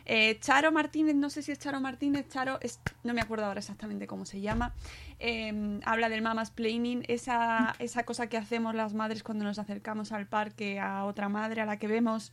Eh, 0.05 0.39
Charo 0.41 0.71
Martínez, 0.73 1.15
no 1.15 1.31
sé 1.31 1.43
si 1.43 1.53
es 1.53 1.59
Charo 1.59 1.81
Martínez, 1.81 2.29
Charo, 2.29 2.59
es, 2.61 2.81
no 3.05 3.15
me 3.15 3.21
acuerdo 3.21 3.47
ahora 3.47 3.61
exactamente 3.61 4.07
cómo 4.07 4.27
se 4.27 4.41
llama, 4.41 4.75
eh, 5.19 5.81
habla 5.85 6.09
del 6.09 6.23
mamas 6.23 6.51
planning, 6.51 7.05
esa, 7.09 7.75
esa 7.79 8.05
cosa 8.05 8.29
que 8.29 8.37
hacemos 8.37 8.75
las 8.75 8.95
madres 8.95 9.23
cuando 9.23 9.45
nos 9.45 9.59
acercamos 9.59 10.13
al 10.13 10.27
parque 10.27 10.79
a 10.79 11.05
otra 11.05 11.29
madre 11.29 11.63
a 11.63 11.67
la 11.67 11.79
que 11.79 11.89
vemos 11.89 12.33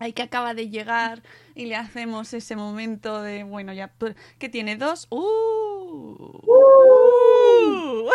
hay 0.00 0.14
que 0.14 0.22
acaba 0.22 0.54
de 0.54 0.70
llegar 0.70 1.22
y 1.54 1.66
le 1.66 1.76
hacemos 1.76 2.32
ese 2.32 2.56
momento 2.56 3.20
de, 3.20 3.44
bueno, 3.44 3.74
ya, 3.74 3.92
que 4.38 4.48
tiene 4.48 4.76
dos. 4.76 5.06
¡Uh! 5.10 6.40
¡Uh! 6.46 8.10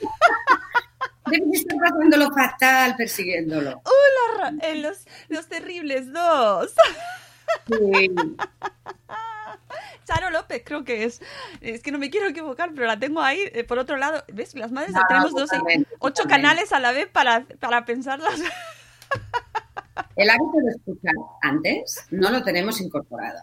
Debes 1.30 1.60
estar 1.60 1.78
pasándolo 1.78 2.30
fatal 2.32 2.96
persiguiéndolo. 2.96 3.78
¡Uh! 3.84 4.38
la 4.38 4.66
eh, 4.66 4.76
los, 4.76 5.06
los 5.28 5.48
terribles 5.48 6.12
dos. 6.12 6.72
Sí. 7.66 8.10
Charo 10.04 10.30
López, 10.30 10.62
creo 10.64 10.84
que 10.84 11.04
es. 11.04 11.20
Es 11.60 11.82
que 11.82 11.92
no 11.92 11.98
me 11.98 12.08
quiero 12.08 12.28
equivocar, 12.28 12.70
pero 12.74 12.86
la 12.86 12.98
tengo 12.98 13.20
ahí. 13.20 13.40
eh, 13.52 13.64
por 13.64 13.78
otro 13.78 13.98
lado, 13.98 14.24
¿ves? 14.32 14.54
Las 14.54 14.72
madres 14.72 14.94
No, 14.94 15.02
tenemos 15.06 15.32
dos, 15.32 15.50
ocho 15.98 16.24
canales 16.24 16.72
a 16.72 16.80
la 16.80 16.92
vez 16.92 17.08
para, 17.08 17.44
para 17.60 17.84
pensarlas. 17.84 18.40
El 20.16 20.30
hábito 20.30 20.58
de 20.64 20.70
escuchar 20.70 21.14
antes 21.42 22.06
no 22.10 22.30
lo 22.30 22.42
tenemos 22.42 22.80
incorporado. 22.80 23.40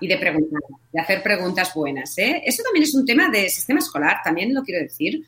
Y 0.00 0.08
de 0.08 0.18
preguntar, 0.18 0.60
de 0.92 1.00
hacer 1.00 1.22
preguntas 1.22 1.72
buenas. 1.74 2.16
¿eh? 2.18 2.42
Eso 2.44 2.62
también 2.62 2.84
es 2.84 2.94
un 2.94 3.06
tema 3.06 3.30
de 3.30 3.48
sistema 3.48 3.78
escolar, 3.80 4.18
también 4.22 4.54
lo 4.54 4.62
quiero 4.62 4.82
decir, 4.82 5.26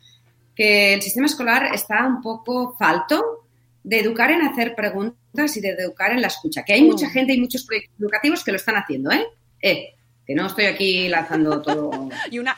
que 0.57 0.95
el 0.95 1.03
sistema 1.03 1.27
escolar 1.27 1.73
está 1.75 2.05
un 2.07 2.21
poco 2.23 2.75
falto 2.79 3.47
de 3.85 4.01
educar 4.01 4.31
en 4.33 4.43
hacer 4.43 4.75
preguntas 4.75 5.57
y 5.57 5.61
de 5.61 5.69
educar 5.71 6.11
en 6.11 6.21
la 6.23 6.27
escucha. 6.29 6.65
Que 6.65 6.73
hay 6.73 6.83
Mm. 6.83 6.87
mucha 6.87 7.11
gente 7.11 7.35
y 7.35 7.41
muchos 7.41 7.65
proyectos 7.65 7.95
educativos 8.01 8.43
que 8.43 8.51
lo 8.51 8.57
están 8.57 8.77
haciendo, 8.77 9.13
¿eh? 9.13 9.27
Eh, 9.63 9.95
que 10.27 10.35
no 10.35 10.47
estoy 10.47 10.65
aquí 10.65 11.09
lanzando 11.09 11.63
todo. 11.63 12.09
Y 12.33 12.39
una, 12.41 12.57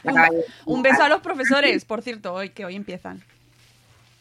un 0.65 0.81
beso 0.81 1.03
a 1.03 1.09
los 1.09 1.21
profesores, 1.21 1.85
por 1.85 2.01
cierto, 2.03 2.33
hoy 2.33 2.51
que 2.51 2.65
hoy 2.65 2.77
empiezan. 2.77 3.23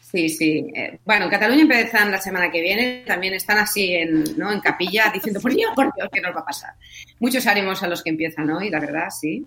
Sí, 0.02 0.28
sí. 0.30 0.66
Eh, 0.74 0.98
bueno, 1.04 1.26
en 1.26 1.30
Cataluña 1.30 1.62
empiezan 1.62 2.10
la 2.10 2.20
semana 2.20 2.50
que 2.50 2.60
viene. 2.62 3.04
También 3.06 3.34
están 3.34 3.58
así 3.58 3.94
en, 3.94 4.24
¿no? 4.38 4.50
en 4.50 4.60
capilla 4.60 5.10
diciendo, 5.12 5.38
por 5.40 5.54
Dios, 5.54 5.70
por 5.74 5.94
Dios, 5.94 6.08
¿qué 6.12 6.20
nos 6.20 6.34
va 6.34 6.40
a 6.40 6.44
pasar? 6.46 6.74
Muchos 7.20 7.46
ánimos 7.46 7.82
a 7.82 7.88
los 7.88 8.02
que 8.02 8.10
empiezan 8.10 8.50
hoy, 8.50 8.70
la 8.70 8.80
verdad, 8.80 9.10
sí. 9.10 9.46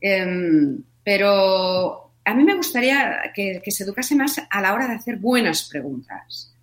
Em, 0.00 0.82
pero 1.02 2.03
a 2.24 2.34
mí 2.34 2.44
me 2.44 2.54
gustaría 2.54 3.32
que, 3.34 3.60
se 3.66 3.84
educase 3.84 4.16
más 4.16 4.40
a 4.48 4.60
la 4.60 4.72
hora 4.72 4.88
de 4.88 4.94
hacer 4.94 5.16
buenas 5.16 5.68
preguntas. 5.68 6.54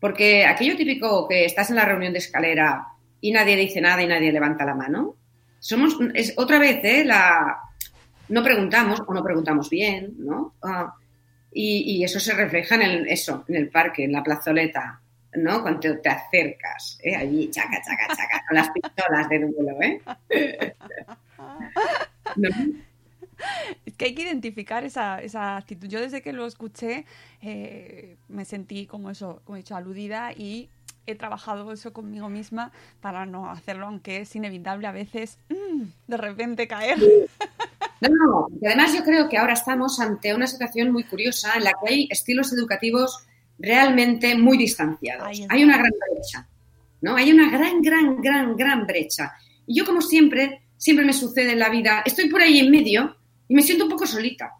Porque 0.00 0.46
aquello 0.46 0.76
típico 0.76 1.26
que 1.26 1.44
estás 1.44 1.70
en 1.70 1.76
la 1.76 1.84
reunión 1.84 2.12
de 2.12 2.20
escalera 2.20 2.86
y 3.20 3.32
nadie 3.32 3.56
dice 3.56 3.80
nada 3.80 4.00
y 4.02 4.06
nadie 4.06 4.30
levanta 4.30 4.64
la 4.64 4.74
mano, 4.74 5.16
somos, 5.58 5.96
es 6.14 6.34
otra 6.36 6.60
vez, 6.60 6.78
¿eh? 6.84 7.04
La, 7.04 7.58
no 8.28 8.44
preguntamos 8.44 9.02
o 9.06 9.12
no 9.12 9.24
preguntamos 9.24 9.68
bien, 9.68 10.14
¿no? 10.18 10.54
Ah, 10.62 10.94
y, 11.52 12.04
eso 12.04 12.20
se 12.20 12.34
refleja 12.34 12.76
en 12.76 12.82
el, 12.82 13.08
eso, 13.08 13.44
en 13.48 13.56
el 13.56 13.68
parque, 13.70 14.04
en 14.04 14.12
la 14.12 14.22
plazoleta, 14.22 15.00
¿no? 15.34 15.62
Cuando 15.62 15.80
te, 15.80 15.94
te 15.94 16.08
acercas, 16.08 17.00
¿eh? 17.02 17.16
Allí, 17.16 17.50
chaca, 17.50 17.82
chaca, 17.84 18.06
chaca, 18.14 18.44
con 18.46 18.56
las 18.56 18.70
pistolas 18.70 19.28
de 19.28 19.38
duelo, 19.40 19.82
¿eh? 19.82 20.00
¿No? 22.36 22.48
Es 23.86 23.94
que 23.94 24.06
hay 24.06 24.14
que 24.14 24.22
identificar 24.22 24.84
esa, 24.84 25.20
esa 25.20 25.56
actitud. 25.56 25.88
Yo 25.88 26.00
desde 26.00 26.22
que 26.22 26.32
lo 26.32 26.46
escuché 26.46 27.04
eh, 27.40 28.16
me 28.28 28.44
sentí 28.44 28.86
como 28.86 29.10
eso, 29.10 29.40
como 29.44 29.56
he 29.56 29.60
dicho, 29.60 29.76
aludida 29.76 30.32
y 30.32 30.68
he 31.06 31.14
trabajado 31.14 31.72
eso 31.72 31.92
conmigo 31.92 32.28
misma 32.28 32.70
para 33.00 33.24
no 33.24 33.50
hacerlo, 33.50 33.86
aunque 33.86 34.18
es 34.18 34.36
inevitable 34.36 34.86
a 34.86 34.92
veces 34.92 35.38
mm, 35.48 35.82
de 36.06 36.16
repente 36.16 36.68
caer. 36.68 36.98
No, 38.00 38.10
no, 38.10 38.48
y 38.60 38.64
además 38.64 38.94
yo 38.94 39.02
creo 39.02 39.28
que 39.28 39.36
ahora 39.36 39.54
estamos 39.54 39.98
ante 39.98 40.32
una 40.32 40.46
situación 40.46 40.92
muy 40.92 41.02
curiosa 41.02 41.54
en 41.56 41.64
la 41.64 41.72
que 41.72 41.92
hay 41.92 42.08
estilos 42.08 42.52
educativos 42.52 43.26
realmente 43.58 44.36
muy 44.36 44.56
distanciados. 44.56 45.26
Hay 45.48 45.64
una 45.64 45.78
gran 45.78 45.90
brecha, 46.12 46.48
¿no? 47.00 47.16
Hay 47.16 47.32
una 47.32 47.50
gran, 47.50 47.82
gran, 47.82 48.20
gran, 48.20 48.56
gran 48.56 48.86
brecha. 48.86 49.32
Y 49.66 49.76
yo, 49.76 49.84
como 49.84 50.00
siempre, 50.00 50.62
siempre 50.76 51.04
me 51.04 51.12
sucede 51.12 51.52
en 51.52 51.58
la 51.58 51.70
vida, 51.70 52.02
estoy 52.06 52.28
por 52.28 52.40
ahí 52.40 52.60
en 52.60 52.70
medio 52.70 53.16
y 53.48 53.54
me 53.54 53.62
siento 53.62 53.84
un 53.84 53.90
poco 53.90 54.06
solita, 54.06 54.52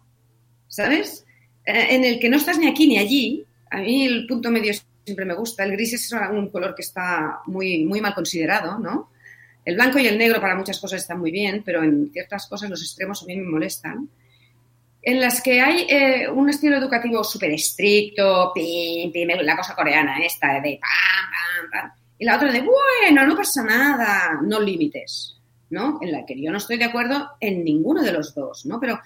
¿sabes? 0.67 1.25
Eh, 1.65 1.87
en 1.95 2.03
el 2.03 2.19
que 2.19 2.29
no 2.29 2.37
estás 2.37 2.57
ni 2.57 2.67
aquí 2.67 2.87
ni 2.87 2.97
allí. 2.97 3.45
A 3.71 3.77
mí 3.77 4.05
el 4.05 4.25
punto 4.25 4.49
medio 4.49 4.73
siempre 5.05 5.25
me 5.25 5.35
gusta. 5.35 5.63
El 5.63 5.71
gris 5.71 5.93
es 5.93 6.11
un 6.11 6.49
color 6.49 6.73
que 6.75 6.81
está 6.81 7.41
muy, 7.45 7.85
muy 7.85 8.01
mal 8.01 8.15
considerado, 8.15 8.79
¿no? 8.79 9.11
El 9.63 9.75
blanco 9.75 9.99
y 9.99 10.07
el 10.07 10.17
negro 10.17 10.41
para 10.41 10.55
muchas 10.55 10.79
cosas 10.79 11.01
están 11.01 11.19
muy 11.19 11.31
bien, 11.31 11.61
pero 11.63 11.83
en 11.83 12.11
ciertas 12.11 12.47
cosas 12.47 12.69
los 12.69 12.81
extremos 12.81 13.21
a 13.21 13.25
mí 13.25 13.35
me 13.35 13.49
molestan. 13.49 14.09
En 15.01 15.21
las 15.21 15.41
que 15.41 15.61
hay 15.61 15.85
eh, 15.87 16.29
un 16.29 16.49
estilo 16.49 16.77
educativo 16.77 17.23
súper 17.23 17.51
estricto, 17.51 18.51
pim, 18.53 19.11
pim, 19.11 19.29
la 19.41 19.55
cosa 19.55 19.75
coreana 19.75 20.17
esta, 20.19 20.59
de 20.59 20.79
pam, 20.81 21.71
pam, 21.71 21.71
pam. 21.71 21.91
Y 22.17 22.25
la 22.25 22.35
otra 22.35 22.51
de, 22.51 22.61
bueno, 22.61 23.25
no 23.27 23.35
pasa 23.35 23.63
nada, 23.63 24.39
no 24.43 24.59
límites, 24.59 25.38
¿no? 25.69 25.99
En 26.01 26.11
la 26.11 26.25
que 26.25 26.39
yo 26.41 26.51
no 26.51 26.57
estoy 26.57 26.77
de 26.77 26.85
acuerdo 26.85 27.31
en 27.39 27.63
ninguno 27.63 28.01
de 28.01 28.11
los 28.11 28.33
dos, 28.33 28.65
¿no? 28.65 28.79
Pero 28.79 28.99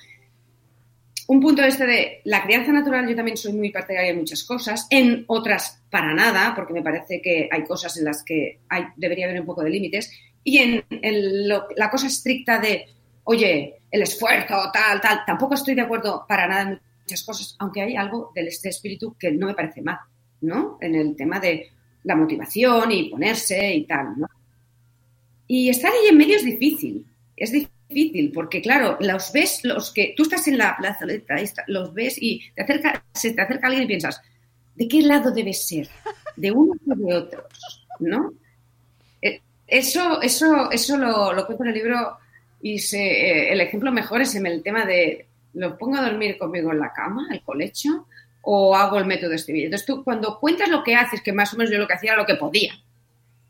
un 1.27 1.39
punto 1.39 1.61
este 1.63 1.85
de 1.85 2.21
la 2.25 2.43
crianza 2.43 2.71
natural, 2.73 3.07
yo 3.07 3.15
también 3.15 3.37
soy 3.37 3.53
muy 3.53 3.71
partidaria 3.71 4.11
en 4.11 4.17
muchas 4.19 4.43
cosas, 4.43 4.87
en 4.89 5.23
otras 5.27 5.81
para 5.89 6.13
nada, 6.13 6.53
porque 6.55 6.73
me 6.73 6.81
parece 6.81 7.21
que 7.21 7.47
hay 7.51 7.63
cosas 7.63 7.97
en 7.97 8.05
las 8.05 8.23
que 8.23 8.59
hay, 8.67 8.85
debería 8.97 9.25
haber 9.27 9.39
un 9.39 9.45
poco 9.45 9.63
de 9.63 9.69
límites, 9.69 10.11
y 10.43 10.57
en, 10.57 10.83
en 10.89 11.47
lo- 11.47 11.67
la 11.77 11.89
cosa 11.89 12.07
estricta 12.07 12.59
de, 12.59 12.85
oye, 13.23 13.75
el 13.89 14.01
esfuerzo, 14.01 14.69
tal, 14.73 14.99
tal, 14.99 15.21
tampoco 15.25 15.53
estoy 15.53 15.75
de 15.75 15.81
acuerdo 15.81 16.25
para 16.27 16.45
nada 16.47 16.61
en 16.73 16.81
muchas 17.03 17.23
cosas, 17.23 17.55
aunque 17.59 17.81
hay 17.81 17.95
algo 17.95 18.31
del 18.35 18.47
este 18.49 18.69
espíritu 18.69 19.15
que 19.17 19.31
no 19.31 19.47
me 19.47 19.53
parece 19.53 19.81
mal, 19.81 19.99
¿no? 20.41 20.77
En 20.81 20.95
el 20.95 21.15
tema 21.15 21.39
de 21.39 21.69
la 22.03 22.15
motivación 22.17 22.91
y 22.91 23.09
ponerse 23.09 23.73
y 23.73 23.85
tal, 23.85 24.17
¿no? 24.17 24.27
Y 25.55 25.69
estar 25.69 25.91
ahí 25.91 26.07
en 26.09 26.17
medio 26.17 26.35
es 26.35 26.43
difícil, 26.43 27.05
es 27.37 27.51
difícil, 27.51 28.31
porque 28.33 28.59
claro, 28.59 28.97
los 28.99 29.31
ves, 29.31 29.59
los 29.63 29.93
que 29.93 30.15
tú 30.17 30.23
estás 30.23 30.47
en 30.47 30.57
la 30.57 30.75
plazoleta, 30.75 31.35
los 31.67 31.93
ves 31.93 32.15
y 32.19 32.41
te 32.55 32.63
acerca, 32.63 33.05
se 33.13 33.33
te 33.33 33.41
acerca 33.43 33.67
alguien 33.67 33.83
y 33.83 33.87
piensas, 33.87 34.19
¿de 34.73 34.87
qué 34.87 35.03
lado 35.03 35.29
debes 35.29 35.67
ser? 35.67 35.87
¿De 36.35 36.51
unos 36.51 36.77
o 36.89 36.95
de 36.95 37.13
otros? 37.13 37.85
¿No? 37.99 38.33
Eh, 39.21 39.41
Eso, 39.67 40.23
eso, 40.23 40.71
eso 40.71 40.97
lo, 40.97 41.33
lo 41.33 41.45
cuento 41.45 41.65
en 41.65 41.69
el 41.69 41.75
libro 41.75 42.17
y 42.59 42.79
se, 42.79 42.97
eh, 42.97 43.53
el 43.53 43.61
ejemplo 43.61 43.91
mejor 43.91 44.23
es 44.23 44.33
en 44.33 44.47
el 44.47 44.63
tema 44.63 44.87
de, 44.87 45.27
¿lo 45.53 45.77
pongo 45.77 45.97
a 45.97 46.09
dormir 46.09 46.35
conmigo 46.39 46.71
en 46.71 46.79
la 46.79 46.91
cama, 46.93 47.27
el 47.31 47.43
colecho, 47.43 48.07
o 48.41 48.75
hago 48.75 48.97
el 48.97 49.05
método 49.05 49.37
Stevie? 49.37 49.65
Entonces 49.65 49.85
tú 49.85 50.03
cuando 50.03 50.39
cuentas 50.39 50.69
lo 50.69 50.83
que 50.83 50.95
haces, 50.95 51.21
que 51.21 51.31
más 51.31 51.53
o 51.53 51.57
menos 51.57 51.71
yo 51.71 51.77
lo 51.77 51.85
que 51.85 51.93
hacía 51.93 52.13
era 52.13 52.21
lo 52.21 52.25
que 52.25 52.41
podía, 52.41 52.73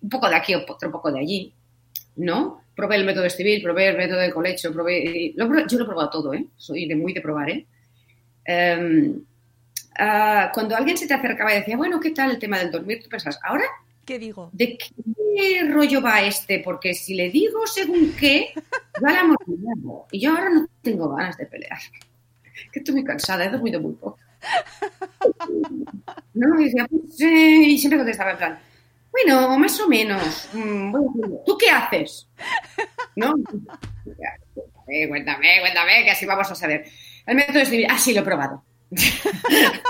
un 0.01 0.10
poco 0.10 0.28
de 0.28 0.36
aquí, 0.36 0.54
otro 0.54 0.91
poco 0.91 1.10
de 1.10 1.22
allí, 1.22 1.54
¿no? 2.16 2.61
Probé 2.76 2.95
el 2.95 3.05
método 3.05 3.30
Stevie, 3.30 3.61
probé 3.61 3.89
el 3.89 3.97
método 3.97 4.20
de 4.20 4.32
colecho, 4.32 4.74
probé, 4.74 5.34
lo 5.36 5.45
yo 5.68 5.78
lo 5.78 5.84
he 5.84 5.88
probado 5.88 6.09
todo, 6.09 6.34
¿eh? 6.34 6.47
Soy 6.57 6.88
de 6.88 6.95
muy 6.95 7.14
de 7.14 7.22
probar, 7.22 7.49
¿eh? 7.49 7.66
Em, 8.45 9.24
ah, 9.99 10.51
cuando 10.53 10.76
alguien 10.76 10.97
se 10.97 11.07
te 11.07 11.14
acercaba 11.14 11.53
y 11.53 11.59
decía, 11.59 11.78
bueno, 11.78 11.99
¿qué 11.99 12.11
tal 12.11 12.32
el 12.32 12.39
tema 12.39 12.59
del 12.59 12.72
dormir? 12.72 13.01
Tú 13.01 13.09
pensas, 13.09 13.39
¿ahora 13.43 13.66
¿Qué 14.05 14.20
digo? 14.20 14.49
¿de 14.51 14.78
qué 14.78 15.64
rollo 15.70 16.01
va 16.01 16.22
este? 16.22 16.59
Porque 16.59 16.93
si 16.93 17.16
le 17.16 17.30
digo 17.30 17.66
según 17.66 18.14
qué, 18.20 18.53
va 19.03 19.14
la 19.14 19.24
morir. 19.24 19.59
Y 20.11 20.20
yo 20.20 20.32
ahora 20.32 20.49
no 20.49 20.68
tengo 20.82 21.09
ganas 21.16 21.38
de 21.38 21.45
pelear. 21.45 21.80
Que 22.72 22.80
estoy 22.80 22.95
muy 22.95 23.03
cansada, 23.03 23.45
he 23.45 23.49
dormido 23.49 23.80
muy 23.80 23.93
poco. 23.93 24.18
No, 26.36 26.59
y 26.59 26.66
decía, 26.66 26.88
pues, 26.89 27.22
eh, 27.22 27.64
y 27.68 27.78
siempre 27.78 27.99
contestaba 27.99 28.32
en 28.32 28.38
plan, 28.38 28.59
bueno, 29.14 29.57
más 29.59 29.80
o 29.80 29.88
menos. 29.88 30.49
mm. 30.53 30.93
¿Tú 31.45 31.57
qué 31.57 31.70
haces? 31.70 32.28
¿No? 33.16 33.36
Cuéntame, 34.03 35.07
cuéntame, 35.07 35.59
cuéntame, 35.61 36.03
que 36.03 36.11
así 36.11 36.26
vamos 36.26 36.51
a 36.51 36.55
saber. 36.55 36.86
El 37.26 37.36
método 37.36 37.57
de 37.59 37.61
escribir, 37.64 37.88
ah, 37.89 37.97
sí, 37.97 38.14
lo 38.14 38.20
he 38.22 38.24
probado. 38.24 38.64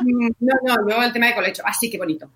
Mm, 0.00 0.28
No, 0.38 0.54
no, 0.64 0.88
yo 0.88 1.02
el 1.02 1.12
tema 1.12 1.26
de 1.26 1.34
colecho, 1.34 1.62
ah, 1.66 1.72
sí, 1.74 1.90
qué 1.90 1.98
bonito. 1.98 2.30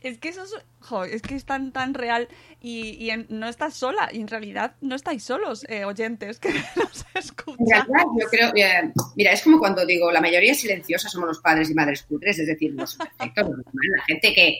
Es 0.00 0.16
que 0.18 0.30
eso 0.30 0.44
es, 0.44 0.54
jo, 0.90 1.04
es 1.04 1.22
que 1.22 1.34
es 1.36 1.44
tan, 1.46 1.72
tan 1.72 1.94
real 1.94 2.28
y, 2.60 2.90
y 3.02 3.10
en- 3.10 3.26
no 3.30 3.48
estás 3.48 3.74
sola. 3.74 4.10
Y 4.12 4.20
en 4.20 4.28
realidad 4.28 4.74
no 4.82 4.94
estáis 4.96 5.22
solos, 5.24 5.64
eh, 5.68 5.84
oyentes, 5.84 6.38
que 6.38 6.50
nos 6.76 7.06
escuchan. 7.14 7.86
yo 8.20 8.26
creo, 8.30 8.52
eh, 8.54 8.92
mira, 9.16 9.32
es 9.32 9.42
como 9.42 9.58
cuando 9.58 9.86
digo, 9.86 10.10
la 10.12 10.20
mayoría 10.20 10.54
silenciosa 10.54 11.08
somos 11.08 11.28
los 11.28 11.38
padres 11.40 11.70
y 11.70 11.74
madres 11.74 12.02
cutres, 12.02 12.38
es 12.38 12.46
decir, 12.46 12.72
los 12.74 12.96
perfectos, 12.96 13.48
la 13.48 14.04
gente 14.04 14.34
que 14.34 14.58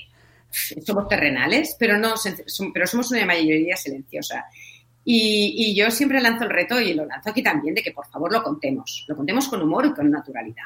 somos 0.85 1.07
terrenales, 1.09 1.77
pero 1.79 1.99
no, 1.99 2.15
pero 2.75 2.87
somos 2.87 3.11
una 3.11 3.27
mayoría 3.27 3.77
silenciosa. 3.77 4.47
Y, 5.05 5.55
y 5.57 5.75
yo 5.75 5.91
siempre 5.91 6.21
lanzo 6.21 6.45
el 6.45 6.51
reto 6.51 6.81
y 6.81 6.93
lo 6.95 7.05
lanzo 7.07 7.31
aquí 7.31 7.43
también 7.43 7.75
de 7.75 7.83
que 7.83 7.93
por 7.93 8.07
favor 8.07 8.33
lo 8.33 8.43
contemos, 8.43 9.05
lo 9.09 9.17
contemos 9.17 9.49
con 9.49 9.63
humor 9.63 9.87
y 9.87 9.93
con 9.95 10.11
naturalidad. 10.11 10.65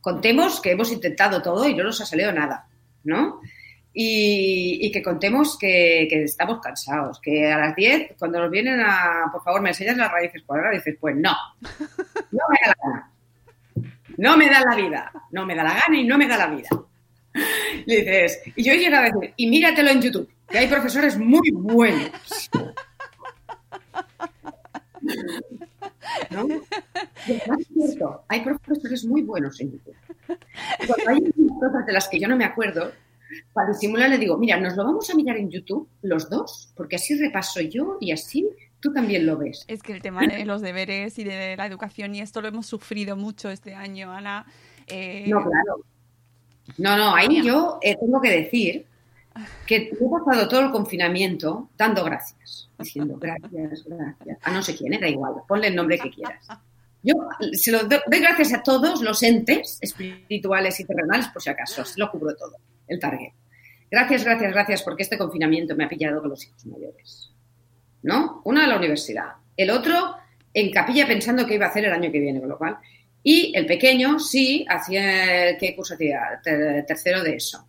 contemos 0.00 0.60
que 0.60 0.72
hemos 0.72 0.92
intentado 0.92 1.40
todo 1.40 1.66
y 1.66 1.74
no 1.74 1.82
nos 1.84 2.00
ha 2.00 2.06
salido 2.06 2.30
nada, 2.32 2.66
¿no? 3.04 3.40
Y, 3.96 4.80
y 4.82 4.90
que 4.90 5.02
contemos 5.02 5.56
que, 5.56 6.08
estamos 6.10 6.60
cansados, 6.60 7.20
que 7.20 7.50
a 7.50 7.58
las 7.58 7.76
10, 7.76 8.14
cuando 8.18 8.40
nos 8.40 8.50
vienen 8.50 8.80
a, 8.80 9.30
por 9.30 9.42
favor, 9.44 9.62
me 9.62 9.68
enseñas 9.68 9.96
las 9.96 10.10
raíces 10.10 10.42
cuadradas, 10.44 10.84
dices, 10.84 10.98
pues 11.00 11.14
no, 11.14 11.32
no 11.62 12.42
me 12.50 12.58
da 12.60 12.68
la 12.68 12.76
gana. 12.82 13.10
No 14.16 14.36
me 14.36 14.48
da 14.48 14.60
la 14.60 14.76
vida, 14.76 15.12
no 15.30 15.46
me 15.46 15.54
da 15.54 15.64
la 15.64 15.74
gana 15.74 15.98
y 15.98 16.04
no 16.04 16.18
me 16.18 16.28
da 16.28 16.36
la 16.36 16.46
vida. 16.48 16.68
Le 17.86 17.96
dices, 17.96 18.42
y 18.54 18.62
yo 18.62 18.72
he 18.72 18.94
a 18.94 19.02
decir, 19.02 19.34
y 19.36 19.48
míratelo 19.48 19.90
en 19.90 20.02
YouTube, 20.02 20.30
que 20.48 20.58
hay 20.58 20.68
profesores 20.68 21.18
muy 21.18 21.50
buenos. 21.52 22.50
¿No? 26.30 26.46
Y 27.26 27.64
cierto, 27.64 28.24
hay 28.28 28.40
profesores 28.40 29.04
muy 29.04 29.22
buenos 29.22 29.60
en 29.60 29.72
YouTube. 29.72 29.96
Y 30.80 30.86
Cuando 30.86 31.10
hay 31.10 31.32
cosas 31.60 31.86
de 31.86 31.92
las 31.92 32.08
que 32.08 32.20
yo 32.20 32.28
no 32.28 32.36
me 32.36 32.44
acuerdo, 32.44 32.92
para 33.52 33.68
disimular 33.68 34.10
le 34.10 34.18
digo, 34.18 34.36
mira, 34.38 34.58
nos 34.58 34.76
lo 34.76 34.84
vamos 34.84 35.08
a 35.10 35.14
mirar 35.14 35.36
en 35.36 35.50
YouTube 35.50 35.88
los 36.02 36.28
dos, 36.30 36.72
porque 36.76 36.96
así 36.96 37.16
repaso 37.18 37.60
yo 37.60 37.98
y 38.00 38.12
así 38.12 38.48
tú 38.80 38.92
también 38.92 39.24
lo 39.26 39.38
ves. 39.38 39.64
Es 39.68 39.82
que 39.82 39.92
el 39.92 40.02
tema 40.02 40.26
de 40.26 40.44
los 40.44 40.60
deberes 40.60 41.18
y 41.18 41.24
de 41.24 41.56
la 41.56 41.66
educación 41.66 42.14
y 42.14 42.20
esto 42.20 42.40
lo 42.40 42.48
hemos 42.48 42.66
sufrido 42.66 43.16
mucho 43.16 43.50
este 43.50 43.74
año, 43.74 44.12
Ana. 44.12 44.46
Eh, 44.86 45.24
No, 45.28 45.42
claro. 45.42 45.84
No, 46.78 46.96
no, 46.96 47.14
ahí 47.14 47.42
yo 47.42 47.78
eh, 47.82 47.96
tengo 47.98 48.20
que 48.20 48.30
decir 48.30 48.86
que 49.66 49.76
he 49.76 50.24
pasado 50.24 50.48
todo 50.48 50.60
el 50.60 50.70
confinamiento 50.70 51.68
dando 51.76 52.04
gracias, 52.04 52.70
diciendo 52.78 53.16
gracias, 53.18 53.84
gracias, 53.86 54.38
a 54.42 54.52
no 54.52 54.62
sé 54.62 54.76
quién, 54.76 54.92
eh, 54.94 54.98
da 55.00 55.08
igual, 55.08 55.34
ponle 55.48 55.68
el 55.68 55.76
nombre 55.76 55.98
que 55.98 56.10
quieras. 56.10 56.46
Yo 57.04 57.14
se 57.52 57.70
lo 57.70 57.84
do- 57.84 58.00
doy 58.06 58.20
gracias 58.20 58.52
a 58.54 58.62
todos 58.62 59.02
los 59.02 59.22
entes 59.22 59.78
espirituales 59.80 60.80
y 60.80 60.84
terrenales, 60.84 61.28
por 61.28 61.42
si 61.42 61.50
acaso, 61.50 61.84
se 61.84 62.00
lo 62.00 62.10
cubro 62.10 62.34
todo, 62.34 62.56
el 62.88 62.98
target. 62.98 63.32
Gracias, 63.90 64.24
gracias, 64.24 64.52
gracias, 64.52 64.82
porque 64.82 65.02
este 65.04 65.18
confinamiento 65.18 65.76
me 65.76 65.84
ha 65.84 65.88
pillado 65.88 66.20
con 66.20 66.30
los 66.30 66.44
hijos 66.44 66.64
mayores. 66.66 67.30
¿No? 68.02 68.40
Uno 68.44 68.60
a 68.60 68.66
la 68.66 68.76
universidad, 68.76 69.34
el 69.56 69.70
otro 69.70 70.16
en 70.52 70.70
capilla 70.72 71.06
pensando 71.06 71.46
qué 71.46 71.54
iba 71.54 71.66
a 71.66 71.68
hacer 71.68 71.84
el 71.84 71.92
año 71.92 72.10
que 72.10 72.20
viene, 72.20 72.40
con 72.40 72.48
lo 72.48 72.58
cual. 72.58 72.78
Y 73.22 73.52
el 73.56 73.66
pequeño, 73.66 74.18
sí, 74.18 74.64
hacía, 74.68 75.56
¿qué 75.58 75.74
curso 75.76 75.94
hacía? 75.94 76.40
Ter- 76.42 76.84
Tercero 76.86 77.22
de 77.22 77.36
eso. 77.36 77.66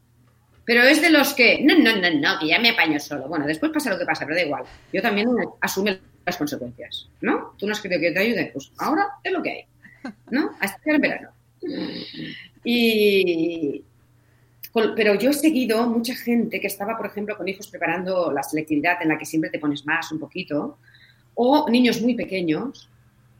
Pero 0.66 0.82
es 0.84 1.02
de 1.02 1.10
los 1.12 1.34
que, 1.34 1.62
no, 1.62 1.78
no, 1.78 1.96
no, 1.96 2.10
no, 2.12 2.40
que 2.40 2.48
ya 2.48 2.60
me 2.60 2.70
apaño 2.72 3.00
solo. 3.00 3.28
Bueno, 3.28 3.46
después 3.46 3.72
pasa 3.72 3.90
lo 3.92 3.98
que 4.00 4.06
pasa, 4.06 4.26
pero 4.26 4.36
da 4.36 4.44
igual. 4.44 4.64
Yo 4.92 5.02
también 5.02 5.28
asume 5.62 6.00
las 6.26 6.38
consecuencias, 6.38 7.10
¿no? 7.22 7.54
Tú 7.58 7.68
no 7.68 7.74
has 7.74 7.82
querido 7.82 8.02
que 8.02 8.12
te 8.12 8.20
ayude, 8.20 8.50
pues 8.52 8.72
ahora 8.78 9.08
es 9.24 9.32
lo 9.32 9.44
que 9.44 9.52
hay, 9.52 9.66
¿no? 10.32 10.52
Hasta 10.60 10.92
el 10.92 11.00
verano. 11.00 11.30
Y, 12.64 13.84
pero 14.96 15.16
yo 15.16 15.30
he 15.30 15.34
seguido 15.34 15.88
mucha 15.88 16.16
gente 16.16 16.60
que 16.60 16.68
estaba, 16.68 16.98
por 16.98 17.06
ejemplo, 17.06 17.38
con 17.38 17.48
hijos 17.48 17.68
preparando 17.68 18.32
la 18.32 18.44
selectividad 18.44 19.02
en 19.02 19.10
la 19.10 19.18
que 19.18 19.26
siempre 19.26 19.50
te 19.50 19.60
pones 19.60 19.86
más 19.86 20.12
un 20.12 20.20
poquito, 20.20 20.80
o 21.36 21.70
niños 21.70 22.02
muy 22.02 22.16
pequeños, 22.16 22.90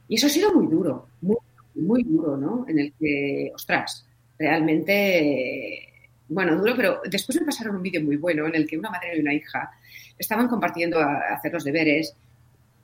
y 0.08 0.14
eso 0.14 0.28
ha 0.28 0.30
sido 0.30 0.54
muy 0.54 0.68
duro, 0.68 1.08
muy, 1.20 1.36
muy 1.74 2.04
duro, 2.04 2.36
¿no? 2.36 2.66
En 2.68 2.78
el 2.78 2.92
que, 2.98 3.50
ostras, 3.54 4.06
realmente, 4.38 5.88
bueno, 6.28 6.56
duro, 6.56 6.74
pero 6.76 7.00
después 7.04 7.40
me 7.40 7.46
pasaron 7.46 7.76
un 7.76 7.82
vídeo 7.82 8.02
muy 8.02 8.16
bueno 8.16 8.46
en 8.46 8.54
el 8.54 8.66
que 8.66 8.78
una 8.78 8.90
madre 8.90 9.16
y 9.16 9.20
una 9.20 9.34
hija 9.34 9.70
estaban 10.16 10.48
compartiendo 10.48 11.00
hacer 11.00 11.52
los 11.52 11.64
deberes 11.64 12.14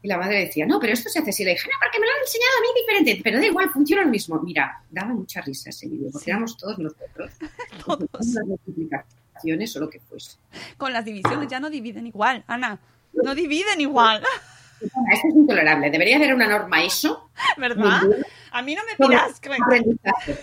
y 0.03 0.09
la 0.09 0.19
madre 0.19 0.47
decía, 0.47 0.67
no, 0.67 0.81
pero 0.81 0.93
esto 0.93 1.09
se 1.09 1.21
hace 1.21 1.31
así. 1.31 1.45
La 1.45 1.53
hija, 1.53 1.69
no, 1.69 1.77
porque 1.81 2.01
me 2.01 2.07
lo 2.07 2.13
han 2.13 2.21
enseñado 2.23 2.53
a 2.59 2.61
mí 2.61 2.81
diferente, 2.81 3.21
pero 3.23 3.39
da 3.39 3.47
igual, 3.47 3.71
funciona 3.71 4.03
lo 4.03 4.11
mismo. 4.11 4.41
Mira, 4.41 4.83
daba 4.91 5.15
mucha 5.15 5.41
risa 5.43 5.71
ese 5.71 5.89
vídeo, 5.89 6.11
porque 6.11 6.31
éramos 6.31 6.57
todos 6.57 6.79
nosotros, 6.79 7.31
Todos. 7.87 8.09
las 8.13 8.47
multiplicaciones 8.47 9.77
o 9.77 9.81
lo 9.81 9.89
que 9.89 10.01
fuese. 10.01 10.39
Con 10.77 10.93
las 10.93 11.05
divisiones 11.05 11.49
ya 11.49 11.61
no 11.61 11.71
dividen 11.71 12.07
igual, 12.07 12.43
Ana. 12.49 12.81
No 13.13 13.35
dividen 13.35 13.81
igual, 13.81 14.23
Esto 14.81 14.99
es 15.29 15.35
intolerable. 15.35 15.91
Debería 15.91 16.17
haber 16.17 16.35
una 16.35 16.49
norma 16.49 16.85
ISO 16.85 17.31
¿verdad? 17.57 18.01
A 18.51 18.63
mí 18.63 18.75
no 18.75 18.83
me 18.85 19.07
pidas 19.07 19.39
aprendizajes, 19.39 20.41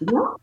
¿no? 0.00 0.38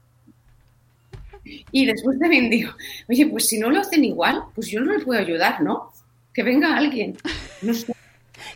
Y 1.71 1.85
después 1.85 2.17
también 2.17 2.49
digo, 2.49 2.71
oye, 3.07 3.27
pues 3.27 3.47
si 3.47 3.59
no 3.59 3.69
lo 3.69 3.79
hacen 3.81 4.03
igual, 4.03 4.45
pues 4.55 4.67
yo 4.67 4.81
no 4.81 4.93
les 4.93 5.03
puedo 5.03 5.19
ayudar, 5.19 5.61
¿no? 5.61 5.93
Que 6.33 6.41
venga 6.41 6.75
alguien. 6.75 7.15
No 7.61 7.73
sé. 7.73 7.94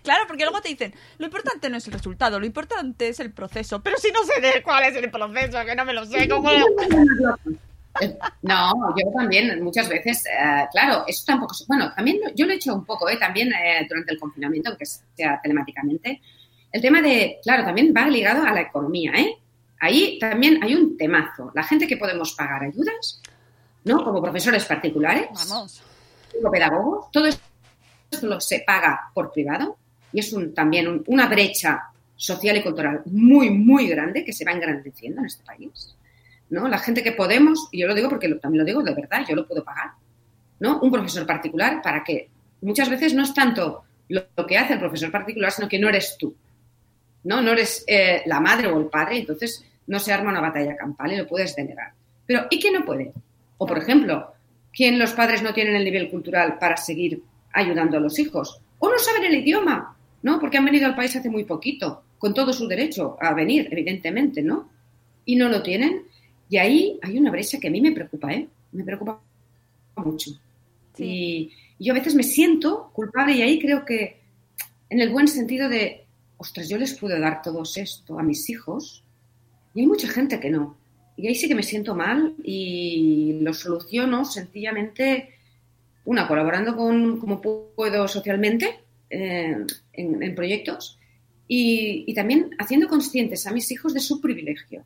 Claro, 0.04 0.26
porque 0.28 0.44
luego 0.44 0.62
te 0.62 0.70
dicen, 0.70 0.94
lo 1.18 1.26
importante 1.26 1.70
no 1.70 1.78
es 1.78 1.88
el 1.88 1.94
resultado, 1.94 2.40
lo 2.40 2.46
importante 2.46 3.10
es 3.10 3.20
el 3.20 3.32
proceso. 3.32 3.82
Pero 3.82 3.98
si 3.98 4.12
no 4.12 4.24
sé 4.24 4.40
de 4.42 4.62
cuál 4.64 4.84
es 4.84 4.96
el 4.96 5.10
proceso, 5.12 5.58
que 5.66 5.76
no 5.76 5.86
me 5.86 5.94
lo 5.94 6.06
sé, 6.06 6.28
¿cómo 6.28 6.50
lo- 6.52 6.66
No, 8.44 8.72
yo 8.98 9.12
también 9.18 9.62
muchas 9.64 9.90
veces, 9.90 10.24
eh, 10.26 10.66
claro, 10.72 11.04
eso 11.08 11.24
tampoco, 11.26 11.54
es- 11.54 11.68
bueno, 11.68 11.92
también 11.96 12.20
yo 12.36 12.46
lo 12.46 12.54
he 12.54 12.56
hecho 12.56 12.74
un 12.74 12.86
poco, 12.86 13.10
eh, 13.10 13.18
también 13.18 13.52
eh, 13.52 13.86
durante 13.90 14.14
el 14.14 14.20
confinamiento, 14.20 14.70
aunque 14.70 14.86
sea 14.86 15.40
telemáticamente. 15.42 16.22
El 16.72 16.82
tema 16.82 17.02
de, 17.02 17.40
claro, 17.44 17.66
también 17.66 17.94
va 17.96 18.08
ligado 18.08 18.44
a 18.44 18.54
la 18.54 18.62
economía, 18.62 19.12
¿eh? 19.18 19.36
Ahí 19.82 20.20
también 20.20 20.64
hay 20.64 20.76
un 20.76 20.98
temazo. 20.98 21.52
La 21.56 21.64
gente 21.64 21.88
que 21.88 21.98
podemos 21.98 22.34
pagar 22.36 22.64
ayudas, 22.64 23.22
¿no? 23.86 24.04
Como 24.04 24.22
profesores 24.22 24.66
particulares, 24.66 25.28
Vamos. 25.34 25.82
como 26.36 26.52
pedagogos, 26.52 27.12
todo 27.12 27.26
esto 27.26 27.42
lo 28.22 28.40
se 28.40 28.60
paga 28.66 29.10
por 29.14 29.32
privado 29.32 29.78
y 30.14 30.20
es 30.20 30.34
un, 30.34 30.54
también 30.54 30.88
un- 30.88 31.04
una 31.08 31.28
brecha 31.28 31.84
social 32.16 32.58
y 32.58 32.64
cultural 32.64 33.02
muy, 33.06 33.50
muy 33.50 33.88
grande 33.88 34.26
que 34.26 34.34
se 34.34 34.44
va 34.46 34.52
engrandeciendo 34.52 35.20
en 35.22 35.28
este 35.28 35.44
país. 35.44 35.96
¿no? 36.50 36.68
La 36.68 36.80
gente 36.80 37.04
que 37.04 37.12
podemos, 37.14 37.70
y 37.72 37.80
yo 37.80 37.88
lo 37.88 37.94
digo 37.96 38.10
porque 38.10 38.28
también 38.36 38.60
lo 38.64 38.66
digo 38.66 38.82
de 38.82 38.94
verdad, 38.94 39.24
yo 39.28 39.36
lo 39.36 39.48
puedo 39.48 39.64
pagar, 39.64 39.92
¿no? 40.60 40.80
Un 40.82 40.92
profesor 40.92 41.26
particular 41.26 41.82
para 41.82 42.04
que 42.04 42.28
muchas 42.62 42.90
veces 42.90 43.14
no 43.14 43.24
es 43.24 43.34
tanto 43.34 43.84
lo, 44.10 44.24
que 44.48 44.58
hace 44.58 44.74
el 44.74 44.80
profesor 44.80 45.12
particular, 45.12 45.52
sino 45.52 45.70
que 45.70 45.78
no 45.80 45.88
eres 45.90 46.18
tú, 46.18 46.36
¿no? 47.24 47.42
No 47.42 47.52
eres 47.52 47.84
eh, 47.88 48.24
la 48.26 48.40
madre 48.40 48.68
o 48.68 48.80
el 48.80 48.88
padre, 48.88 49.18
entonces 49.20 49.64
no 49.88 50.00
se 50.00 50.12
arma 50.12 50.32
una 50.32 50.42
batalla 50.42 50.76
campal 50.76 51.14
y 51.14 51.18
lo 51.18 51.28
puedes 51.28 51.56
delegar. 51.56 51.94
Pero, 52.26 52.48
¿y 52.50 52.60
quién 52.60 52.74
no 52.74 52.84
puede? 52.84 53.14
O, 53.58 53.66
por 53.66 53.78
ejemplo, 53.78 54.34
¿quién 54.74 54.98
los 55.00 55.12
padres 55.14 55.42
no 55.44 55.54
tienen 55.54 55.76
el 55.76 55.84
nivel 55.84 56.10
cultural 56.10 56.58
para 56.58 56.78
seguir 56.78 57.22
ayudando 57.54 57.98
a 57.98 58.02
los 58.02 58.18
hijos? 58.20 58.60
O 58.80 58.90
no 58.90 58.98
saben 58.98 59.24
el 59.26 59.36
idioma, 59.36 59.96
¿no? 60.22 60.40
Porque 60.40 60.58
han 60.58 60.66
venido 60.66 60.86
al 60.86 60.96
país 60.96 61.16
hace 61.16 61.30
muy 61.30 61.44
poquito, 61.44 62.04
con 62.18 62.34
todo 62.34 62.54
su 62.54 62.68
derecho 62.68 63.18
a 63.22 63.34
venir, 63.34 63.68
evidentemente, 63.72 64.42
¿no? 64.42 64.70
Y 65.26 65.36
no 65.36 65.50
lo 65.50 65.62
tienen. 65.62 66.04
Y 66.50 66.58
ahí 66.58 67.00
hay 67.02 67.18
una 67.18 67.32
brecha 67.32 67.60
que 67.60 67.68
a 67.68 67.72
mí 67.72 67.82
me 67.82 67.92
preocupa, 67.92 68.34
¿eh? 68.34 68.48
Me 68.72 68.84
preocupa 68.84 69.22
mucho. 69.96 70.32
Sí. 70.94 71.04
Y, 71.04 71.52
y 71.78 71.86
yo 71.86 71.94
a 71.94 71.98
veces 71.98 72.16
me 72.16 72.24
siento 72.24 72.92
culpable 72.94 73.34
y 73.34 73.42
ahí 73.42 73.60
creo 73.60 73.86
que, 73.86 74.20
en 74.90 75.00
el 75.00 75.10
buen 75.10 75.28
sentido 75.28 75.70
de, 75.70 76.06
ostras, 76.38 76.68
yo 76.68 76.78
les 76.78 76.98
puedo 76.98 77.20
dar 77.20 77.42
todo 77.42 77.64
esto 77.64 78.20
a 78.20 78.24
mis 78.24 78.50
hijos 78.50 79.04
y 79.74 79.82
hay 79.82 79.88
mucha 79.88 80.08
gente 80.08 80.40
que 80.40 80.50
no. 80.50 80.78
Y 81.16 81.28
ahí 81.28 81.36
sí 81.36 81.48
que 81.48 81.56
me 81.56 81.64
siento 81.64 81.96
mal 81.96 82.34
y 82.44 83.40
lo 83.42 83.54
soluciono 83.54 84.26
sencillamente, 84.26 85.36
una, 86.06 86.28
colaborando 86.28 86.76
con 86.76 87.20
como 87.20 87.42
puedo 87.42 88.08
socialmente 88.08 88.80
eh, 89.10 89.66
en, 89.94 90.36
proyectos 90.36 91.00
y, 91.48 92.14
también 92.14 92.52
haciendo 92.60 92.88
conscientes 92.88 93.48
a 93.48 93.52
mis 93.52 93.72
hijos 93.72 93.94
de 93.94 94.00
su 94.00 94.22
privilegio. 94.22 94.86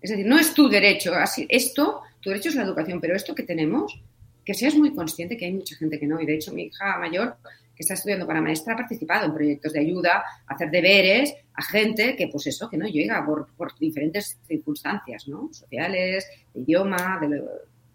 Es 0.00 0.10
decir, 0.10 0.26
no 0.26 0.38
es 0.38 0.52
tu 0.52 0.68
derecho, 0.68 1.14
así, 1.14 1.46
esto, 1.48 2.02
tu 2.20 2.30
derecho 2.30 2.50
es 2.50 2.54
la 2.54 2.64
educación, 2.64 3.00
pero 3.00 3.16
esto 3.16 3.34
que 3.34 3.42
tenemos, 3.42 4.00
que 4.44 4.54
seas 4.54 4.74
muy 4.74 4.94
consciente 4.94 5.36
que 5.36 5.46
hay 5.46 5.52
mucha 5.52 5.76
gente 5.76 5.98
que 5.98 6.06
no. 6.06 6.20
Y 6.20 6.26
de 6.26 6.34
hecho, 6.34 6.52
mi 6.52 6.64
hija 6.64 6.98
mayor, 6.98 7.36
que 7.74 7.82
está 7.82 7.94
estudiando 7.94 8.26
para 8.26 8.42
maestra, 8.42 8.74
ha 8.74 8.76
participado 8.76 9.26
en 9.26 9.32
proyectos 9.32 9.72
de 9.72 9.80
ayuda, 9.80 10.22
hacer 10.46 10.70
deberes 10.70 11.34
a 11.54 11.62
gente 11.62 12.14
que, 12.16 12.28
pues 12.28 12.46
eso, 12.46 12.68
que 12.68 12.76
no 12.76 12.86
llega 12.86 13.24
por, 13.24 13.78
diferentes 13.78 14.38
circunstancias, 14.46 15.28
¿no? 15.28 15.48
Sociales, 15.52 16.26
de 16.52 16.60
idioma, 16.60 17.20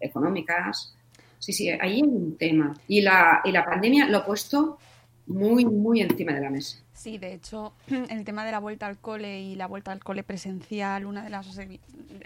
económicas. 0.00 0.92
Sí, 1.38 1.52
sí, 1.52 1.70
ahí 1.70 1.78
hay 1.80 2.02
un 2.02 2.36
tema. 2.36 2.74
Y 2.88 3.00
la, 3.00 3.42
y 3.44 3.52
la 3.52 3.64
pandemia 3.64 4.08
lo 4.08 4.18
ha 4.18 4.26
puesto 4.26 4.78
muy, 5.26 5.64
muy 5.64 6.00
encima 6.00 6.32
de 6.32 6.40
la 6.40 6.50
mesa. 6.50 6.78
Sí, 6.92 7.18
de 7.18 7.34
hecho, 7.34 7.72
el 8.10 8.24
tema 8.24 8.44
de 8.44 8.52
la 8.52 8.58
vuelta 8.60 8.86
al 8.86 8.98
cole 8.98 9.40
y 9.40 9.54
la 9.56 9.66
vuelta 9.66 9.92
al 9.92 10.02
cole 10.02 10.22
presencial, 10.22 11.04
una 11.06 11.22
de 11.24 11.30
las 11.30 11.46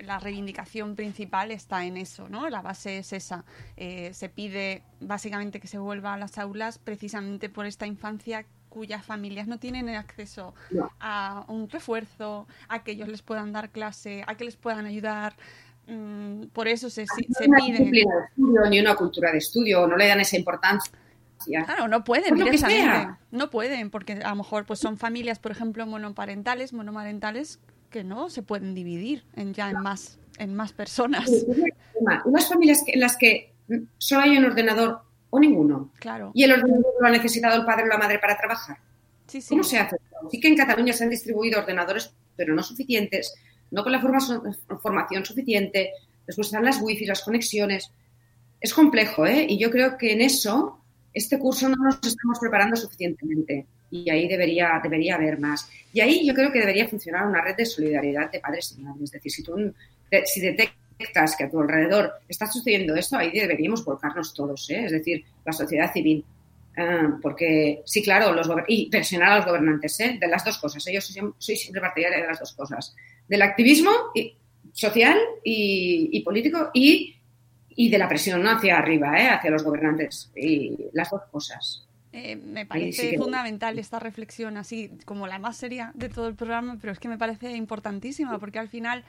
la 0.04 0.18
reivindicación 0.18 0.96
principal 0.96 1.50
está 1.50 1.84
en 1.84 1.96
eso, 1.96 2.28
¿no? 2.28 2.48
La 2.48 2.62
base 2.62 2.98
es 2.98 3.12
esa. 3.12 3.44
Eh, 3.76 4.10
se 4.14 4.28
pide 4.28 4.82
básicamente 5.00 5.60
que 5.60 5.66
se 5.68 5.78
vuelva 5.78 6.14
a 6.14 6.18
las 6.18 6.38
aulas 6.38 6.78
precisamente 6.78 7.48
por 7.48 7.66
esta 7.66 7.86
infancia 7.86 8.44
cuyas 8.68 9.04
familias 9.04 9.48
no 9.48 9.58
tienen 9.58 9.88
acceso 9.88 10.54
No. 10.70 10.90
a 11.00 11.44
un 11.48 11.68
refuerzo, 11.68 12.46
a 12.68 12.84
que 12.84 12.92
ellos 12.92 13.08
les 13.08 13.20
puedan 13.22 13.52
dar 13.52 13.70
clase, 13.70 14.22
a 14.26 14.36
que 14.36 14.44
les 14.44 14.56
puedan 14.56 14.86
ayudar. 14.86 15.34
Mm, 15.88 16.44
por 16.52 16.68
eso 16.68 16.88
se, 16.88 17.04
se 17.06 17.48
No 17.48 17.56
hay 17.60 17.70
una 17.72 17.90
pide. 17.90 18.04
ni 18.70 18.78
una 18.78 18.94
cultura 18.94 19.32
de 19.32 19.38
estudio, 19.38 19.86
no 19.88 19.96
le 19.96 20.06
dan 20.06 20.20
esa 20.20 20.36
importancia. 20.36 20.92
Claro, 21.44 21.88
no 21.88 22.04
pueden 22.04 22.28
Por 22.30 22.38
lo 22.38 22.44
que 22.46 22.50
directamente. 22.52 22.82
sea. 22.90 23.18
No 23.30 23.50
pueden, 23.50 23.90
porque 23.90 24.12
a 24.14 24.30
lo 24.30 24.36
mejor 24.36 24.66
pues 24.66 24.78
son 24.78 24.98
familias, 24.98 25.38
por 25.38 25.52
ejemplo, 25.52 25.86
monoparentales, 25.86 26.72
monomarentales, 26.72 27.60
que 27.90 28.04
no 28.04 28.28
se 28.30 28.42
pueden 28.42 28.74
dividir 28.74 29.24
en 29.36 29.52
ya 29.54 29.70
en 29.70 29.80
más, 29.80 30.18
en 30.38 30.54
más 30.54 30.72
personas. 30.72 31.28
Sí. 31.28 31.44
Unas 32.24 32.48
familias 32.48 32.82
que- 32.84 32.92
en 32.92 33.00
las 33.00 33.16
que 33.16 33.52
solo 33.98 34.22
hay 34.22 34.36
un 34.36 34.44
ordenador 34.44 35.02
o 35.30 35.38
ninguno. 35.40 35.90
Claro. 35.98 36.30
Y 36.34 36.44
el 36.44 36.52
ordenador 36.52 36.92
lo 37.00 37.06
ha 37.06 37.10
necesitado 37.10 37.56
el 37.56 37.64
padre 37.64 37.84
o 37.84 37.86
la 37.88 37.98
madre 37.98 38.18
para 38.18 38.36
trabajar. 38.36 38.78
Sí, 39.26 39.40
sí. 39.40 39.48
¿Cómo 39.50 39.62
se 39.62 39.78
hace? 39.78 39.96
Sí 40.30 40.40
que 40.40 40.48
en 40.48 40.56
Cataluña 40.56 40.92
se 40.92 41.04
han 41.04 41.10
distribuido 41.10 41.60
ordenadores, 41.60 42.12
pero 42.36 42.54
no 42.54 42.62
suficientes, 42.62 43.34
no 43.70 43.82
con 43.82 43.92
la 43.92 44.00
forma- 44.00 44.20
formación 44.82 45.24
suficiente. 45.24 45.90
Después 46.26 46.48
están 46.48 46.64
las 46.64 46.80
wifi, 46.82 47.06
las 47.06 47.22
conexiones. 47.22 47.92
Es 48.60 48.74
complejo, 48.74 49.24
¿eh? 49.26 49.46
Y 49.48 49.58
yo 49.58 49.70
creo 49.70 49.96
que 49.96 50.12
en 50.12 50.20
eso, 50.20 50.79
este 51.12 51.38
curso 51.38 51.68
no 51.68 51.76
nos 51.76 51.96
estamos 52.06 52.38
preparando 52.38 52.76
suficientemente. 52.76 53.66
Y 53.92 54.08
ahí 54.08 54.28
debería, 54.28 54.80
debería 54.82 55.16
haber 55.16 55.38
más. 55.40 55.68
Y 55.92 56.00
ahí 56.00 56.24
yo 56.24 56.32
creo 56.32 56.52
que 56.52 56.60
debería 56.60 56.88
funcionar 56.88 57.26
una 57.26 57.42
red 57.42 57.56
de 57.56 57.66
solidaridad 57.66 58.30
de 58.30 58.38
padres 58.38 58.76
y 58.78 58.82
madres. 58.82 59.12
Es 59.12 59.22
decir, 59.22 59.32
si 60.26 60.40
detectas 60.40 61.34
que 61.36 61.44
a 61.44 61.50
tu 61.50 61.60
alrededor 61.60 62.12
está 62.28 62.46
sucediendo 62.46 62.94
esto, 62.94 63.16
ahí 63.16 63.32
deberíamos 63.32 63.84
volcarnos 63.84 64.32
todos, 64.32 64.70
¿eh? 64.70 64.84
Es 64.84 64.92
decir, 64.92 65.24
la 65.44 65.52
sociedad 65.52 65.92
civil. 65.92 66.24
Ah, 66.76 67.18
porque, 67.20 67.82
sí, 67.84 68.00
claro, 68.00 68.32
los 68.32 68.48
y 68.68 68.88
presionar 68.88 69.32
a 69.32 69.36
los 69.38 69.46
gobernantes, 69.46 69.98
¿eh? 69.98 70.18
De 70.20 70.28
las 70.28 70.44
dos 70.44 70.58
cosas. 70.58 70.86
¿eh? 70.86 70.92
Yo 70.94 71.00
soy, 71.00 71.16
siem- 71.16 71.34
soy 71.36 71.56
siempre 71.56 71.80
partidaria 71.80 72.20
de 72.20 72.26
las 72.28 72.38
dos 72.38 72.52
cosas. 72.52 72.94
Del 73.26 73.42
activismo 73.42 73.90
social 74.72 75.18
y, 75.42 76.10
y 76.12 76.20
político 76.20 76.70
y, 76.72 77.16
y 77.76 77.88
de 77.90 77.98
la 77.98 78.08
presión 78.08 78.42
¿no? 78.42 78.50
hacia 78.50 78.78
arriba, 78.78 79.18
¿eh? 79.20 79.28
hacia 79.28 79.50
los 79.50 79.62
gobernantes. 79.62 80.30
Y 80.36 80.76
las 80.92 81.10
dos 81.10 81.22
cosas. 81.30 81.86
Eh, 82.12 82.34
me 82.36 82.66
parece 82.66 83.02
sí 83.02 83.10
que- 83.10 83.18
fundamental 83.18 83.78
esta 83.78 83.98
reflexión, 84.00 84.56
así 84.56 84.90
como 85.04 85.26
la 85.28 85.38
más 85.38 85.56
seria 85.56 85.92
de 85.94 86.08
todo 86.08 86.26
el 86.28 86.34
programa, 86.34 86.76
pero 86.80 86.92
es 86.92 86.98
que 86.98 87.08
me 87.08 87.18
parece 87.18 87.52
importantísima, 87.56 88.38
porque 88.38 88.58
al 88.58 88.68
final 88.68 89.04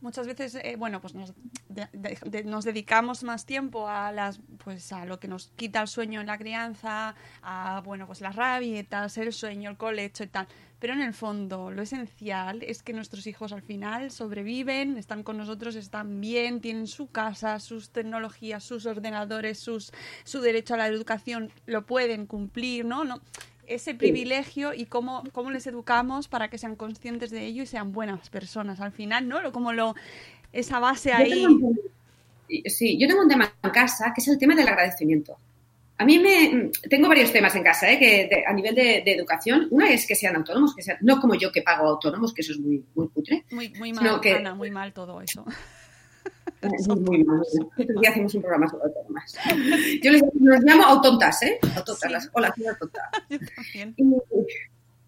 muchas 0.00 0.26
veces, 0.26 0.54
eh, 0.56 0.76
bueno, 0.78 1.00
pues 1.00 1.14
nos, 1.14 1.32
de- 1.68 2.44
nos 2.44 2.64
dedicamos 2.64 3.22
más 3.22 3.46
tiempo 3.46 3.88
a 3.88 4.12
las, 4.12 4.40
pues 4.62 4.92
a 4.92 5.04
lo 5.04 5.18
que 5.18 5.28
nos 5.28 5.48
quita 5.56 5.80
el 5.82 5.88
sueño 5.88 6.20
en 6.20 6.26
la 6.26 6.38
crianza, 6.38 7.14
a, 7.42 7.82
bueno, 7.84 8.06
pues 8.06 8.20
las 8.20 8.36
rabietas, 8.36 9.16
el 9.18 9.32
sueño, 9.32 9.70
el 9.70 9.76
colecho 9.76 10.24
y 10.24 10.28
tal. 10.28 10.46
Pero 10.78 10.92
en 10.92 11.00
el 11.00 11.14
fondo, 11.14 11.70
lo 11.70 11.80
esencial 11.80 12.62
es 12.62 12.82
que 12.82 12.92
nuestros 12.92 13.26
hijos 13.26 13.52
al 13.52 13.62
final 13.62 14.10
sobreviven, 14.10 14.98
están 14.98 15.22
con 15.22 15.38
nosotros, 15.38 15.74
están 15.74 16.20
bien, 16.20 16.60
tienen 16.60 16.86
su 16.86 17.06
casa, 17.06 17.58
sus 17.60 17.90
tecnologías, 17.90 18.62
sus 18.62 18.84
ordenadores, 18.84 19.58
sus, 19.58 19.90
su 20.24 20.40
derecho 20.42 20.74
a 20.74 20.76
la 20.76 20.86
educación, 20.86 21.50
lo 21.64 21.86
pueden 21.86 22.26
cumplir, 22.26 22.84
¿no? 22.84 23.04
no 23.04 23.20
ese 23.68 23.94
privilegio 23.94 24.72
y 24.74 24.86
cómo, 24.86 25.22
cómo 25.32 25.50
les 25.50 25.66
educamos 25.66 26.28
para 26.28 26.48
que 26.48 26.58
sean 26.58 26.76
conscientes 26.76 27.30
de 27.30 27.44
ello 27.46 27.62
y 27.62 27.66
sean 27.66 27.92
buenas 27.92 28.28
personas 28.30 28.80
al 28.80 28.92
final, 28.92 29.28
¿no? 29.28 29.40
Lo- 29.40 29.52
Como 29.52 29.72
lo, 29.72 29.94
esa 30.52 30.78
base 30.78 31.10
Yo 31.10 31.16
ahí. 31.16 31.30
tengo 31.44 31.70
Sí, 32.66 32.96
yo 32.96 33.08
tengo 33.08 33.22
un 33.22 33.28
tema 33.28 33.52
en 33.62 33.70
casa 33.70 34.12
que 34.14 34.20
es 34.20 34.28
el 34.28 34.38
tema 34.38 34.54
del 34.54 34.68
agradecimiento. 34.68 35.36
A 35.98 36.04
mí 36.04 36.18
me 36.20 36.70
tengo 36.88 37.08
varios 37.08 37.32
temas 37.32 37.56
en 37.56 37.64
casa, 37.64 37.90
¿eh? 37.90 37.98
que 37.98 38.28
de- 38.28 38.44
a 38.46 38.52
nivel 38.52 38.74
de, 38.74 39.02
de 39.04 39.12
educación. 39.14 39.66
Una 39.70 39.88
es 39.90 40.06
que 40.06 40.14
sean 40.14 40.36
autónomos, 40.36 40.74
que 40.74 40.82
sean, 40.82 40.98
no 41.00 41.20
como 41.20 41.34
yo 41.34 41.50
que 41.50 41.62
pago 41.62 41.88
autónomos, 41.88 42.32
que 42.32 42.42
eso 42.42 42.52
es 42.52 42.58
muy, 42.60 42.84
muy 42.94 43.08
cutre. 43.08 43.44
Muy, 43.50 43.70
muy 43.70 43.92
mal, 43.92 44.20
que- 44.20 44.34
Ana, 44.34 44.54
muy 44.54 44.70
mal 44.70 44.92
todo 44.92 45.20
eso. 45.22 45.44
Es 46.62 46.88
muy 46.88 47.24
mal. 47.24 47.40
Otro 47.40 48.00
día 48.00 48.10
hacemos 48.10 48.34
un 48.34 48.42
programa 48.42 48.68
sobre 48.68 48.84
autónomas. 48.84 49.34
Yo 50.02 50.10
les 50.10 50.22
los 50.40 50.60
llamo 50.64 50.84
autontas, 50.84 51.42
¿eh? 51.42 51.58
Autontas. 51.76 51.98
Sí. 52.00 52.08
las- 52.12 52.30
hola, 52.32 52.52
soy 52.56 52.66
autonta. 52.66 53.10
Yo 53.28 53.38
también. 53.54 53.94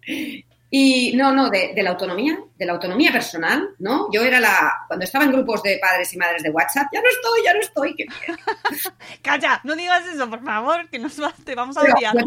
Y, 0.05 0.45
y 0.71 1.15
no, 1.15 1.33
no, 1.33 1.49
de, 1.49 1.73
de 1.73 1.81
la 1.83 1.91
autonomía, 1.91 2.37
de 2.57 2.65
la 2.65 2.73
autonomía 2.73 3.11
personal, 3.11 3.69
¿no? 3.79 4.07
Yo 4.11 4.21
era 4.23 4.39
la, 4.39 4.71
cuando 4.87 5.03
estaba 5.05 5.25
en 5.25 5.31
grupos 5.31 5.63
de 5.63 5.79
padres 5.81 6.13
y 6.13 6.17
madres 6.17 6.43
de 6.43 6.51
WhatsApp, 6.51 6.87
ya 6.93 7.01
no 7.01 7.09
estoy, 7.09 7.43
ya 7.43 7.53
no 7.53 7.59
estoy. 7.59 7.95
que- 7.95 8.05
Calla, 9.23 9.59
no 9.63 9.75
digas 9.75 10.05
eso, 10.07 10.29
por 10.29 10.43
favor, 10.43 10.87
que 10.89 10.99
nos 10.99 11.19
va- 11.21 11.33
te 11.43 11.55
vamos 11.55 11.75
a 11.77 11.81
odiar. 11.81 12.13
yo 12.15 12.21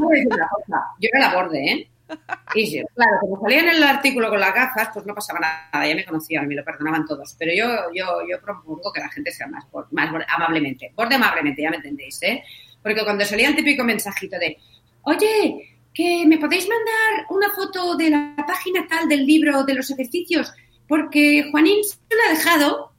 yo 1.01 1.09
era 1.13 1.29
la 1.29 1.35
borde, 1.35 1.65
¿eh? 1.73 1.89
Y 2.55 2.67
sí, 2.67 2.83
claro, 2.95 3.13
como 3.21 3.41
salía 3.41 3.61
en 3.61 3.69
el 3.71 3.83
artículo 3.83 4.29
con 4.29 4.39
las 4.39 4.55
gafas, 4.55 4.91
pues 4.93 5.07
no 5.07 5.15
pasaba 5.15 5.41
nada, 5.41 5.87
ya 5.87 5.95
me 5.95 6.05
conocían, 6.05 6.47
me 6.47 6.55
lo 6.55 6.63
perdonaban 6.63 7.07
todos. 7.07 7.35
Pero 7.39 7.53
yo, 7.55 7.67
yo, 7.95 8.29
yo 8.29 8.41
propongo 8.43 8.93
que 8.93 9.01
la 9.01 9.09
gente 9.09 9.31
sea 9.31 9.47
más, 9.47 9.65
más 9.91 10.11
amablemente, 10.29 10.93
borde 10.95 11.15
amablemente, 11.15 11.63
ya 11.63 11.71
me 11.71 11.77
entendéis, 11.77 12.23
¿eh? 12.23 12.43
Porque 12.83 13.05
cuando 13.05 13.25
salía 13.25 13.49
el 13.49 13.57
típico 13.57 13.85
mensajito 13.85 14.39
de, 14.39 14.59
oye, 15.03 15.79
que 15.95 16.25
me 16.27 16.39
podéis 16.39 16.69
mandar 16.69 17.27
una 17.31 17.51
foto 17.55 17.97
de 17.97 18.11
la 18.11 18.35
página 18.47 18.87
tal 18.87 19.09
del 19.09 19.27
libro 19.27 19.65
de 19.65 19.75
los 19.75 19.91
ejercicios, 19.91 20.53
porque 20.89 21.49
Juanín 21.51 21.85
se 21.85 21.97
lo 22.11 22.23
ha 22.27 22.35
dejado, 22.35 22.93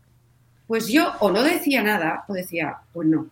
pues 0.67 0.87
yo 0.87 1.11
o 1.19 1.31
no 1.31 1.43
decía 1.43 1.83
nada, 1.83 2.25
o 2.27 2.33
decía, 2.33 2.77
pues 2.91 3.07
no. 3.07 3.27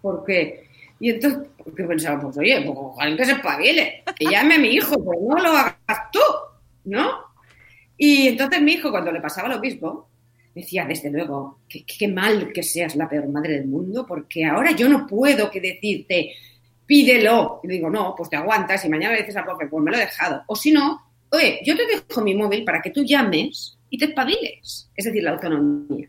Porque, 0.00 0.67
y 1.00 1.10
entonces, 1.10 1.48
porque 1.56 1.84
pensaba, 1.84 2.20
pues 2.20 2.36
oye, 2.38 2.62
pues 2.62 3.16
que 3.16 3.24
se 3.24 3.32
espabile, 3.32 4.02
que 4.16 4.26
llame 4.26 4.56
a 4.56 4.58
mi 4.58 4.68
hijo, 4.68 5.02
pues 5.02 5.18
no 5.20 5.36
lo 5.36 5.50
hagas 5.50 6.10
tú, 6.12 6.20
¿no? 6.84 7.10
Y 7.96 8.28
entonces 8.28 8.60
mi 8.62 8.72
hijo, 8.72 8.90
cuando 8.90 9.12
le 9.12 9.20
pasaba 9.20 9.48
lo 9.48 9.60
mismo, 9.60 10.08
decía, 10.54 10.84
desde 10.84 11.10
luego, 11.10 11.60
qué 11.68 12.08
mal 12.08 12.52
que 12.52 12.62
seas 12.62 12.96
la 12.96 13.08
peor 13.08 13.28
madre 13.28 13.54
del 13.54 13.66
mundo, 13.66 14.04
porque 14.06 14.44
ahora 14.44 14.72
yo 14.72 14.88
no 14.88 15.06
puedo 15.06 15.50
que 15.50 15.60
decirte, 15.60 16.32
pídelo. 16.88 17.60
Y 17.62 17.68
digo, 17.68 17.88
no, 17.90 18.14
pues 18.16 18.30
te 18.30 18.36
aguantas 18.36 18.84
y 18.84 18.88
mañana 18.88 19.14
le 19.14 19.20
dices 19.20 19.36
al 19.36 19.44
profe, 19.44 19.68
pues 19.68 19.84
me 19.84 19.92
lo 19.92 19.98
he 19.98 20.00
dejado. 20.00 20.42
O 20.46 20.56
si 20.56 20.72
no, 20.72 21.00
oye, 21.30 21.60
yo 21.64 21.76
te 21.76 21.86
dejo 21.86 22.22
mi 22.22 22.34
móvil 22.34 22.64
para 22.64 22.82
que 22.82 22.90
tú 22.90 23.04
llames 23.04 23.78
y 23.90 23.98
te 23.98 24.06
espabiles. 24.06 24.90
Es 24.96 25.04
decir, 25.04 25.22
la 25.22 25.32
autonomía, 25.32 26.08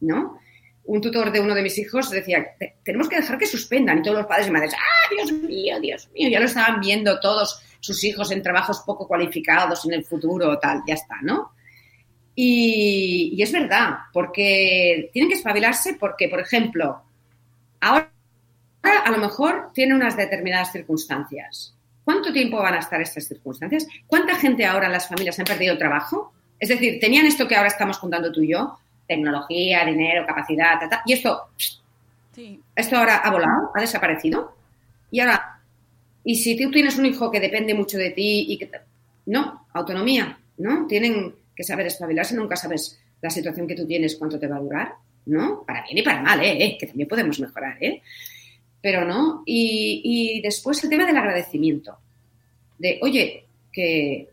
¿no? 0.00 0.38
Un 0.86 1.00
tutor 1.00 1.32
de 1.32 1.40
uno 1.40 1.54
de 1.54 1.62
mis 1.62 1.76
hijos 1.78 2.10
decía, 2.10 2.46
"Te- 2.58 2.76
tenemos 2.84 3.08
que 3.08 3.16
dejar 3.16 3.38
que 3.38 3.46
suspendan. 3.46 3.98
Y 3.98 4.02
todos 4.02 4.18
los 4.18 4.26
padres 4.26 4.46
y 4.48 4.50
madres, 4.50 4.74
¡ah, 4.74 5.14
Dios 5.14 5.32
mío, 5.32 5.80
Dios 5.80 6.08
mío! 6.14 6.28
Ya 6.28 6.38
lo 6.40 6.46
estaban 6.46 6.80
viendo 6.80 7.18
todos 7.20 7.60
sus 7.80 8.02
hijos 8.04 8.30
en 8.30 8.42
trabajos 8.42 8.80
poco 8.86 9.06
cualificados 9.06 9.84
en 9.84 9.94
el 9.94 10.04
futuro, 10.04 10.58
tal, 10.58 10.82
ya 10.86 10.94
está, 10.94 11.16
¿no? 11.22 11.52
Y, 12.34 13.40
es 13.42 13.50
verdad, 13.50 13.96
porque 14.12 15.10
tienen 15.12 15.28
que 15.30 15.36
espabilarse 15.36 15.94
porque, 15.94 16.28
por 16.28 16.40
ejemplo, 16.40 17.02
ahora 17.80 18.10
a 18.82 19.10
lo 19.10 19.18
mejor 19.18 19.70
tiene 19.74 19.94
unas 19.94 20.16
determinadas 20.16 20.70
circunstancias. 20.72 21.74
¿Cuánto 22.04 22.32
tiempo 22.32 22.58
van 22.58 22.74
a 22.74 22.78
estar 22.78 23.00
estas 23.00 23.26
circunstancias? 23.26 23.86
¿Cuánta 24.06 24.36
gente 24.36 24.64
ahora 24.66 24.86
en 24.86 24.92
las 24.92 25.08
familias 25.08 25.38
han 25.38 25.46
perdido 25.46 25.76
trabajo? 25.78 26.32
Es 26.58 26.68
decir, 26.68 27.00
tenían 27.00 27.26
esto 27.26 27.48
que 27.48 27.56
ahora 27.56 27.68
estamos 27.68 27.98
contando 27.98 28.30
tú 28.30 28.42
y 28.42 28.52
yo, 28.52 28.78
tecnología, 29.06 29.84
dinero, 29.84 30.26
capacidad, 30.26 30.78
ta, 30.80 30.88
ta, 30.88 31.02
y 31.06 31.12
esto, 31.12 31.48
Sí, 32.36 32.60
esto 32.74 32.96
ahora 32.98 33.16
ha 33.16 33.30
volado, 33.30 33.70
ha 33.74 33.80
desaparecido. 33.80 34.54
Y 35.10 35.20
ahora, 35.20 35.58
y 36.22 36.36
si 36.36 36.54
tú 36.54 36.70
tienes 36.70 36.98
un 36.98 37.06
hijo 37.06 37.30
que 37.30 37.40
depende 37.40 37.72
mucho 37.72 37.96
de 37.96 38.10
ti 38.10 38.44
y 38.50 38.58
que... 38.58 38.70
No, 39.24 39.66
autonomía, 39.72 40.38
¿no? 40.58 40.86
Tienen 40.86 41.34
que 41.54 41.64
saber 41.64 41.86
espabilarse, 41.86 42.36
nunca 42.36 42.54
sabes 42.54 43.00
la 43.22 43.30
situación 43.30 43.66
que 43.66 43.74
tú 43.74 43.86
tienes, 43.86 44.16
cuánto 44.16 44.38
te 44.38 44.48
va 44.48 44.56
a 44.56 44.60
durar, 44.60 44.94
¿no? 45.24 45.64
Para 45.66 45.82
bien 45.84 45.96
y 45.96 46.02
para 46.02 46.20
mal, 46.20 46.38
¿eh? 46.42 46.62
¿eh? 46.62 46.76
Que 46.78 46.86
también 46.86 47.08
podemos 47.08 47.40
mejorar, 47.40 47.82
¿eh? 47.82 48.02
Pero 48.82 49.06
no. 49.06 49.42
Y, 49.46 50.02
y 50.04 50.42
después 50.42 50.84
el 50.84 50.90
tema 50.90 51.06
del 51.06 51.16
agradecimiento. 51.16 51.96
De, 52.78 52.98
oye, 53.00 53.46
que 53.72 54.28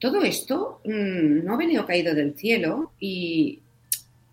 todo 0.00 0.22
esto 0.22 0.80
mm, 0.84 1.44
no 1.44 1.54
ha 1.54 1.56
venido 1.56 1.86
caído 1.86 2.16
del 2.16 2.34
cielo 2.34 2.94
y, 2.98 3.60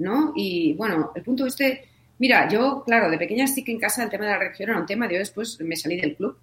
¿no? 0.02 0.34
Y 0.36 0.74
bueno, 0.74 1.12
el 1.16 1.24
punto 1.24 1.46
este, 1.46 1.86
mira, 2.20 2.48
yo, 2.50 2.84
claro, 2.86 3.10
de 3.10 3.18
pequeña 3.18 3.48
sí 3.48 3.64
que 3.64 3.72
en 3.72 3.80
casa 3.80 4.04
el 4.04 4.10
tema 4.10 4.26
de 4.26 4.32
la 4.32 4.40
religión 4.40 4.70
era 4.70 4.80
un 4.80 4.86
tema, 4.86 5.10
yo 5.10 5.18
después 5.18 5.60
me 5.62 5.76
salí 5.76 6.00
del 6.00 6.16
club, 6.16 6.38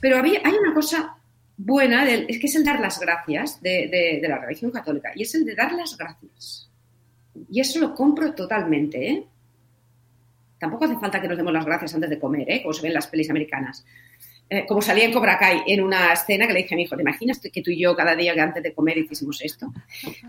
pero 0.00 0.18
había, 0.18 0.40
hay 0.44 0.54
una 0.54 0.74
cosa 0.74 1.16
buena, 1.56 2.08
es 2.08 2.38
que 2.38 2.46
es 2.46 2.54
el 2.56 2.64
dar 2.64 2.80
las 2.80 2.98
gracias 2.98 3.60
de, 3.62 4.18
de- 4.22 4.28
la 4.28 4.38
religión 4.38 4.70
católica, 4.70 5.12
y 5.14 5.22
es 5.22 5.34
el 5.34 5.44
de 5.44 5.54
dar 5.54 5.72
las 5.72 5.96
gracias. 5.96 6.68
Y 7.50 7.60
eso 7.60 7.78
lo 7.80 7.94
compro 7.94 8.34
totalmente, 8.34 9.08
¿eh? 9.10 9.24
Tampoco 10.58 10.84
hace 10.84 10.96
falta 10.98 11.20
que 11.20 11.28
nos 11.28 11.36
demos 11.36 11.52
las 11.52 11.64
gracias 11.64 11.94
antes 11.94 12.10
de 12.10 12.18
comer, 12.18 12.50
¿eh? 12.50 12.62
Como 12.62 12.72
se 12.74 12.82
ve 12.82 12.88
en 12.88 12.94
las 12.94 13.06
pelis 13.06 13.30
americanas. 13.30 13.84
Eh, 14.48 14.66
como 14.66 14.82
salía 14.82 15.04
en 15.04 15.12
Cobra 15.12 15.38
Kai 15.38 15.62
en 15.66 15.80
una 15.82 16.12
escena 16.12 16.46
que 16.46 16.52
le 16.52 16.62
dije 16.62 16.74
a 16.74 16.76
mi 16.76 16.82
hijo, 16.82 16.96
¿te 16.96 17.02
imaginas 17.02 17.38
que 17.38 17.62
tú 17.62 17.70
y 17.70 17.78
yo 17.80 17.94
cada 17.94 18.16
día 18.16 18.34
que 18.34 18.40
antes 18.40 18.62
de 18.62 18.74
comer 18.74 18.98
hiciésemos 18.98 19.40
esto? 19.42 19.72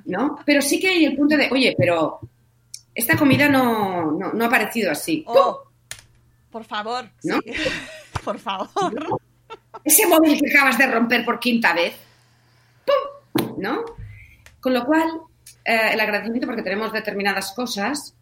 ¿No? 0.05 0.38
Pero 0.45 0.62
sí 0.62 0.80
que 0.80 0.89
hay 0.89 1.05
el 1.05 1.16
punto 1.18 1.36
de, 1.36 1.49
oye, 1.51 1.74
pero 1.78 2.20
esta 2.93 3.17
comida 3.17 3.47
no, 3.49 4.11
no, 4.11 4.33
no 4.33 4.45
ha 4.45 4.49
parecido 4.49 4.91
así. 4.91 5.23
Oh, 5.27 5.63
por 6.49 6.65
favor, 6.65 7.09
¿No? 7.23 7.39
sí. 7.43 7.53
por 8.23 8.39
favor. 8.39 8.69
Ese 9.83 10.05
móvil 10.07 10.39
que 10.39 10.51
acabas 10.51 10.77
de 10.77 10.87
romper 10.87 11.25
por 11.25 11.39
quinta 11.39 11.73
vez. 11.73 11.95
¡Pum! 12.85 13.55
¿No? 13.57 13.83
Con 14.59 14.73
lo 14.73 14.85
cual, 14.85 15.09
eh, 15.65 15.91
el 15.93 15.99
agradecimiento 15.99 16.47
porque 16.47 16.61
tenemos 16.61 16.91
determinadas 16.91 17.53
cosas. 17.53 18.15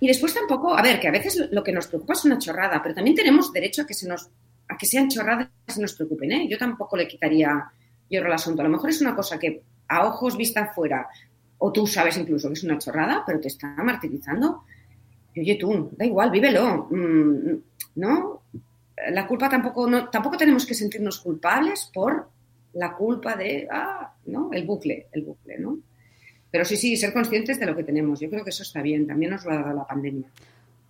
Y 0.00 0.08
después 0.08 0.34
tampoco, 0.34 0.76
a 0.76 0.82
ver, 0.82 0.98
que 0.98 1.08
a 1.08 1.12
veces 1.12 1.48
lo 1.52 1.62
que 1.62 1.72
nos 1.72 1.86
preocupa 1.86 2.14
es 2.14 2.24
una 2.24 2.38
chorrada, 2.38 2.82
pero 2.82 2.94
también 2.94 3.16
tenemos 3.16 3.52
derecho 3.52 3.82
a 3.82 3.86
que 3.86 3.94
se 3.94 4.08
nos 4.08 4.30
a 4.68 4.76
que 4.76 4.86
sean 4.86 5.08
chorradas 5.08 5.48
y 5.76 5.80
nos 5.80 5.94
preocupen, 5.94 6.32
¿eh? 6.32 6.48
Yo 6.48 6.56
tampoco 6.56 6.96
le 6.96 7.06
quitaría 7.06 7.70
hierro 8.08 8.26
al 8.26 8.34
asunto. 8.34 8.62
A 8.62 8.64
lo 8.64 8.70
mejor 8.70 8.90
es 8.90 9.00
una 9.00 9.14
cosa 9.14 9.38
que 9.38 9.62
a 9.88 10.06
ojos 10.06 10.36
vista 10.36 10.62
afuera, 10.62 11.08
o 11.64 11.72
tú 11.72 11.86
sabes 11.86 12.16
incluso 12.16 12.48
que 12.48 12.54
es 12.54 12.64
una 12.64 12.76
chorrada, 12.76 13.22
pero 13.24 13.38
te 13.38 13.46
está 13.46 13.68
martirizando, 13.68 14.64
y 15.32 15.42
oye 15.42 15.54
tú, 15.54 15.90
da 15.96 16.04
igual, 16.04 16.28
vívelo, 16.32 16.88
mm, 16.90 18.00
¿no? 18.00 18.42
La 19.10 19.28
culpa 19.28 19.48
tampoco, 19.48 19.88
no, 19.88 20.08
tampoco 20.10 20.36
tenemos 20.36 20.66
que 20.66 20.74
sentirnos 20.74 21.20
culpables 21.20 21.88
por 21.94 22.28
la 22.72 22.92
culpa 22.96 23.36
de, 23.36 23.68
ah, 23.70 24.12
¿no? 24.26 24.52
El 24.52 24.66
bucle, 24.66 25.06
el 25.12 25.22
bucle, 25.22 25.56
¿no? 25.58 25.78
Pero 26.50 26.64
sí, 26.64 26.76
sí, 26.76 26.96
ser 26.96 27.12
conscientes 27.12 27.60
de 27.60 27.66
lo 27.66 27.76
que 27.76 27.84
tenemos. 27.84 28.18
Yo 28.18 28.28
creo 28.28 28.42
que 28.42 28.50
eso 28.50 28.64
está 28.64 28.82
bien. 28.82 29.06
También 29.06 29.30
nos 29.30 29.44
lo 29.44 29.52
ha 29.52 29.62
dado 29.62 29.74
la 29.74 29.86
pandemia. 29.86 30.28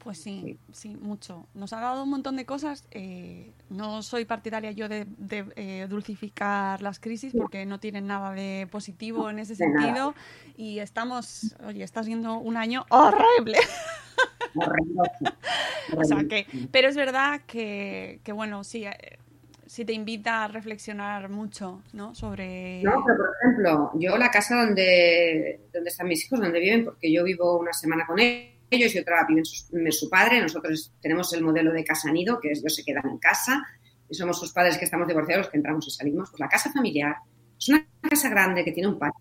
Pues 0.03 0.19
sí, 0.19 0.59
sí, 0.73 0.97
mucho. 1.01 1.47
Nos 1.55 1.73
ha 1.73 1.81
dado 1.81 2.03
un 2.03 2.11
montón 2.11 2.37
de 2.37 2.45
cosas. 2.45 2.87
Eh, 2.91 3.53
no 3.71 4.03
soy 4.03 4.25
partidaria 4.25 4.73
yo 4.73 4.89
de, 4.89 5.07
de 5.17 5.45
eh, 5.55 5.87
dulcificar 5.89 6.83
las 6.83 6.99
crisis 6.99 7.33
porque 7.37 7.67
no 7.67 7.79
tienen 7.79 8.09
nada 8.09 8.33
de 8.33 8.67
positivo 8.71 9.31
en 9.31 9.39
ese 9.39 9.55
sentido. 9.55 10.15
Y 10.57 10.81
estamos, 10.81 11.55
oye, 11.65 11.85
está 11.85 12.03
siendo 12.03 12.37
un 12.39 12.57
año 12.57 12.85
horrible. 12.89 13.59
O 15.97 16.05
sea 16.05 16.25
que, 16.29 16.47
pero 16.71 16.89
es 16.89 16.97
verdad 16.97 17.43
que, 17.47 18.21
que 18.23 18.33
bueno, 18.33 18.65
sí, 18.65 18.85
eh, 18.85 19.19
sí 19.67 19.85
te 19.85 19.93
invita 19.93 20.45
a 20.45 20.49
reflexionar 20.49 21.29
mucho, 21.29 21.83
¿no? 21.93 22.15
Sobre... 22.15 22.83
No, 22.83 23.03
pero 23.05 23.19
por 23.19 23.31
ejemplo, 23.41 23.91
yo 23.95 24.17
la 24.17 24.31
casa 24.31 24.65
donde, 24.65 25.61
donde 25.73 25.91
están 25.91 26.09
mis 26.09 26.25
hijos, 26.25 26.41
donde 26.41 26.61
viven, 26.61 26.85
porque 26.85 27.13
yo 27.13 27.25
vivo 27.25 27.59
una 27.59 27.73
semana 27.73 28.07
con 28.07 28.19
ellos 28.19 28.52
y 28.77 28.99
otra 28.99 29.27
vive 29.29 29.45
su, 29.45 29.67
su 29.91 30.11
padre. 30.11 30.41
Nosotros 30.41 30.93
tenemos 31.01 31.33
el 31.33 31.43
modelo 31.43 31.73
de 31.73 31.85
casa 31.85 32.11
nido, 32.11 32.41
que 32.41 32.51
ellos 32.51 32.75
se 32.75 32.85
quedan 32.85 33.09
en 33.09 33.19
casa 33.19 33.63
y 34.09 34.15
somos 34.15 34.39
sus 34.39 34.53
padres 34.53 34.79
que 34.79 34.85
estamos 34.85 35.07
divorciados, 35.09 35.49
que 35.49 35.57
entramos 35.57 35.87
y 35.89 35.91
salimos. 35.91 36.31
Pues 36.31 36.41
la 36.41 36.49
casa 36.49 36.73
familiar 36.73 37.17
es 37.59 37.69
una 37.69 37.87
casa 38.01 38.29
grande 38.29 38.65
que 38.65 38.73
tiene 38.73 38.89
un 38.89 38.99
patio. 38.99 39.21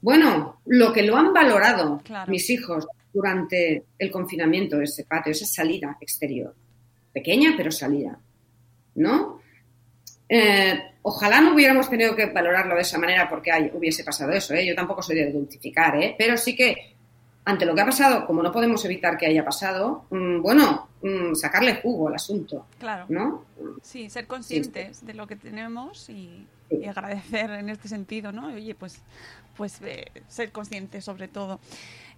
Bueno, 0.00 0.60
lo 0.66 0.92
que 0.92 1.02
lo 1.02 1.16
han 1.16 1.32
valorado 1.32 2.00
Claro. 2.04 2.30
mis 2.30 2.48
hijos 2.50 2.86
durante 3.12 3.84
el 3.98 4.10
confinamiento, 4.10 4.80
ese 4.80 5.04
patio, 5.04 5.32
esa 5.32 5.46
salida 5.46 5.96
exterior. 6.00 6.54
Pequeña, 7.12 7.54
pero 7.56 7.70
salida. 7.72 8.18
¿No? 8.96 9.40
Eh, 10.28 10.80
ojalá 11.02 11.40
no 11.40 11.54
hubiéramos 11.54 11.88
tenido 11.88 12.16
que 12.16 12.26
valorarlo 12.26 12.74
de 12.74 12.80
esa 12.82 12.98
manera 12.98 13.28
porque 13.28 13.50
hubiese 13.74 14.02
pasado 14.04 14.32
eso. 14.32 14.54
¿eh? 14.54 14.66
Yo 14.66 14.74
tampoco 14.74 15.02
soy 15.02 15.16
de 15.16 15.30
dulcificar, 15.32 15.96
¿eh? 16.02 16.14
pero 16.18 16.36
sí 16.36 16.56
que 16.56 16.95
ante 17.46 17.64
lo 17.64 17.74
que 17.74 17.80
ha 17.80 17.86
pasado, 17.86 18.26
como 18.26 18.42
no 18.42 18.52
podemos 18.52 18.84
evitar 18.84 19.16
que 19.16 19.24
haya 19.26 19.44
pasado, 19.44 20.04
mm, 20.10 20.42
bueno, 20.42 20.88
mm, 21.02 21.34
sacarle 21.34 21.76
jugo 21.76 22.08
al 22.08 22.16
asunto, 22.16 22.66
Claro. 22.78 23.06
¿no? 23.08 23.44
Sí, 23.82 24.10
ser 24.10 24.26
conscientes 24.26 25.06
de 25.06 25.14
lo 25.14 25.26
que 25.26 25.36
tenemos 25.36 26.10
y, 26.10 26.46
y 26.70 26.84
agradecer 26.86 27.50
en 27.50 27.70
este 27.70 27.88
sentido, 27.88 28.32
¿no? 28.32 28.48
Oye, 28.48 28.74
pues, 28.74 29.00
pues 29.56 29.80
eh, 29.82 30.06
ser 30.28 30.50
conscientes 30.52 31.04
sobre 31.04 31.28
todo. 31.28 31.60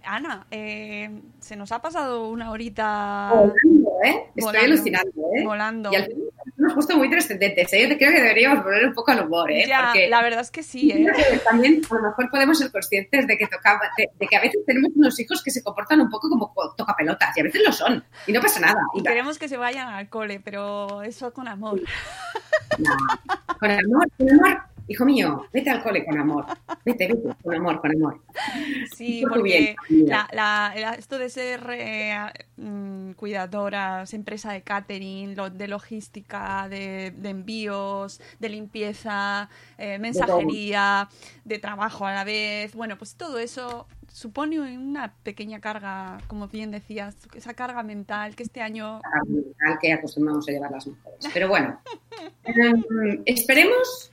Ana, 0.03 0.47
eh, 0.49 1.09
se 1.39 1.55
nos 1.55 1.71
ha 1.73 1.81
pasado 1.81 2.29
una 2.29 2.51
horita 2.51 3.29
Volando, 3.31 3.91
¿eh? 4.03 4.23
Estoy 4.35 4.43
Volando. 4.43 4.65
alucinando, 4.73 5.21
¿eh? 5.35 5.43
volando. 5.45 5.91
Y 5.91 5.95
al 5.95 6.05
final 6.05 6.23
hemos 6.71 6.85
puesto 6.85 6.97
muy 6.97 7.09
trascendentes, 7.09 7.71
¿eh? 7.73 7.87
Yo 7.89 7.97
creo 7.97 8.11
que 8.11 8.17
deberíamos 8.21 8.63
poner 8.63 8.85
un 8.85 8.93
poco 8.93 9.11
al 9.11 9.25
humor, 9.25 9.51
¿eh? 9.51 9.65
Ya, 9.67 9.85
Porque 9.85 10.07
la 10.07 10.21
verdad 10.21 10.41
es 10.41 10.51
que 10.51 10.63
sí, 10.63 10.91
¿eh? 10.91 11.05
también 11.43 11.81
a 11.89 11.93
lo 11.95 12.01
mejor 12.03 12.29
podemos 12.29 12.57
ser 12.57 12.71
conscientes 12.71 13.27
de 13.27 13.37
que, 13.37 13.47
tocaba, 13.47 13.81
de, 13.97 14.09
de 14.19 14.27
que 14.27 14.35
a 14.35 14.41
veces 14.41 14.61
tenemos 14.65 14.91
unos 14.95 15.19
hijos 15.19 15.41
que 15.43 15.51
se 15.51 15.63
comportan 15.63 16.01
un 16.01 16.09
poco 16.09 16.29
como 16.29 16.53
co- 16.53 16.73
tocapelotas, 16.75 17.35
y 17.35 17.39
a 17.39 17.43
veces 17.43 17.61
lo 17.65 17.71
son, 17.71 18.03
y 18.27 18.31
no 18.31 18.41
pasa 18.41 18.59
nada. 18.59 18.79
Y 18.93 19.03
queremos 19.03 19.37
que 19.39 19.47
se 19.49 19.57
vayan 19.57 19.87
al 19.89 20.09
cole, 20.09 20.39
pero 20.39 21.01
eso 21.03 21.33
con 21.33 21.47
amor. 21.47 21.81
Con 23.59 23.71
amor, 23.71 24.07
con 24.17 24.29
amor. 24.31 24.61
Hijo 24.87 25.05
mío, 25.05 25.45
vete 25.53 25.69
al 25.69 25.83
cole 25.83 26.03
con 26.03 26.17
amor. 26.19 26.45
Vete, 26.83 27.07
vete, 27.07 27.35
con 27.43 27.53
amor, 27.55 27.79
con 27.79 27.91
amor. 27.91 28.21
Sí, 28.95 29.23
porque 29.29 29.75
bien, 29.87 30.07
la, 30.07 30.27
la- 30.31 30.73
la- 30.75 30.93
esto 30.95 31.19
de 31.19 31.29
ser 31.29 31.61
eh, 31.73 32.17
mm, 32.57 32.88
cuidadoras, 33.13 34.13
empresa 34.13 34.51
de 34.51 34.61
catering, 34.61 35.35
lo- 35.35 35.49
de 35.49 35.67
logística, 35.67 36.67
de, 36.69 37.11
de 37.11 37.29
envíos, 37.29 38.19
de 38.39 38.49
limpieza, 38.49 39.49
eh, 39.77 39.97
mensajería, 39.99 41.09
de 41.45 41.59
trabajo 41.59 42.05
a 42.05 42.13
la 42.13 42.23
vez, 42.23 42.73
bueno, 42.75 42.97
pues 42.97 43.15
todo 43.15 43.39
eso 43.39 43.87
supone 44.11 44.59
una 44.59 45.13
pequeña 45.23 45.59
carga, 45.59 46.17
como 46.27 46.47
bien 46.47 46.71
decías, 46.71 47.15
esa 47.35 47.53
carga 47.53 47.83
mental 47.83 48.35
que 48.35 48.43
este 48.43 48.61
año 48.61 49.01
al 49.67 49.79
que 49.79 49.93
acostumbramos 49.93 50.47
a 50.49 50.51
llevar 50.51 50.71
las 50.71 50.87
mujeres. 50.87 51.19
Pero 51.33 51.47
bueno, 51.47 51.79
em, 52.45 53.21
esperemos 53.25 54.11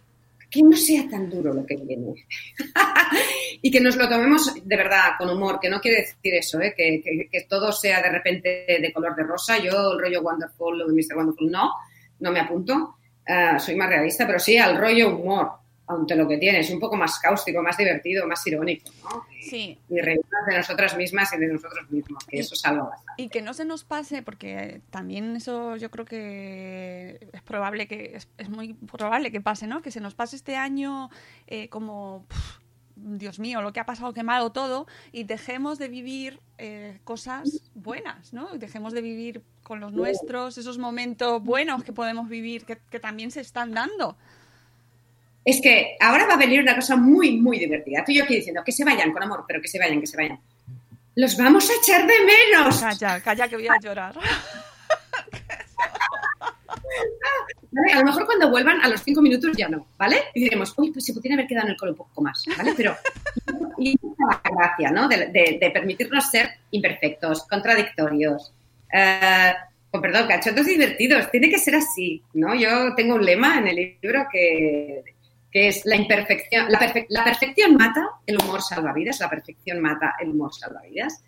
que 0.57 0.63
no 0.63 0.77
sea 0.77 1.09
tan 1.09 1.29
duro 1.29 1.53
lo 1.53 1.65
que 1.67 1.77
viene. 1.77 2.15
y 3.63 3.71
que 3.71 3.81
nos 3.81 3.97
lo 3.97 4.09
tomemos 4.09 4.55
de 4.65 4.77
verdad 4.77 5.11
con 5.19 5.29
humor, 5.31 5.59
que 5.61 5.69
no 5.71 5.81
quiere 5.81 5.99
decir 6.03 6.35
eso, 6.35 6.61
¿eh? 6.61 6.75
que, 6.77 7.01
que- 7.31 7.43
todo 7.49 7.71
sea 7.73 8.03
de 8.03 8.11
repente 8.11 8.67
de 8.81 8.93
color 8.93 9.15
de 9.15 9.23
rosa. 9.25 9.59
Yo 9.59 9.93
el 9.93 10.01
rollo 10.01 10.23
Wonderful, 10.23 10.79
lo 10.79 10.87
de 10.89 10.93
Mr. 10.95 11.17
Wonderful, 11.17 11.51
no, 11.51 11.71
no 12.21 12.33
me 12.33 12.41
apunto. 12.41 12.97
Ah, 13.29 13.59
soy 13.59 13.77
más 13.77 13.89
realista, 13.89 14.27
pero 14.27 14.39
sí 14.39 14.57
al 14.57 14.79
rollo 14.79 15.17
humor, 15.17 15.51
aunque 15.87 16.15
lo 16.17 16.27
que 16.27 16.39
tiene 16.39 16.61
es 16.61 16.71
un 16.71 16.81
poco 16.81 16.97
más 16.97 17.19
cáustico, 17.19 17.63
más 17.63 17.77
divertido, 17.77 18.27
más 18.27 18.47
irónico, 18.47 18.91
¿no? 19.03 19.25
sí, 19.41 19.79
Y 19.89 20.01
reírnos 20.01 20.47
de 20.49 20.57
nosotras 20.57 20.97
mismas 20.97 21.33
y 21.33 21.39
de 21.39 21.47
nosotros 21.49 21.91
mismos, 21.91 22.25
que 22.25 22.41
eso 22.41 22.57
salva 22.57 22.89
bastante. 22.89 23.23
Y 23.23 23.29
que 23.29 23.43
no 23.43 23.55
se 23.55 23.65
nos 23.65 23.85
pase, 23.85 24.23
porque 24.23 24.81
también 24.91 25.37
eso 25.37 25.77
yo 25.77 25.91
creo 25.91 26.05
que 26.05 27.29
es 27.33 27.43
probable 27.43 27.87
que 27.87 28.17
es, 28.17 28.29
es 28.39 28.49
muy 28.49 28.75
probable 28.75 29.31
que 29.31 29.41
pase, 29.41 29.67
¿no? 29.67 29.83
Que 29.83 29.91
se 29.91 30.01
nos 30.01 30.15
pase 30.15 30.37
este 30.37 30.57
año 30.57 31.11
eh, 31.47 31.69
como 31.69 32.27
Dios 32.97 33.39
mío, 33.39 33.61
lo 33.61 33.73
que 33.73 33.81
ha 33.81 33.87
pasado, 33.87 34.13
qué 34.15 34.23
malo 34.23 34.51
todo, 34.51 34.87
y 35.13 35.25
dejemos 35.25 35.79
de 35.79 35.89
vivir 35.89 36.41
eh, 36.59 36.99
cosas 37.05 37.71
buenas, 37.75 38.33
¿no? 38.33 38.55
Y 38.55 38.59
Dejemos 38.59 38.93
de 38.93 39.03
vivir 39.03 39.43
con 39.63 39.81
los 39.81 39.93
nuestros, 39.93 40.59
esos 40.59 40.79
momentos 40.79 41.43
buenos 41.43 41.85
que 41.85 41.93
podemos 41.93 42.29
vivir, 42.29 42.65
que, 42.65 42.79
que 42.91 42.99
también 42.99 43.31
se 43.31 43.41
están 43.41 43.73
dando. 43.73 44.17
Es 45.47 45.61
que 45.63 45.97
ahora 46.01 46.27
va 46.27 46.35
a 46.35 46.39
venir 46.39 46.61
una 46.61 46.75
cosa 46.75 46.97
muy, 46.97 47.39
muy 47.41 47.59
divertida. 47.59 48.03
Tú 48.05 48.11
y 48.13 48.17
yo 48.17 48.25
aquí 48.25 48.35
diciendo 48.35 48.63
que 48.65 48.73
se 48.73 48.85
vayan 48.85 49.13
con 49.13 49.23
amor, 49.23 49.45
pero 49.47 49.63
que 49.63 49.69
se 49.69 49.79
vayan, 49.79 50.01
que 50.01 50.07
se 50.09 50.17
vayan. 50.17 50.39
Los 51.15 51.37
vamos 51.39 51.71
a 51.71 51.73
echar 51.75 52.07
de 52.07 52.15
menos. 52.25 52.81
Calla, 52.81 53.21
calla 53.21 53.49
que 53.49 53.57
voy 53.57 53.69
a 53.69 53.79
llorar. 53.81 54.19
¿vale? 57.71 57.93
A 57.93 57.99
lo 58.01 58.05
mejor 58.05 58.27
cuando 58.27 58.51
vuelvan 58.51 58.81
a 58.83 58.89
los 58.89 59.03
cinco 59.03 59.21
minutos 59.23 59.57
ya 59.57 59.69
no, 59.69 59.87
¿vale? 59.99 60.25
Y 60.35 60.45
diremos, 60.45 60.75
uy, 60.77 60.91
pues 60.93 61.05
se 61.05 61.13
podría 61.15 61.35
haber 61.35 61.47
quedado 61.47 61.67
en 61.67 61.73
el 61.73 61.79
cole 61.79 61.93
un 61.93 61.99
poco 61.99 62.23
más, 62.23 62.45
¿vale? 62.57 62.73
Pero 62.77 62.97
y 63.79 63.97
la 64.19 64.41
gracia, 64.51 64.91
¿no? 64.91 65.09
De, 65.09 65.27
de- 65.29 65.59
de 65.61 65.71
permitirnos 65.71 66.31
ser 66.31 66.51
imperfectos, 66.71 67.47
contradictorios, 67.47 68.53
eh, 68.93 69.53
con 69.91 70.01
perdón, 70.01 70.27
cachondos 70.29 70.67
y 70.69 70.73
divertidos. 70.73 71.31
Tiene 71.31 71.49
que 71.51 71.59
ser 71.59 71.77
así, 71.77 72.23
¿no? 72.35 72.55
Yo 72.55 72.95
tengo 72.95 73.15
un 73.15 73.25
lema 73.25 73.59
en 73.59 73.69
el 73.69 73.77
libro 74.03 74.27
que, 74.31 75.03
que 75.57 75.69
es 75.69 75.87
la 75.87 75.97
imperfección, 75.97 76.71
la, 76.71 76.79
perfe- 76.79 77.07
la 77.09 77.25
perfección 77.25 77.77
mata, 77.77 78.07
el 78.27 78.37
humor 78.37 78.61
salva 78.61 78.93
vidas, 78.93 79.21
la 79.21 79.31
perfección 79.31 79.81
mata, 79.81 80.15
el 80.21 80.29
humor 80.33 80.53
salva 80.55 80.83
vidas. 80.83 81.23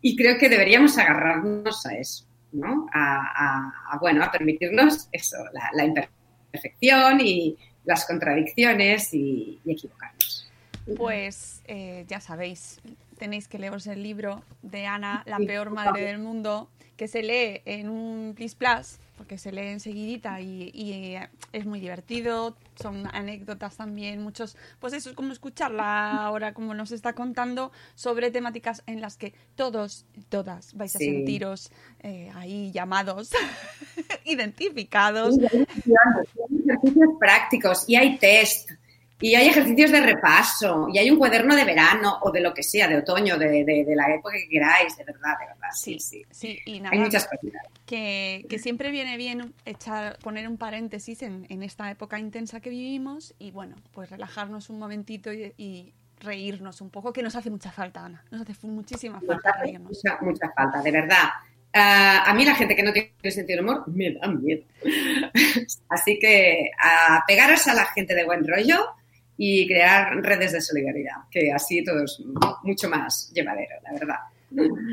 Y 0.00 0.14
creo 0.14 0.38
que 0.38 0.48
deberíamos 0.48 0.96
agarrarnos 0.96 1.84
a 1.84 1.96
eso, 1.96 2.24
¿no? 2.52 2.86
A, 2.92 3.16
a- 3.34 3.72
a, 3.90 3.98
bueno, 3.98 4.22
a 4.22 4.30
permitirnos 4.30 5.08
eso, 5.10 5.38
la, 5.52 5.70
la 5.74 5.86
imperfección 5.86 7.20
y 7.20 7.56
las 7.84 8.06
contradicciones 8.06 9.12
y, 9.12 9.58
y 9.64 9.72
equivocarnos. 9.72 10.48
Pues 10.96 11.60
eh, 11.66 12.04
ya 12.06 12.20
sabéis, 12.20 12.80
tenéis 13.18 13.48
que 13.48 13.58
leeros 13.58 13.88
el 13.88 14.04
libro 14.04 14.44
de 14.62 14.86
Ana, 14.86 15.24
la 15.26 15.38
peor 15.38 15.70
madre 15.70 16.02
del 16.04 16.20
mundo, 16.20 16.70
que 16.96 17.08
se 17.08 17.24
lee 17.24 17.60
en 17.64 17.88
un 17.88 18.34
Plis 18.36 18.54
Plus, 18.54 18.98
porque 19.16 19.36
se 19.36 19.50
lee 19.50 19.66
enseguidita 19.66 20.40
y, 20.40 20.70
y, 20.72 20.92
eh, 21.16 21.28
es 21.52 21.66
muy 21.66 21.80
divertido, 21.80 22.56
son 22.80 23.06
anécdotas 23.12 23.76
también, 23.76 24.22
muchos, 24.22 24.56
pues 24.80 24.92
eso 24.92 25.10
es 25.10 25.16
como 25.16 25.32
escucharla 25.32 26.24
ahora, 26.24 26.54
como 26.54 26.74
nos 26.74 26.92
está 26.92 27.14
contando, 27.14 27.72
sobre 27.94 28.30
temáticas 28.30 28.82
en 28.86 29.00
las 29.00 29.16
que 29.16 29.34
todos 29.54 30.06
y 30.14 30.22
todas 30.22 30.74
vais 30.74 30.94
a 30.94 30.98
Sí. 30.98 31.06
sentiros 31.06 31.70
eh, 32.00 32.30
ahí 32.34 32.70
llamados, 32.72 33.30
identificados. 34.24 35.36
Y 35.38 35.46
hay 35.46 35.66
ejercicios 36.68 37.08
prácticos 37.18 37.84
y 37.88 37.96
hay 37.96 38.18
test 38.18 38.70
y 39.20 39.34
hay 39.36 39.46
ejercicios 39.48 39.90
de 39.92 40.00
repaso 40.00 40.88
y 40.92 40.98
hay 40.98 41.10
un 41.10 41.18
cuaderno 41.18 41.54
de 41.56 41.64
verano 41.64 42.18
o 42.22 42.30
de 42.32 42.40
lo 42.40 42.52
que 42.52 42.62
sea, 42.62 42.88
de 42.88 42.96
otoño, 42.98 43.38
de, 43.38 43.64
de- 43.64 43.84
de 43.84 43.96
la 43.96 44.12
época 44.14 44.34
que 44.36 44.48
queráis, 44.48 44.96
de 44.96 45.04
verdad, 45.04 45.38
de 45.40 45.46
verdad. 45.46 45.68
Sí, 45.72 45.98
sí. 45.98 46.22
Sí, 46.30 46.58
y 46.66 46.80
nada, 46.80 46.90
Hay 46.92 46.98
muchas 46.98 47.24
cosas. 47.26 47.38
que, 47.86 48.44
que 48.48 48.58
siempre 48.58 48.90
viene 48.90 49.16
bien 49.16 49.54
echar, 49.64 50.18
poner 50.18 50.48
un 50.48 50.56
paréntesis 50.58 51.22
en, 51.22 51.46
en 51.48 51.62
esta 51.62 51.90
época 51.90 52.18
intensa 52.18 52.60
que 52.60 52.70
vivimos 52.70 53.34
y 53.38 53.50
bueno, 53.52 53.76
pues 53.92 54.10
relajarnos 54.10 54.68
un 54.68 54.78
momentito 54.78 55.32
y, 55.32 55.52
y 55.56 55.92
reírnos 56.20 56.80
un 56.80 56.90
poco, 56.90 57.12
que 57.12 57.22
nos 57.22 57.34
hace 57.36 57.50
mucha 57.50 57.70
falta, 57.72 58.04
Ana. 58.04 58.24
Nos 58.30 58.40
hace 58.42 58.66
muchísima 58.66 59.18
Nos 59.20 59.26
falta 59.26 59.50
hace 59.50 59.60
reírnos. 59.62 59.90
mucha, 59.90 60.18
mucha 60.22 60.50
falta, 60.54 60.82
de 60.82 60.90
verdad. 60.90 61.28
Ah, 61.72 62.22
a 62.30 62.34
mí 62.34 62.44
la 62.44 62.54
gente 62.54 62.76
que 62.76 62.82
no 62.82 62.92
tiene 62.92 63.10
sentido 63.30 63.56
del 63.58 63.64
humor 63.68 63.84
me 63.88 64.12
da 64.14 64.28
miedo. 64.28 64.62
Así 65.88 66.18
que 66.18 66.70
a 66.80 67.22
pegaros 67.26 67.66
a 67.68 67.74
la 67.74 67.84
gente 67.86 68.14
de 68.14 68.24
buen 68.24 68.46
rollo 68.46 68.94
y 69.36 69.66
crear 69.66 70.16
redes 70.22 70.52
de 70.52 70.60
solidaridad, 70.60 71.28
que 71.30 71.52
así 71.52 71.82
todo 71.84 72.04
es 72.04 72.22
mucho 72.62 72.88
más 72.88 73.30
llevadero, 73.32 73.74
la 73.82 73.92
verdad. 73.92 74.18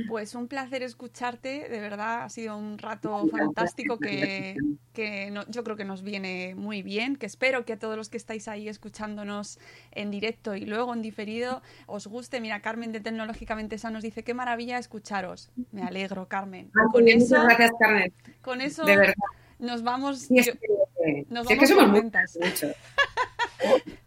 Pues 0.07 0.33
un 0.35 0.47
placer 0.47 0.81
escucharte, 0.81 1.69
de 1.69 1.79
verdad 1.79 2.23
ha 2.23 2.29
sido 2.29 2.57
un 2.57 2.77
rato 2.77 3.27
fantástico 3.27 3.99
que, 3.99 4.55
que 4.93 5.31
yo 5.49 5.63
creo 5.63 5.75
que 5.75 5.85
nos 5.85 6.01
viene 6.01 6.55
muy 6.55 6.81
bien, 6.81 7.15
que 7.15 7.25
espero 7.25 7.63
que 7.65 7.73
a 7.73 7.79
todos 7.79 7.95
los 7.95 8.09
que 8.09 8.17
estáis 8.17 8.47
ahí 8.47 8.67
escuchándonos 8.67 9.59
en 9.91 10.09
directo 10.09 10.55
y 10.55 10.65
luego 10.65 10.93
en 10.93 11.01
diferido 11.01 11.61
os 11.85 12.07
guste. 12.07 12.41
Mira, 12.41 12.61
Carmen 12.61 12.91
de 12.91 13.01
Tecnológicamente 13.01 13.75
Esa 13.75 13.91
nos 13.91 14.03
dice, 14.03 14.23
qué 14.23 14.33
maravilla 14.33 14.77
escucharos. 14.77 15.51
Me 15.71 15.83
alegro, 15.83 16.27
Carmen. 16.27 16.71
con 16.91 17.07
eso, 17.07 17.41
gracias, 17.43 17.71
Carmen. 17.79 18.13
Con 18.41 18.61
eso 18.61 18.83
de 18.83 18.97
verdad. 18.97 19.13
nos 19.59 19.83
vamos... 19.83 20.21
Sí, 20.21 20.39
es 20.39 20.47
que, 20.51 21.25
nos 21.29 21.45
vamos 21.45 21.59
que 21.59 21.67
somos 21.67 21.83
contentas. 21.85 22.37
Mucho. 22.41 22.67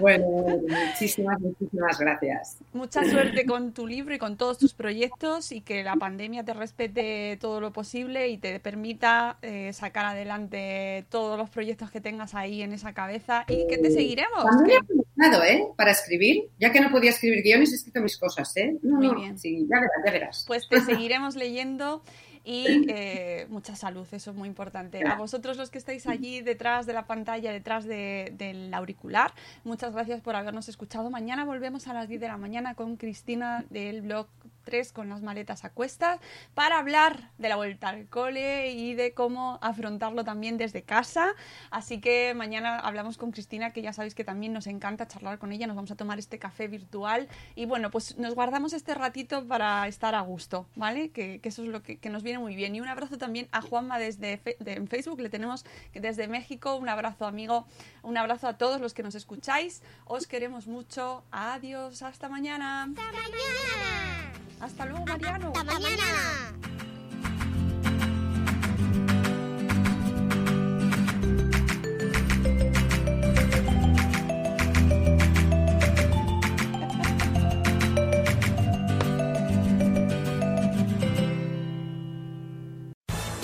Bueno, 0.00 0.26
muchísimas, 0.68 1.40
muchísimas 1.40 1.98
gracias. 1.98 2.58
Mucha 2.72 3.04
suerte 3.04 3.46
con 3.46 3.72
tu 3.72 3.86
libro 3.86 4.14
y 4.14 4.18
con 4.18 4.36
todos 4.36 4.58
tus 4.58 4.74
proyectos 4.74 5.52
y 5.52 5.60
que 5.60 5.82
la 5.82 5.96
pandemia 5.96 6.44
te 6.44 6.54
respete 6.54 7.36
todo 7.40 7.60
lo 7.60 7.72
posible 7.72 8.28
y 8.28 8.38
te 8.38 8.60
permita 8.60 9.38
eh, 9.42 9.72
sacar 9.72 10.06
adelante 10.06 11.04
todos 11.08 11.38
los 11.38 11.50
proyectos 11.50 11.90
que 11.90 12.00
tengas 12.00 12.34
ahí 12.34 12.62
en 12.62 12.72
esa 12.72 12.92
cabeza 12.92 13.44
y 13.48 13.66
que 13.66 13.78
te 13.78 13.90
seguiremos. 13.90 14.44
También 14.44 14.84
he 15.20 15.52
¿eh? 15.52 15.68
Para 15.76 15.90
escribir, 15.90 16.48
ya 16.58 16.70
que 16.70 16.80
no 16.80 16.90
podía 16.90 17.10
escribir 17.10 17.42
guiones, 17.42 17.72
he 17.72 17.76
escrito 17.76 18.00
mis 18.00 18.16
cosas, 18.16 18.56
¿eh? 18.56 18.76
Muy 18.82 19.14
bien. 19.14 19.38
Sí, 19.38 19.66
ya 19.68 19.80
verás, 19.80 20.02
ya 20.04 20.12
verás. 20.12 20.44
Pues 20.46 20.68
te 20.68 20.80
seguiremos 20.80 21.34
leyendo 21.34 22.02
y 22.48 22.86
eh, 22.88 23.46
mucha 23.50 23.76
salud, 23.76 24.06
eso 24.10 24.30
es 24.30 24.36
muy 24.36 24.48
importante. 24.48 25.06
A 25.06 25.16
vosotros 25.16 25.58
los 25.58 25.68
que 25.68 25.76
estáis 25.76 26.06
allí 26.06 26.40
detrás 26.40 26.86
de 26.86 26.94
la 26.94 27.06
pantalla, 27.06 27.52
detrás 27.52 27.84
del 27.84 28.72
auricular, 28.72 29.34
muchas 29.64 29.92
gracias 29.92 30.22
por 30.22 30.34
habernos 30.34 30.66
escuchado. 30.70 31.10
Mañana 31.10 31.44
volvemos 31.44 31.88
a 31.88 31.92
las 31.92 32.08
10 32.08 32.22
de 32.22 32.28
la 32.28 32.38
mañana 32.38 32.74
con 32.74 32.96
Cristina 32.96 33.66
del 33.68 34.00
blog 34.00 34.28
3 34.68 34.92
con 34.92 35.08
las 35.08 35.22
maletas 35.22 35.64
a 35.64 35.70
cuestas 35.70 36.20
para 36.52 36.78
hablar 36.78 37.30
de 37.38 37.48
la 37.48 37.56
vuelta 37.56 37.88
al 37.88 38.06
cole 38.06 38.72
y 38.72 38.92
de 38.92 39.14
cómo 39.14 39.58
afrontarlo 39.62 40.24
también 40.24 40.58
desde 40.58 40.82
casa. 40.82 41.32
Así 41.70 42.02
que 42.02 42.34
mañana 42.34 42.78
hablamos 42.78 43.16
con 43.16 43.30
Cristina, 43.30 43.72
que 43.72 43.80
ya 43.80 43.94
sabéis 43.94 44.14
que 44.14 44.24
también 44.24 44.52
nos 44.52 44.66
encanta 44.66 45.08
charlar 45.08 45.38
con 45.38 45.52
ella, 45.52 45.66
nos 45.66 45.76
vamos 45.76 45.90
a 45.90 45.96
tomar 45.96 46.18
este 46.18 46.38
café 46.38 46.68
virtual 46.68 47.28
y 47.54 47.64
bueno, 47.64 47.90
pues 47.90 48.18
nos 48.18 48.34
guardamos 48.34 48.74
este 48.74 48.92
ratito 48.92 49.48
para 49.48 49.88
estar 49.88 50.14
a 50.14 50.20
gusto, 50.20 50.66
¿vale? 50.76 51.10
Que, 51.10 51.40
eso 51.42 51.62
es 51.62 51.70
lo 51.70 51.82
que, 51.82 51.96
que 51.96 52.10
nos 52.10 52.22
viene 52.22 52.38
muy 52.38 52.54
bien. 52.54 52.76
Y 52.76 52.82
un 52.82 52.88
abrazo 52.88 53.16
también 53.16 53.48
a 53.52 53.62
Juanma 53.62 53.98
desde 53.98 54.38
en 54.60 54.86
Facebook, 54.86 55.18
le 55.20 55.30
tenemos 55.30 55.64
desde 55.94 56.28
México. 56.28 56.76
Un 56.76 56.90
abrazo, 56.90 57.26
amigo. 57.26 57.66
Un 58.02 58.18
abrazo 58.18 58.48
a 58.48 58.58
todos 58.58 58.80
los 58.80 58.92
que 58.92 59.02
nos 59.02 59.14
escucháis. 59.14 59.82
Os 60.04 60.26
queremos 60.26 60.66
mucho. 60.66 61.24
Adiós, 61.30 62.02
hasta 62.02 62.28
mañana. 62.28 62.84
Hasta 62.84 63.12
mañana. 63.12 64.17
Hasta 64.60 64.86
luego, 64.86 65.06
Mariano. 65.06 65.52
Hasta 65.54 65.64
mañana. 65.64 66.04